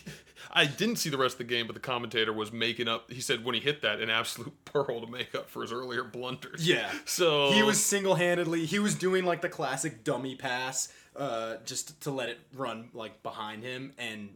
I 0.53 0.65
didn't 0.67 0.97
see 0.97 1.11
the 1.11 1.19
rest 1.19 1.35
of 1.35 1.39
the 1.39 1.45
game, 1.45 1.69
but 1.69 1.75
the 1.75 1.81
commentator 1.81 2.33
was 2.33 2.51
making 2.53 2.89
up. 2.89 3.09
He 3.13 3.21
said 3.21 3.45
when 3.45 3.55
he 3.55 3.61
hit 3.61 3.83
that, 3.83 4.01
an 4.01 4.11
absolute 4.11 4.53
pearl 4.65 5.01
to 5.01 5.07
make 5.07 5.33
up 5.33 5.49
for 5.49 5.63
his 5.63 5.73
earlier 5.73 6.03
blunders. 6.03 6.67
Yeah. 6.67 6.91
So 7.05 7.53
He 7.53 7.63
was 7.63 7.83
single 7.85 8.17
handedly, 8.17 8.67
he 8.67 8.81
was 8.81 8.97
doing 8.97 9.25
like 9.25 9.43
the 9.43 9.49
classic 9.49 10.03
dummy 10.03 10.35
pass 10.35 10.89
uh, 11.15 11.57
just 11.65 12.01
to 12.03 12.11
let 12.11 12.29
it 12.29 12.39
run 12.55 12.89
like 12.95 13.23
behind 13.23 13.63
him, 13.63 13.93
and 13.97 14.31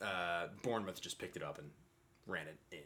uh, 0.00 0.46
Bournemouth 0.62 1.00
just 1.02 1.18
picked 1.18 1.36
it 1.36 1.42
up 1.42 1.58
and 1.58 1.68
ran 2.26 2.46
it 2.46 2.56
in. 2.72 2.78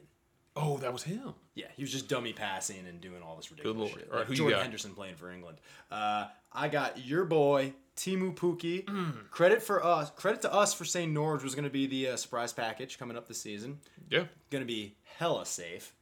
Oh, 0.60 0.78
that 0.78 0.92
was 0.92 1.02
him. 1.04 1.34
Yeah, 1.54 1.66
he 1.76 1.82
was 1.82 1.92
just 1.92 2.08
dummy 2.08 2.32
passing 2.32 2.86
and 2.88 3.00
doing 3.00 3.22
all 3.22 3.36
this 3.36 3.50
ridiculous 3.50 3.78
lord. 3.78 3.92
shit. 3.92 4.08
All 4.10 4.10
right, 4.12 4.18
Like 4.20 4.26
who 4.26 4.32
you 4.34 4.38
Jordan 4.38 4.56
got? 4.58 4.62
Henderson 4.62 4.92
playing 4.94 5.14
for 5.16 5.30
England. 5.30 5.58
Uh, 5.90 6.26
I 6.52 6.68
got 6.68 7.04
your 7.04 7.24
boy 7.24 7.72
Teemu 7.96 8.34
Pukki. 8.34 8.84
Mm. 8.84 9.30
Credit 9.30 9.62
for 9.62 9.84
us. 9.84 10.10
Credit 10.16 10.42
to 10.42 10.52
us 10.52 10.74
for 10.74 10.84
saying 10.84 11.12
Norwich 11.14 11.42
was 11.42 11.54
going 11.54 11.64
to 11.64 11.70
be 11.70 11.86
the 11.86 12.08
uh, 12.10 12.16
surprise 12.16 12.52
package 12.52 12.98
coming 12.98 13.16
up 13.16 13.28
this 13.28 13.40
season. 13.40 13.78
Yeah. 14.10 14.24
Going 14.50 14.62
to 14.62 14.66
be 14.66 14.96
hella 15.18 15.46
safe. 15.46 15.94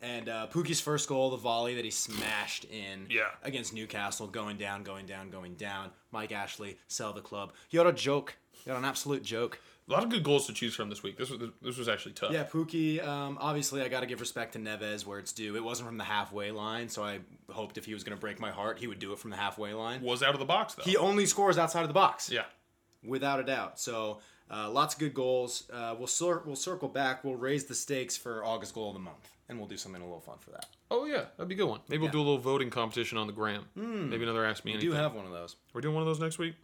And 0.00 0.28
uh, 0.28 0.46
Pukki's 0.52 0.80
first 0.80 1.08
goal, 1.08 1.30
the 1.30 1.36
volley 1.36 1.74
that 1.74 1.84
he 1.84 1.90
smashed 1.90 2.64
in 2.66 3.06
Yeah. 3.10 3.30
against 3.42 3.74
Newcastle, 3.74 4.28
going 4.28 4.56
down, 4.56 4.84
going 4.84 5.06
down, 5.06 5.28
going 5.30 5.54
down. 5.54 5.90
Mike 6.12 6.30
Ashley, 6.30 6.78
sell 6.86 7.12
the 7.12 7.20
club. 7.20 7.52
You 7.70 7.80
had 7.80 7.88
a 7.88 7.92
joke. 7.92 8.36
You 8.64 8.72
had 8.72 8.78
an 8.78 8.84
absolute 8.84 9.24
joke. 9.24 9.58
A 9.88 9.92
lot 9.92 10.02
of 10.04 10.10
good 10.10 10.22
goals 10.22 10.46
to 10.48 10.52
choose 10.52 10.74
from 10.74 10.90
this 10.90 11.02
week. 11.02 11.16
This 11.16 11.30
was 11.30 11.40
this 11.62 11.78
was 11.78 11.88
actually 11.88 12.12
tough. 12.12 12.30
Yeah, 12.30 12.44
Pukki. 12.44 13.02
Um, 13.06 13.38
obviously, 13.40 13.80
I 13.80 13.88
got 13.88 14.00
to 14.00 14.06
give 14.06 14.20
respect 14.20 14.52
to 14.52 14.58
Neves 14.58 15.06
where 15.06 15.18
it's 15.18 15.32
due. 15.32 15.56
It 15.56 15.64
wasn't 15.64 15.88
from 15.88 15.96
the 15.96 16.04
halfway 16.04 16.50
line, 16.50 16.88
so 16.90 17.02
I 17.02 17.20
hoped 17.50 17.78
if 17.78 17.86
he 17.86 17.94
was 17.94 18.04
going 18.04 18.16
to 18.16 18.20
break 18.20 18.38
my 18.38 18.50
heart, 18.50 18.78
he 18.78 18.86
would 18.86 18.98
do 18.98 19.12
it 19.12 19.18
from 19.18 19.30
the 19.30 19.36
halfway 19.38 19.72
line. 19.72 20.02
Was 20.02 20.22
out 20.22 20.34
of 20.34 20.40
the 20.40 20.44
box 20.46 20.74
though. 20.74 20.82
He 20.82 20.96
only 20.98 21.24
scores 21.24 21.56
outside 21.56 21.82
of 21.82 21.88
the 21.88 21.94
box, 21.94 22.30
yeah. 22.30 22.44
without 23.02 23.40
a 23.40 23.44
doubt. 23.44 23.78
So, 23.80 24.18
uh, 24.50 24.70
lots 24.70 24.94
of 24.94 25.00
good 25.00 25.14
goals. 25.14 25.64
Uh, 25.72 25.94
we'll 25.96 26.06
cir- 26.06 26.42
we'll 26.44 26.56
circle 26.56 26.88
back. 26.88 27.24
We'll 27.24 27.36
raise 27.36 27.64
the 27.64 27.74
stakes 27.74 28.16
for 28.16 28.44
August 28.44 28.74
goal 28.74 28.88
of 28.88 28.94
the 28.94 29.00
month, 29.00 29.30
and 29.48 29.58
we'll 29.58 29.68
do 29.68 29.76
something 29.78 30.02
a 30.02 30.04
little 30.04 30.20
fun 30.20 30.36
for 30.38 30.50
that. 30.50 30.66
Oh 30.90 31.06
yeah, 31.06 31.24
that'd 31.36 31.48
be 31.48 31.54
a 31.54 31.58
good 31.58 31.68
one. 31.68 31.80
Maybe 31.88 32.02
we'll 32.02 32.10
do 32.12 32.18
a 32.18 32.20
little 32.20 32.38
voting 32.38 32.68
competition 32.70 33.16
on 33.16 33.26
the 33.26 33.32
gram. 33.32 33.64
Maybe 33.74 34.22
another 34.22 34.44
ask 34.44 34.64
me 34.64 34.72
We 34.72 34.78
anything. 34.78 34.90
do 34.90 34.96
have 34.96 35.14
one 35.14 35.24
of 35.24 35.32
those. 35.32 35.56
We're 35.72 35.80
doing 35.80 35.94
one 35.94 36.02
of 36.02 36.06
those 36.06 36.20
next 36.20 36.38
week. 36.38 36.54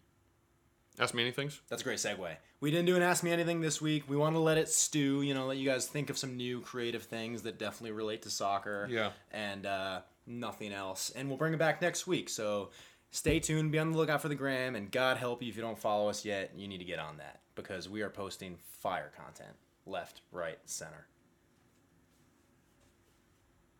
Ask 0.98 1.12
me 1.12 1.22
anything. 1.22 1.50
That's 1.68 1.82
a 1.82 1.84
great 1.84 1.98
segue. 1.98 2.36
We 2.60 2.70
didn't 2.70 2.86
do 2.86 2.94
an 2.94 3.02
Ask 3.02 3.24
Me 3.24 3.32
Anything 3.32 3.60
this 3.60 3.82
week. 3.82 4.04
We 4.08 4.16
want 4.16 4.36
to 4.36 4.40
let 4.40 4.58
it 4.58 4.68
stew, 4.68 5.22
you 5.22 5.34
know, 5.34 5.46
let 5.46 5.56
you 5.56 5.68
guys 5.68 5.86
think 5.86 6.08
of 6.08 6.16
some 6.16 6.36
new 6.36 6.60
creative 6.60 7.02
things 7.02 7.42
that 7.42 7.58
definitely 7.58 7.90
relate 7.92 8.22
to 8.22 8.30
soccer. 8.30 8.86
Yeah. 8.88 9.10
And 9.32 9.66
uh, 9.66 10.00
nothing 10.26 10.72
else. 10.72 11.10
And 11.16 11.28
we'll 11.28 11.36
bring 11.36 11.52
it 11.52 11.58
back 11.58 11.82
next 11.82 12.06
week. 12.06 12.28
So 12.28 12.70
stay 13.10 13.40
tuned, 13.40 13.72
be 13.72 13.78
on 13.80 13.90
the 13.90 13.98
lookout 13.98 14.22
for 14.22 14.28
the 14.28 14.36
gram, 14.36 14.76
and 14.76 14.90
God 14.90 15.16
help 15.16 15.42
you 15.42 15.48
if 15.48 15.56
you 15.56 15.62
don't 15.62 15.78
follow 15.78 16.08
us 16.08 16.24
yet, 16.24 16.52
you 16.56 16.68
need 16.68 16.78
to 16.78 16.84
get 16.84 17.00
on 17.00 17.16
that 17.16 17.40
because 17.56 17.88
we 17.88 18.02
are 18.02 18.10
posting 18.10 18.56
fire 18.80 19.10
content 19.16 19.54
left, 19.86 20.20
right, 20.30 20.58
center. 20.64 21.06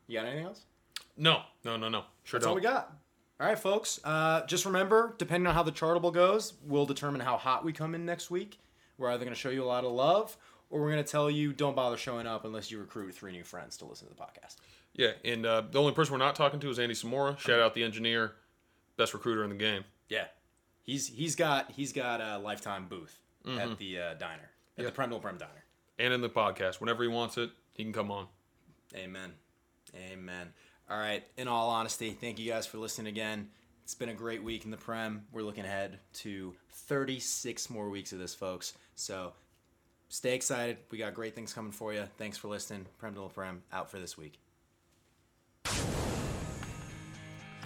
You 0.09 0.19
got 0.19 0.27
anything 0.27 0.47
else? 0.47 0.65
No, 1.17 1.43
no, 1.65 1.77
no, 1.77 1.89
no. 1.89 2.05
Sure 2.25 2.39
That's 2.39 2.45
don't. 2.47 2.51
all 2.51 2.57
we 2.57 2.61
got. 2.61 2.93
All 3.45 3.51
right, 3.51 3.59
folks. 3.59 4.01
Uh, 4.03 4.47
just 4.47 4.65
remember, 4.65 5.15
depending 5.19 5.47
on 5.47 5.55
how 5.55 5.63
the 5.63 5.71
chartable 5.71 6.11
goes, 6.11 6.55
we'll 6.67 6.87
determine 6.87 7.21
how 7.21 7.37
hot 7.37 7.63
we 7.63 7.75
come 7.75 7.95
in 7.95 8.07
next 8.07 8.31
week. 8.31 8.59
We're 8.97 9.11
either 9.11 9.23
going 9.23 9.35
to 9.35 9.39
show 9.39 9.51
you 9.51 9.63
a 9.63 9.67
lot 9.67 9.85
of 9.85 9.93
love, 9.93 10.35
or 10.71 10.81
we're 10.81 10.91
going 10.91 11.05
to 11.05 11.11
tell 11.11 11.31
you 11.31 11.53
don't 11.53 11.77
bother 11.77 11.99
showing 11.99 12.27
up 12.27 12.47
unless 12.47 12.71
you 12.71 12.79
recruit 12.79 13.15
three 13.15 13.33
new 13.33 13.45
friends 13.45 13.77
to 13.77 13.85
listen 13.85 14.09
to 14.09 14.15
the 14.15 14.19
podcast. 14.19 14.57
Yeah, 14.95 15.11
and 15.27 15.45
uh, 15.45 15.63
the 15.71 15.79
only 15.79 15.93
person 15.93 16.13
we're 16.13 16.21
not 16.21 16.37
talking 16.37 16.59
to 16.61 16.71
is 16.71 16.79
Andy 16.79 16.95
Samora. 16.95 17.39
Shout 17.39 17.61
out 17.61 17.75
the 17.75 17.85
engineer, 17.85 18.33
best 18.97 19.13
recruiter 19.13 19.45
in 19.45 19.51
the 19.51 19.57
game. 19.57 19.85
Yeah, 20.09 20.25
he's 20.83 21.09
he's 21.09 21.37
got 21.37 21.71
he's 21.71 21.93
got 21.93 22.23
a 22.23 22.39
lifetime 22.39 22.87
booth 22.89 23.19
at 23.47 23.77
the 23.77 23.99
uh, 23.99 24.15
diner 24.15 24.53
at 24.79 24.87
the 24.87 24.91
Prem 24.91 25.11
to 25.11 25.19
Prem 25.19 25.37
diner. 25.37 25.65
And 25.99 26.15
in 26.15 26.23
the 26.23 26.31
podcast, 26.31 26.81
whenever 26.81 27.03
he 27.03 27.11
wants 27.11 27.37
it, 27.37 27.51
he 27.75 27.83
can 27.83 27.93
come 27.93 28.11
on. 28.11 28.27
Amen. 28.97 29.33
Amen. 29.95 30.55
All 30.91 30.99
right. 30.99 31.25
In 31.37 31.49
all 31.49 31.71
honesty, 31.71 32.11
thank 32.11 32.39
you 32.39 32.51
guys 32.51 32.67
for 32.67 32.79
listening 32.79 33.07
again. 33.07 33.49
It's 33.85 33.95
been 33.95 34.11
a 34.11 34.15
great 34.15 34.43
week 34.43 34.65
in 34.65 34.71
the 34.71 34.77
Prem. 34.77 35.25
We're 35.33 35.43
looking 35.43 35.65
ahead 35.65 35.99
to 36.15 36.55
36 36.71 37.71
more 37.71 37.89
weeks 37.89 38.13
of 38.13 38.19
this, 38.19 38.35
folks. 38.35 38.75
So 38.95 39.33
stay 40.09 40.35
excited. 40.35 40.79
We 40.91 40.99
got 40.99 41.15
great 41.15 41.35
things 41.35 41.53
coming 41.53 41.73
for 41.73 41.93
you. 41.93 42.05
Thanks 42.19 42.37
for 42.37 42.49
listening. 42.49 42.87
Prem 42.99 43.15
de 43.15 43.23
la 43.23 43.29
Prem 43.29 43.63
out 43.73 43.91
for 43.91 43.99
this 43.99 44.17
week. 44.17 44.44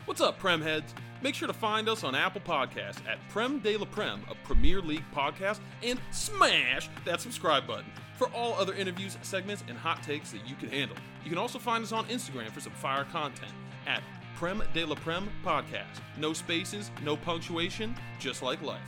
What's 0.08 0.22
up, 0.22 0.38
Prem 0.38 0.62
heads? 0.62 0.94
Make 1.20 1.34
sure 1.34 1.48
to 1.48 1.52
find 1.52 1.86
us 1.86 2.02
on 2.02 2.14
Apple 2.14 2.40
Podcasts 2.40 3.06
at 3.06 3.18
Prem 3.28 3.58
de 3.58 3.76
la 3.76 3.84
Prem, 3.84 4.22
a 4.30 4.34
Premier 4.36 4.80
League 4.80 5.04
podcast, 5.14 5.60
and 5.84 6.00
smash 6.12 6.88
that 7.04 7.20
subscribe 7.20 7.66
button 7.66 7.92
for 8.16 8.28
all 8.28 8.54
other 8.54 8.72
interviews, 8.72 9.18
segments, 9.20 9.62
and 9.68 9.76
hot 9.76 10.02
takes 10.02 10.30
that 10.30 10.48
you 10.48 10.56
can 10.56 10.70
handle. 10.70 10.96
You 11.24 11.28
can 11.28 11.38
also 11.38 11.58
find 11.58 11.84
us 11.84 11.92
on 11.92 12.06
Instagram 12.06 12.50
for 12.52 12.60
some 12.60 12.72
fire 12.72 13.04
content 13.04 13.52
at 13.86 14.02
Prem 14.34 14.62
de 14.72 14.86
la 14.86 14.94
Prem 14.94 15.28
Podcast. 15.44 16.00
No 16.16 16.32
spaces, 16.32 16.90
no 17.04 17.14
punctuation, 17.14 17.94
just 18.18 18.42
like 18.42 18.62
life. 18.62 18.80